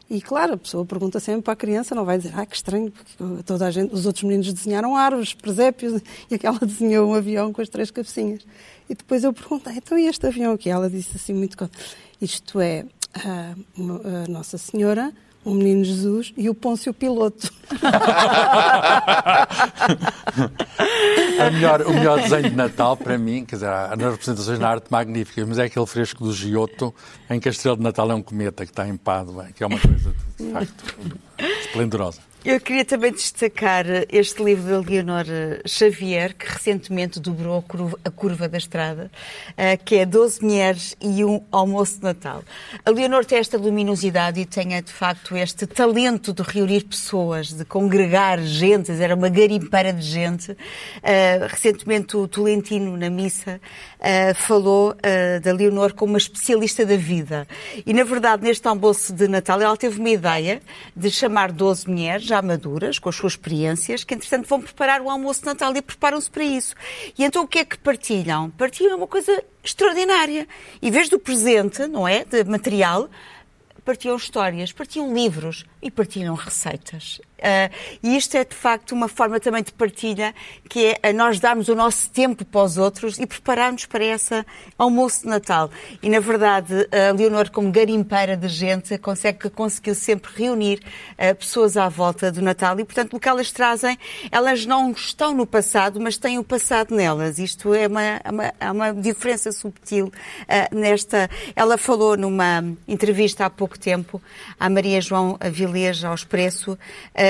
E 0.10 0.22
claro, 0.22 0.54
a 0.54 0.58
pessoa 0.58 0.84
pergunta 0.86 1.19
sempre 1.19 1.43
para 1.43 1.54
a 1.54 1.56
criança, 1.56 1.93
não 1.93 2.04
vai 2.04 2.17
dizer, 2.17 2.34
ah, 2.36 2.45
que 2.45 2.56
estranho, 2.56 2.91
porque 2.91 3.43
toda 3.43 3.67
a 3.67 3.72
gente, 3.72 3.93
os 3.93 4.08
outros 4.08 4.24
meninos 4.24 4.52
desenharam 4.52 4.95
árvores, 4.95 5.34
presépios, 5.34 6.02
e 6.32 6.36
aquela 6.36 6.58
desenhou 6.60 7.12
um 7.12 7.13
avião 7.13 7.54
com 7.54 7.62
as 7.62 7.69
três 7.69 7.91
cabecinhas. 7.91 8.45
E 8.89 8.95
depois 8.95 9.24
eu 9.24 9.32
perguntei, 9.32 9.74
então 9.76 9.98
e 9.98 10.08
este 10.08 10.26
avião 10.26 10.54
aqui? 10.54 10.69
Ela 10.69 10.89
disse 10.89 11.15
assim 11.15 11.34
muito, 11.34 11.69
isto 12.19 12.60
é 12.60 12.86
a, 13.13 13.54
a 13.54 14.32
Nossa 14.32 14.58
Senhora, 14.58 15.13
o 15.50 15.56
Menino 15.56 15.84
Jesus 15.84 16.34
e 16.38 16.50
o 16.50 16.54
Pôncio 16.54 16.94
Piloto. 16.94 17.52
melhor, 21.52 21.82
o 21.82 21.94
melhor 21.94 22.22
desenho 22.22 22.50
de 22.50 22.56
Natal, 22.56 22.96
para 22.96 23.18
mim, 23.18 23.46
quer 23.46 23.56
dizer, 23.56 23.70
há 23.70 23.96
nas 23.96 24.12
representações 24.12 24.60
na 24.60 24.70
arte 24.70 24.88
magníficas, 24.90 25.48
mas 25.48 25.58
é 25.58 25.64
aquele 25.64 25.86
fresco 25.86 26.24
do 26.24 26.34
Giotto, 26.34 26.94
em 27.30 27.40
que 27.40 27.50
a 27.50 27.52
estrela 27.52 27.78
de 27.78 27.84
Natal 27.84 28.10
é 28.12 28.16
um 28.16 28.22
cometa 28.22 28.66
que 28.66 28.72
está 28.72 28.88
em 28.88 28.96
Pádua, 28.96 29.48
que 29.56 29.64
é 29.64 29.68
uma 29.68 29.80
coisa, 29.80 30.14
de 30.40 30.52
facto, 30.52 30.98
esplendorosa. 31.62 32.29
Eu 32.45 32.58
queria 32.58 32.86
também 32.86 33.12
destacar 33.12 33.86
este 34.10 34.41
livro 34.41 34.63
da 34.63 34.80
Leonor 34.80 35.25
Xavier, 35.67 36.34
que 36.34 36.47
recentemente 36.49 37.19
dobrou 37.19 37.58
a 37.58 37.62
curva, 37.62 37.99
a 38.06 38.10
curva 38.10 38.47
da 38.47 38.58
estrada, 38.58 39.12
eh, 39.58 39.75
que 39.75 39.97
é 39.97 40.06
12 40.06 40.41
mulheres 40.41 40.95
e 41.02 41.25
um 41.25 41.41
almoço 41.52 41.97
de 41.97 42.04
Natal. 42.04 42.41
A 42.86 42.89
Leonor 42.91 43.25
tem 43.25 43.39
esta 43.39 43.58
luminosidade 43.58 44.39
e 44.39 44.45
tem, 44.45 44.69
de 44.82 44.91
facto, 44.91 45.36
este 45.36 45.67
talento 45.67 46.32
de 46.32 46.41
reunir 46.41 46.86
pessoas, 46.86 47.52
de 47.52 47.65
congregar 47.65 48.39
gente, 48.41 48.89
era 48.89 49.15
uma 49.15 49.28
garimpeira 49.28 49.91
de 49.91 50.02
gente. 50.02 50.56
Eh, 51.04 51.45
recentemente 51.45 52.15
o 52.15 52.25
Tolentino, 52.25 52.95
na 52.95 53.10
missa, 53.10 53.60
eh, 53.99 54.34
falou 54.34 54.95
da 55.43 55.52
Leonor 55.52 55.93
como 55.93 56.13
uma 56.13 56.17
especialista 56.17 56.86
da 56.86 56.95
vida. 56.95 57.45
E, 57.86 57.93
na 57.93 58.04
verdade, 58.04 58.43
neste 58.43 58.65
almoço 58.67 59.11
de 59.11 59.28
Natal, 59.28 59.61
ela 59.61 59.76
teve 59.76 59.99
uma 59.99 60.09
ideia 60.09 60.61
de 60.95 61.11
chamar 61.11 61.51
12 61.51 61.89
mulheres, 61.89 62.28
já 62.30 62.41
maduras, 62.41 62.99
com 62.99 63.09
as 63.09 63.15
suas 63.15 63.34
experiências, 63.34 64.03
que 64.03 64.13
entretanto 64.13 64.47
vão 64.47 64.61
preparar 64.61 65.01
o 65.01 65.09
almoço 65.09 65.41
de 65.41 65.47
Natal 65.47 65.75
e 65.75 65.82
preparam-se 65.82 66.30
para 66.30 66.43
isso. 66.43 66.75
E 67.17 67.23
então 67.23 67.43
o 67.43 67.47
que 67.47 67.59
é 67.59 67.65
que 67.65 67.77
partilham? 67.77 68.49
Partilham 68.51 68.97
uma 68.97 69.07
coisa 69.07 69.43
extraordinária. 69.63 70.47
Em 70.82 70.91
vez 70.91 71.09
do 71.09 71.19
presente, 71.19 71.86
não 71.88 72.07
é? 72.07 72.23
De 72.23 72.43
material, 72.43 73.09
partilham 73.84 74.15
histórias, 74.15 74.71
partilham 74.71 75.13
livros 75.13 75.65
e 75.82 75.91
partilham 75.91 76.36
receitas. 76.36 77.19
Uh, 77.40 77.74
e 78.04 78.18
isto 78.18 78.36
é, 78.36 78.44
de 78.44 78.56
facto, 78.56 78.92
uma 78.92 79.08
forma 79.08 79.40
também 79.40 79.64
de 79.64 79.72
partilha, 79.72 80.36
que 80.70 80.96
é 81.02 81.14
nós 81.14 81.40
darmos 81.40 81.70
o 81.70 81.76
nosso 81.76 82.10
tempo 82.10 82.44
para 82.46 82.64
os 82.64 82.78
outros 82.78 83.18
e 83.18 83.26
prepararmos 83.26 83.86
para 83.86 84.04
esse 84.04 84.46
almoço 84.78 85.24
de 85.24 85.28
Natal. 85.28 85.70
E, 86.04 86.10
na 86.10 86.20
verdade, 86.20 86.88
a 86.92 87.14
Leonor, 87.14 87.50
como 87.52 87.72
garimpeira 87.72 88.36
de 88.36 88.48
gente, 88.48 88.98
consegue 88.98 89.50
conseguiu 89.50 89.96
sempre 89.96 90.32
reunir 90.36 90.82
uh, 91.14 91.36
pessoas 91.36 91.78
à 91.78 91.88
volta 91.88 92.32
do 92.32 92.42
Natal. 92.42 92.80
E, 92.80 92.86
portanto, 92.86 93.16
o 93.16 93.20
que 93.20 93.30
elas 93.30 93.52
trazem, 93.52 93.98
elas 94.32 94.66
não 94.66 94.92
estão 94.92 95.34
no 95.34 95.46
passado, 95.46 96.00
mas 96.00 96.18
têm 96.18 96.38
o 96.38 96.44
passado 96.44 96.94
nelas. 96.94 97.40
Isto 97.40 97.74
é 97.74 97.88
uma, 97.88 98.04
é 98.04 98.30
uma, 98.30 98.54
é 98.60 98.72
uma 98.72 98.94
diferença 98.94 99.52
subtil 99.52 100.08
uh, 100.08 100.76
nesta... 100.76 101.30
Ela 101.56 101.78
falou 101.78 102.18
numa 102.18 102.64
entrevista 102.88 103.46
há 103.46 103.50
pouco 103.50 103.78
tempo 103.80 104.22
à 104.60 104.70
Maria 104.70 105.00
João 105.02 105.38
Vilês, 105.52 106.04
ao 106.04 106.14
Expresso, 106.14 106.78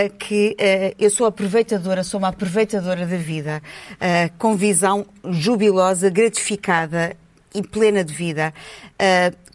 que 0.07 0.55
uh, 0.59 0.95
eu 0.97 1.09
sou 1.09 1.25
aproveitadora, 1.25 2.03
sou 2.03 2.19
uma 2.19 2.29
aproveitadora 2.29 3.05
da 3.05 3.17
vida, 3.17 3.61
uh, 3.95 4.37
com 4.37 4.55
visão 4.55 5.05
jubilosa, 5.25 6.09
gratificada 6.09 7.15
e 7.53 7.61
plena 7.61 8.03
de 8.03 8.13
vida. 8.13 8.53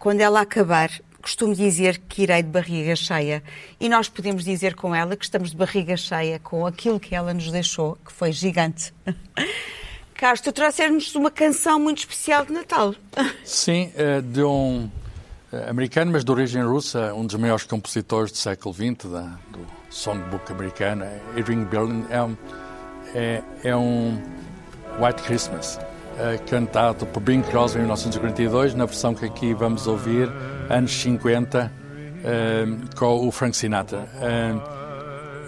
Quando 0.00 0.20
ela 0.20 0.40
acabar, 0.40 0.90
costumo 1.22 1.54
dizer 1.54 1.98
que 2.08 2.24
irei 2.24 2.42
de 2.42 2.48
barriga 2.48 2.96
cheia. 2.96 3.40
E 3.78 3.88
nós 3.88 4.08
podemos 4.08 4.44
dizer 4.44 4.74
com 4.74 4.92
ela 4.92 5.16
que 5.16 5.24
estamos 5.24 5.52
de 5.52 5.56
barriga 5.56 5.96
cheia 5.96 6.40
com 6.40 6.66
aquilo 6.66 6.98
que 6.98 7.14
ela 7.14 7.32
nos 7.32 7.52
deixou, 7.52 7.96
que 8.04 8.12
foi 8.12 8.32
gigante. 8.32 8.92
Carlos, 10.14 10.40
tu 10.40 10.50
trouxeste-nos 10.50 11.14
uma 11.14 11.30
canção 11.30 11.78
muito 11.78 11.98
especial 11.98 12.44
de 12.44 12.52
Natal. 12.52 12.96
Sim, 13.44 13.92
de 14.32 14.42
um 14.42 14.90
americano, 15.68 16.12
mas 16.12 16.24
de 16.24 16.30
origem 16.30 16.62
russa, 16.62 17.14
um 17.14 17.26
dos 17.26 17.36
maiores 17.36 17.64
compositores 17.64 18.30
do 18.30 18.38
século 18.38 18.74
XX, 18.74 19.10
da, 19.10 19.38
do 19.50 19.66
songbook 19.90 20.50
americano, 20.52 21.04
Irving 21.36 21.64
Berlin, 21.64 22.04
é 22.10 22.22
um, 22.22 22.36
é, 23.14 23.42
é 23.62 23.76
um 23.76 24.20
White 25.00 25.22
Christmas, 25.22 25.78
é, 26.18 26.38
cantado 26.38 27.06
por 27.06 27.20
Bing 27.20 27.42
Crosby 27.42 27.78
em 27.78 27.82
1942, 27.82 28.74
na 28.74 28.86
versão 28.86 29.14
que 29.14 29.24
aqui 29.24 29.54
vamos 29.54 29.86
ouvir, 29.86 30.30
anos 30.70 30.92
50, 30.92 31.72
é, 32.24 32.64
com 32.96 33.26
o 33.26 33.30
Frank 33.30 33.56
Sinatra. 33.56 34.08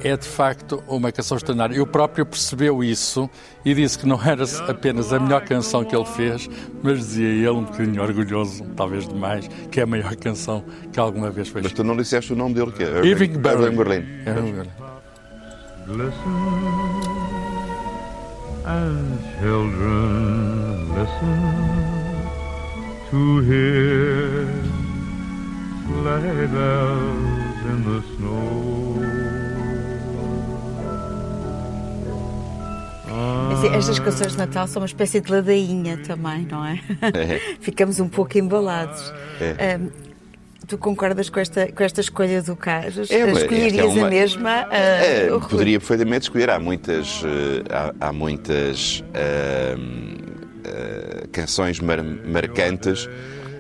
É, 0.02 0.10
é 0.10 0.16
de 0.16 0.26
facto 0.26 0.82
uma 0.86 1.10
canção 1.12 1.36
extraordinária. 1.36 1.76
Eu 1.76 1.86
próprio 1.86 2.24
percebeu 2.24 2.82
isso 2.82 3.28
e 3.64 3.74
disse 3.74 3.98
que 3.98 4.06
não 4.06 4.22
era 4.22 4.44
apenas 4.68 5.12
a 5.12 5.18
melhor 5.18 5.44
canção 5.44 5.84
que 5.84 5.94
ele 5.94 6.04
fez, 6.04 6.48
mas 6.82 6.98
dizia 6.98 7.28
ele, 7.28 7.50
um 7.50 7.64
bocadinho 7.64 8.02
orgulhoso, 8.02 8.64
talvez 8.76 9.08
demais, 9.08 9.48
que 9.70 9.80
é 9.80 9.82
a 9.82 9.86
maior 9.86 10.14
canção 10.16 10.64
que 10.92 11.00
alguma 11.00 11.30
vez 11.30 11.48
fez. 11.48 11.64
Mas 11.64 11.72
tu 11.72 11.84
não 11.84 11.96
disseste 11.96 12.32
o 12.32 12.36
nome 12.36 12.54
dele, 12.54 12.72
que 12.72 12.82
é 12.82 12.86
Irving, 12.86 13.08
Irving 13.08 13.38
Berlin. 13.38 13.64
Irving 13.64 13.76
Berlin. 13.76 14.04
Irving 14.26 14.52
Berlin. 14.52 14.70
Listen 15.88 17.26
as 18.66 19.38
children 19.38 20.92
listen 20.92 21.40
to 23.10 23.40
hear 23.42 24.44
sleigh 25.86 26.46
bells 26.48 27.60
in 27.70 27.78
the 27.84 28.02
snow. 28.16 29.15
Estas 33.64 33.98
canções 33.98 34.32
de 34.32 34.38
Natal 34.38 34.66
são 34.66 34.82
uma 34.82 34.86
espécie 34.86 35.20
de 35.20 35.30
ladainha 35.30 35.98
também, 35.98 36.46
não 36.50 36.64
é? 36.64 36.80
é. 37.02 37.40
Ficamos 37.60 38.00
um 38.00 38.08
pouco 38.08 38.38
embalados. 38.38 39.12
É. 39.40 39.78
Um, 39.78 39.90
tu 40.66 40.76
concordas 40.78 41.30
com 41.30 41.40
esta, 41.40 41.70
com 41.72 41.82
esta 41.82 42.00
escolha 42.00 42.42
do 42.42 42.56
Carlos? 42.56 43.10
É, 43.10 43.30
Escolherias 43.30 43.96
é 43.96 43.98
uma... 43.98 44.06
a 44.06 44.10
mesma? 44.10 44.62
Uh, 44.62 44.68
é, 44.70 45.28
poderia 45.48 45.78
perfeitamente 45.78 46.24
escolher. 46.24 46.50
Há 46.50 46.58
muitas, 46.58 47.22
uh, 47.22 47.26
há, 47.70 48.08
há, 48.08 48.12
muitas 48.12 49.00
uh, 49.00 49.78
canções 51.32 51.80
mar 51.80 52.02
marcantes 52.02 53.08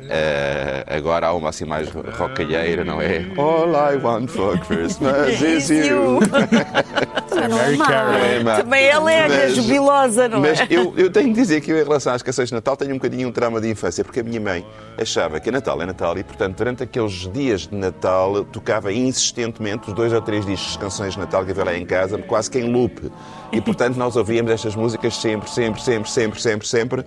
Uh, 0.06 0.86
agora 0.86 1.26
há 1.26 1.32
uma 1.34 1.48
assim 1.48 1.64
mais 1.64 1.88
rocalheira, 1.90 2.84
não 2.84 3.02
é? 3.02 3.26
All 3.36 3.70
I 3.70 3.96
want 3.96 4.30
for 4.30 4.56
Christmas 4.60 5.40
is 5.42 5.68
you. 5.68 6.20
é 7.40 8.62
Também 8.62 8.84
é 8.84 8.92
alegre, 8.92 9.36
mas, 9.36 9.54
jubilosa, 9.54 10.28
não 10.28 10.40
mas 10.40 10.60
é? 10.60 10.62
Mas 10.62 10.70
eu, 10.70 10.94
eu 10.96 11.10
tenho 11.10 11.28
de 11.28 11.34
dizer 11.34 11.60
que 11.60 11.70
eu, 11.70 11.78
em 11.78 11.82
relação 11.82 12.12
às 12.12 12.22
canções 12.22 12.48
de 12.48 12.54
Natal, 12.54 12.76
tenho 12.76 12.92
um 12.92 12.94
bocadinho 12.94 13.28
um 13.28 13.32
trauma 13.32 13.60
de 13.60 13.68
infância, 13.68 14.04
porque 14.04 14.20
a 14.20 14.22
minha 14.22 14.40
mãe 14.40 14.66
achava 15.00 15.38
que 15.40 15.50
Natal 15.50 15.80
é 15.82 15.86
Natal 15.86 16.16
e, 16.18 16.24
portanto, 16.24 16.56
durante 16.56 16.82
aqueles 16.82 17.30
dias 17.32 17.66
de 17.66 17.74
Natal, 17.74 18.44
tocava 18.44 18.92
insistentemente 18.92 19.88
os 19.88 19.94
dois 19.94 20.12
ou 20.12 20.20
três 20.20 20.44
discos 20.44 20.72
de 20.72 20.78
canções 20.78 21.14
de 21.14 21.20
Natal 21.20 21.44
que 21.44 21.50
havia 21.50 21.64
lá 21.64 21.76
em 21.76 21.86
casa, 21.86 22.18
quase 22.18 22.50
que 22.50 22.58
em 22.58 22.72
loop. 22.72 23.10
E, 23.52 23.60
portanto, 23.60 23.96
nós 23.96 24.16
ouvíamos 24.16 24.50
estas 24.50 24.74
músicas 24.74 25.16
sempre, 25.16 25.50
sempre, 25.50 25.82
sempre, 25.82 26.10
sempre, 26.10 26.40
sempre, 26.40 26.68
sempre. 26.68 27.04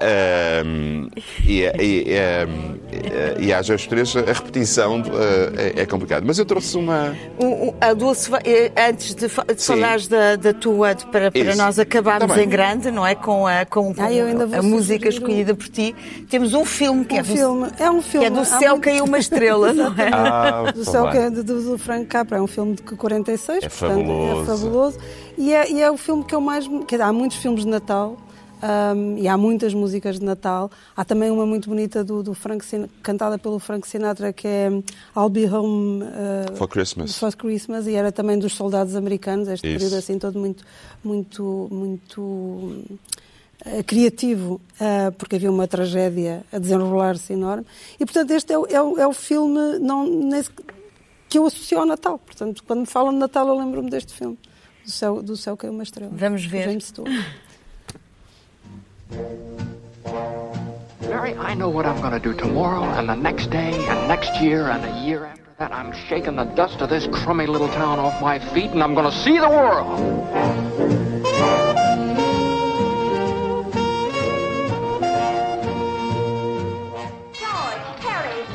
Um, 0.00 1.08
e, 1.44 1.60
e, 1.60 2.06
e, 3.38 3.46
e 3.46 3.52
às 3.52 3.68
vezes 3.68 3.86
três 3.86 4.16
a 4.16 4.32
repetição 4.32 5.00
uh, 5.00 5.04
é, 5.76 5.82
é, 5.82 5.86
complicado. 5.86 6.24
Mas 6.26 6.38
eu 6.38 6.46
trouxe 6.46 6.76
uma. 6.76 7.14
O, 7.38 7.74
a 7.80 7.92
Dulce, 7.92 8.30
eh, 8.44 8.72
antes 8.76 9.14
de, 9.14 9.28
de 9.28 9.64
falares 9.64 10.08
da, 10.08 10.36
da 10.36 10.54
tua, 10.54 10.94
para, 11.12 11.30
para 11.30 11.54
nós 11.54 11.78
acabarmos 11.78 12.36
em 12.36 12.48
grande, 12.48 12.90
não 12.90 13.06
é? 13.06 13.14
Com 13.14 13.46
a, 13.46 13.66
com, 13.66 13.94
com 13.94 14.02
ah, 14.02 14.58
a 14.58 14.62
música 14.62 15.08
escolhida 15.08 15.54
por 15.54 15.68
ti, 15.68 15.94
temos 16.30 16.54
um 16.54 16.64
filme 16.64 17.04
que 17.04 17.16
um 17.16 17.18
é, 17.18 17.22
do, 17.22 17.28
filme. 17.28 17.70
é 17.78 17.90
um 17.90 18.02
filme. 18.02 18.26
Que 18.26 18.32
é 18.32 18.36
do 18.38 18.44
Céu 18.44 18.70
muito... 18.70 18.84
Caiu 18.84 19.04
uma 19.04 19.18
Estrela, 19.18 19.72
não 19.72 19.88
é? 19.88 20.10
Ah, 20.12 20.72
do 20.72 20.84
Céu 20.84 21.04
Caiu 21.04 21.30
do, 21.30 21.42
do, 21.42 21.78
Frank 21.78 22.06
Capra. 22.06 22.38
É 22.38 22.40
um 22.40 22.46
filme 22.46 22.74
de 22.74 22.82
46, 22.82 23.64
é 23.64 23.68
portanto, 23.68 23.90
fabuloso. 23.90 24.40
é 24.40 24.44
fabuloso. 24.46 24.98
E 25.36 25.52
é, 25.52 25.70
e 25.70 25.82
é 25.82 25.90
o 25.90 25.96
filme 25.96 26.24
que 26.24 26.34
eu 26.34 26.40
mais. 26.40 26.66
Quer 26.86 27.02
há 27.02 27.12
muitos 27.12 27.36
filmes 27.38 27.64
de 27.64 27.68
Natal 27.68 28.16
um, 28.62 29.18
e 29.18 29.26
há 29.26 29.36
muitas 29.36 29.72
músicas 29.74 30.18
de 30.18 30.24
Natal. 30.24 30.70
Há 30.96 31.04
também 31.04 31.30
uma 31.30 31.46
muito 31.46 31.68
bonita 31.68 32.04
do, 32.04 32.22
do 32.22 32.34
Frank 32.34 32.64
cantada 33.02 33.38
pelo 33.38 33.58
Frank 33.58 33.88
Sinatra 33.88 34.32
que 34.32 34.46
é 34.46 34.68
I'll 35.16 35.28
Be 35.30 35.46
Home 35.46 36.04
uh, 36.04 36.56
for 36.56 36.68
Christmas. 36.68 37.16
For 37.16 37.34
Christmas 37.34 37.86
e 37.86 37.94
era 37.94 38.12
também 38.12 38.38
dos 38.38 38.54
soldados 38.54 38.94
americanos. 38.94 39.48
Este 39.48 39.66
Isso. 39.66 39.78
período 39.78 39.96
assim 39.96 40.18
todo 40.18 40.38
muito 40.38 40.64
muito 41.02 41.68
muito 41.70 42.20
uh, 42.20 43.84
criativo, 43.86 44.60
uh, 44.80 45.12
porque 45.12 45.36
havia 45.36 45.50
uma 45.50 45.66
tragédia 45.66 46.44
a 46.52 46.58
desenrolar-se 46.58 47.32
enorme. 47.32 47.66
E, 47.98 48.04
portanto, 48.04 48.30
este 48.32 48.52
é 48.52 48.58
o, 48.58 48.66
é 48.66 48.82
o, 48.82 48.98
é 48.98 49.06
o 49.06 49.12
filme 49.12 49.78
não, 49.78 50.06
nesse, 50.06 50.50
que 51.28 51.38
eu 51.38 51.46
associo 51.46 51.78
ao 51.78 51.86
Natal. 51.86 52.18
Portanto, 52.18 52.62
quando 52.66 52.80
me 52.80 52.86
falam 52.86 53.12
de 53.12 53.18
Natal, 53.18 53.46
eu 53.48 53.58
lembro-me 53.58 53.90
deste 53.90 54.12
filme, 54.12 54.38
do 54.84 54.90
céu, 54.90 55.22
do 55.22 55.36
céu 55.36 55.56
caiu 55.56 55.72
uma 55.72 55.82
estrela. 55.82 56.12
Vamos 56.14 56.44
ver. 56.44 56.64
James 56.64 56.84
Stewart. 56.84 57.10
Mary, 61.02 61.34
I 61.34 61.54
know 61.54 61.68
what 61.68 61.86
I'm 61.86 62.00
going 62.00 62.12
to 62.12 62.20
do 62.20 62.32
tomorrow 62.38 62.84
and 62.84 63.08
the 63.08 63.16
next 63.16 63.50
day 63.50 63.72
and 63.72 64.08
next 64.08 64.40
year 64.40 64.68
and 64.70 64.84
a 64.84 65.04
year 65.04 65.24
after 65.24 65.50
that. 65.58 65.72
I'm 65.72 65.92
shaking 66.06 66.36
the 66.36 66.44
dust 66.44 66.80
of 66.80 66.88
this 66.88 67.08
crummy 67.08 67.46
little 67.46 67.68
town 67.68 67.98
off 67.98 68.20
my 68.22 68.38
feet 68.38 68.70
and 68.70 68.82
I'm 68.82 68.94
going 68.94 69.10
to 69.10 69.16
see 69.16 69.38
the 69.38 69.48
world. 69.48 69.98
George, 77.38 77.82
Terry, 78.00 78.46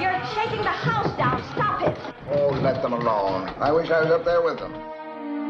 you're 0.00 0.20
shaking 0.34 0.62
the 0.62 0.70
house 0.70 1.16
down. 1.16 1.42
Stop 1.54 1.82
it. 1.82 1.96
Oh, 2.30 2.50
let 2.62 2.82
them 2.82 2.92
alone. 2.92 3.48
I 3.58 3.72
wish 3.72 3.90
I 3.90 4.02
was 4.02 4.10
up 4.10 4.24
there 4.24 4.42
with 4.42 4.58
them. 4.58 4.72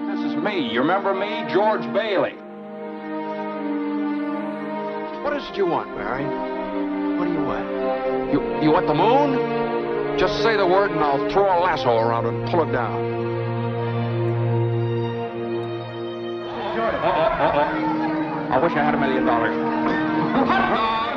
This 0.07 0.31
is 0.31 0.37
me. 0.37 0.73
You 0.73 0.81
remember 0.81 1.15
me? 1.15 1.45
George 1.53 1.83
Bailey. 1.93 2.37
What 5.33 5.41
is 5.41 5.49
it 5.49 5.57
you 5.57 5.65
want, 5.65 5.89
Mary? 5.97 6.27
What 7.17 7.25
do 7.25 7.33
you 7.33 7.43
want? 7.43 7.65
You, 8.35 8.65
you 8.65 8.71
want 8.71 8.87
the 8.87 8.93
moon? 8.93 10.19
Just 10.19 10.43
say 10.43 10.59
the 10.59 10.67
word 10.67 10.91
and 10.91 11.01
I'll 11.01 11.27
throw 11.31 11.45
a 11.45 11.59
lasso 11.59 11.97
around 11.97 12.27
it 12.27 12.35
and 12.35 12.51
pull 12.51 12.69
it 12.69 12.71
down. 12.71 13.01
Uh-oh, 16.77 17.09
uh-oh. 17.49 18.53
I 18.53 18.63
wish 18.63 18.73
I 18.73 18.85
had 18.85 18.95
a 18.95 19.01
million 19.01 19.25
dollars. 19.25 21.09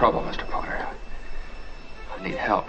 trouble, 0.00 0.22
Mr. 0.22 0.48
Potter. 0.48 0.86
I 2.16 2.22
need 2.24 2.34
help. 2.36 2.66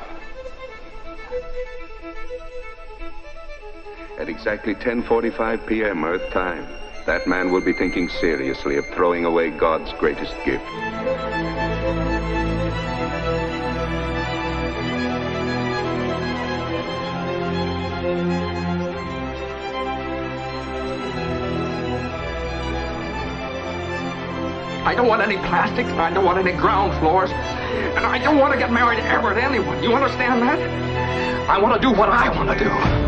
At 4.20 4.28
exactly 4.28 4.76
10:45 4.76 5.66
p.m. 5.66 6.04
Earth 6.04 6.30
time, 6.34 6.68
that 7.06 7.28
man 7.28 7.50
will 7.50 7.62
be 7.62 7.72
thinking 7.72 8.10
seriously 8.10 8.76
of 8.76 8.86
throwing 8.88 9.24
away 9.24 9.50
God's 9.50 9.94
greatest 9.94 10.36
gift. 10.44 10.66
Don't 25.02 25.10
want 25.10 25.24
any 25.24 25.38
plastics. 25.38 25.90
I 25.94 26.14
don't 26.14 26.24
want 26.24 26.38
any 26.38 26.56
ground 26.56 26.94
floors. 27.00 27.32
And 27.32 28.06
I 28.06 28.20
don't 28.20 28.38
want 28.38 28.54
to 28.54 28.60
get 28.60 28.72
married 28.72 29.00
ever 29.00 29.34
to 29.34 29.44
anyone. 29.44 29.82
You 29.82 29.94
understand 29.94 30.44
that? 30.44 31.50
I 31.50 31.58
want 31.58 31.74
to 31.74 31.82
do 31.82 31.92
what 31.92 32.10
I 32.10 32.30
want 32.30 32.56
to 32.56 32.64
do. 32.64 33.01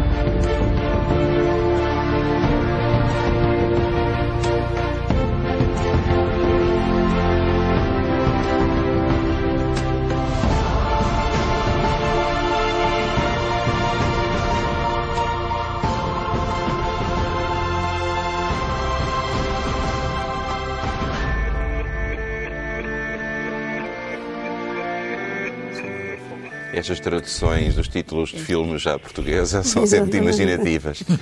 Estas 26.73 26.99
traduções 26.99 27.75
dos 27.75 27.87
títulos 27.87 28.29
de 28.31 28.39
filmes 28.39 28.81
já 28.81 28.97
portuguesa 28.97 29.61
são 29.63 29.85
sempre 29.85 30.17
Exatamente. 30.17 30.17
imaginativas. 30.17 31.03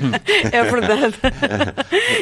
É 0.52 0.64
verdade. 0.64 1.16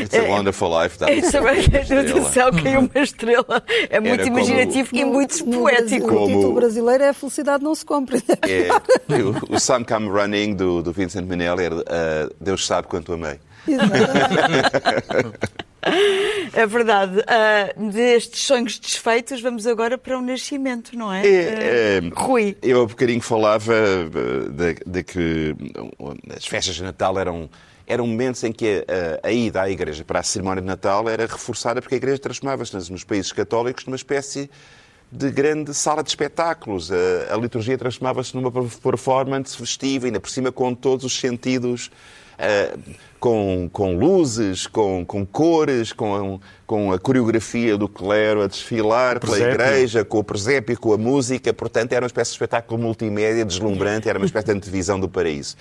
It's 0.02 0.14
a 0.18 0.24
Wonderful 0.24 0.82
Life. 0.82 0.98
dá 1.00 1.10
é 1.10 1.18
estrela. 1.20 2.04
do 2.04 2.24
céu 2.30 2.52
caiu 2.52 2.80
uma 2.82 3.04
estrela. 3.04 3.64
É 3.90 4.00
muito 4.00 4.22
Era 4.22 4.24
como- 4.26 4.38
imaginativo 4.40 4.90
e 4.94 5.06
muito 5.06 5.46
No 5.46 5.60
poético. 5.60 6.08
Brasil, 6.08 6.24
O 6.24 6.28
título 6.28 6.44
Como- 6.44 6.56
brasileiro 6.56 7.04
é 7.04 7.10
A 7.10 7.14
Felicidade 7.14 7.64
Não 7.64 7.76
Se 7.76 7.86
Compra. 7.86 8.18
É, 8.42 8.70
o, 9.22 9.56
o 9.56 9.60
Some 9.60 9.86
Come 9.86 10.08
Running 10.10 10.56
do, 10.56 10.82
do 10.82 10.92
Vincent 10.92 11.28
Minnelli 11.28 11.64
era 11.66 11.76
uh, 11.76 11.84
Deus 12.42 12.66
sabe 12.66 12.88
quanto 12.88 13.14
amei. 13.14 13.40
É 16.54 16.66
verdade. 16.66 17.22
Ah, 17.28 17.74
destes 17.78 18.42
sonhos 18.44 18.78
desfeitos, 18.80 19.42
vamos 19.42 19.66
agora 19.66 19.98
para 19.98 20.18
o 20.18 20.22
nascimento, 20.22 20.96
não 20.96 21.12
é? 21.12 21.26
É, 21.28 22.02
Ah, 22.04 22.22
Rui. 22.22 22.58
Eu 22.62 22.82
há 22.84 22.86
bocadinho 22.86 23.22
falava 23.22 23.74
eh, 23.74 24.74
de, 24.74 24.84
de 24.86 25.04
que 25.04 25.56
as 26.36 26.46
festas 26.46 26.76
de 26.76 26.84
Natal 26.84 27.18
eram, 27.18 27.50
eram 27.88 28.06
momentos 28.08 28.44
em 28.44 28.52
que 28.52 28.86
a, 29.24 29.28
a 29.28 29.32
ida 29.32 29.62
à 29.62 29.70
igreja 29.70 30.04
para 30.04 30.20
a 30.20 30.24
cerimónia 30.24 30.62
de 30.62 30.68
Natal 30.68 31.08
era 31.08 31.26
reforçada 31.26 31.82
porque 31.82 31.96
a 31.96 31.98
igreja 31.98 32.20
transformava-se 32.20 32.74
nos- 32.76 32.90
nos 32.90 33.04
países 33.04 33.32
católicos 33.32 33.86
numa 33.86 33.96
espécie 33.96 34.50
de 35.12 35.32
grande 35.32 35.74
sala 35.74 36.04
de 36.04 36.10
espetáculos. 36.10 36.92
A, 36.92 37.34
a 37.34 37.38
liturgia 37.38 37.78
transformava-se 37.78 38.36
numa 38.36 38.52
performance 38.52 39.56
festiva, 39.58 40.08
ainda 40.08 40.20
por 40.20 40.30
cima 40.30 40.52
com 40.52 40.74
todos 40.76 41.06
os 41.06 41.18
sentidos 41.20 41.90
eh, 42.40 42.74
com, 43.20 43.70
com 43.74 43.98
luzes, 43.98 44.66
com, 44.66 45.04
com 45.06 45.26
cores, 45.26 45.92
com, 45.92 46.40
com 46.66 46.94
a 46.94 46.98
coreografia 46.98 47.78
do 47.78 47.88
clero 47.90 48.42
a 48.42 48.48
desfilar 48.48 49.20
pela 49.20 49.34
igreja, 49.54 50.06
com 50.06 50.20
o 50.20 50.24
presépio, 50.24 50.80
com 50.80 50.94
a 50.94 50.98
música. 50.98 51.54
Portanto, 51.54 51.92
era 51.92 52.04
uma 52.06 52.08
espécie 52.08 52.32
de 52.32 52.36
espetáculo 52.36 52.82
multimédia 52.82 53.44
deslumbrante, 53.44 54.08
era 54.08 54.18
uma 54.18 54.26
espécie 54.26 54.46
de 54.48 54.54
antevisão 54.54 54.98
do 55.00 55.10
paraíso. 55.10 55.58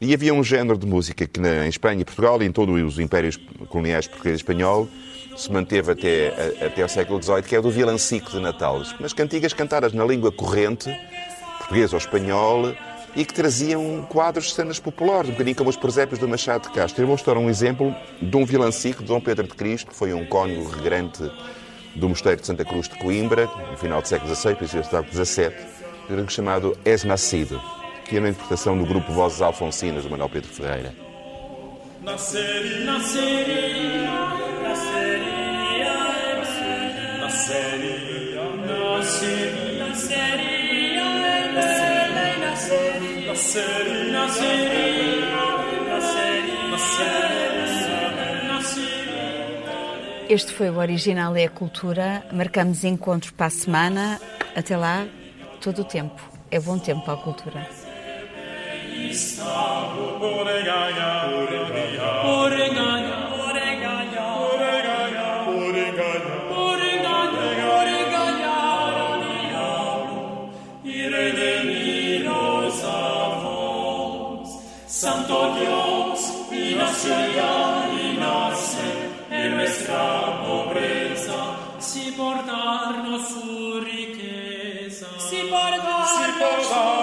E 0.00 0.14
havia 0.14 0.32
um 0.32 0.42
género 0.44 0.78
de 0.78 0.86
música 0.86 1.26
que 1.26 1.40
na, 1.40 1.66
em 1.66 1.68
Espanha 1.68 2.00
e 2.00 2.04
Portugal 2.04 2.40
e 2.42 2.46
em 2.46 2.52
todos 2.52 2.80
os 2.80 2.98
impérios 3.00 3.36
coloniais 3.68 4.06
português 4.06 4.34
e 4.34 4.36
espanhol 4.36 4.88
se 5.36 5.50
manteve 5.52 5.92
até, 5.92 6.28
a- 6.62 6.66
até 6.66 6.84
o 6.84 6.88
século 6.88 7.20
XVIII, 7.22 7.42
que 7.42 7.56
é 7.56 7.58
o 7.58 7.62
do 7.62 7.70
vilancico 7.70 8.30
de 8.30 8.40
Natal. 8.40 8.80
Umas 9.00 9.12
cantigas 9.12 9.52
cantadas 9.52 9.92
na 9.92 10.04
língua 10.04 10.30
corrente, 10.30 10.90
português 11.58 11.92
ou 11.92 11.98
espanhol, 11.98 12.72
e 13.14 13.24
que 13.24 13.34
traziam 13.34 14.06
quadros 14.08 14.46
de 14.46 14.54
cenas 14.54 14.78
populares, 14.78 15.28
um 15.28 15.32
bocadinho 15.32 15.56
como 15.56 15.70
os 15.70 15.76
presépios 15.76 16.18
do 16.18 16.28
Machado 16.28 16.68
de 16.68 16.74
Castro. 16.74 17.02
Eu 17.02 17.06
vou 17.06 17.14
mostrar 17.14 17.36
um 17.36 17.48
exemplo 17.48 17.94
de 18.20 18.36
um 18.36 18.44
vilancico 18.44 19.02
de 19.02 19.08
Dom 19.08 19.20
Pedro 19.20 19.46
de 19.46 19.54
Cristo, 19.54 19.90
que 19.90 19.96
foi 19.96 20.12
um 20.12 20.24
cônego 20.26 20.68
regrante 20.68 21.30
do 21.94 22.08
Mosteiro 22.08 22.40
de 22.40 22.46
Santa 22.46 22.64
Cruz 22.64 22.88
de 22.88 22.96
Coimbra, 22.98 23.46
no 23.70 23.76
final 23.76 24.00
do 24.00 24.08
século 24.08 24.34
XVI, 24.34 24.54
princípio 24.54 24.82
do 24.82 24.90
século 24.90 25.24
XVII, 25.24 26.28
chamado 26.28 26.78
Es 26.84 27.04
Nascido, 27.04 27.60
que 28.04 28.16
é 28.16 28.20
uma 28.20 28.28
interpretação 28.28 28.78
do 28.78 28.84
grupo 28.86 29.12
Vozes 29.12 29.42
Alfonsinas, 29.42 30.04
do 30.04 30.10
Manuel 30.10 30.30
Pedro 30.30 30.50
Ferreira. 30.50 30.94
Nasceria, 32.02 32.84
nasceria, 32.84 34.10
nasceria, 34.62 35.39
Este 50.28 50.52
foi 50.52 50.70
o 50.70 50.78
Original 50.78 51.34
é 51.34 51.46
a 51.46 51.50
Cultura. 51.50 52.24
Marcamos 52.32 52.84
encontros 52.84 53.32
para 53.32 53.46
a 53.46 53.50
semana. 53.50 54.20
Até 54.54 54.76
lá, 54.76 55.04
todo 55.60 55.80
o 55.80 55.84
tempo. 55.84 56.22
É 56.48 56.60
bom 56.60 56.78
tempo 56.78 57.04
para 57.04 57.14
a 57.14 57.16
cultura. 57.16 57.66
si 85.28 85.40
porta 85.50 86.06
si 86.06 86.30
porta 86.38 86.99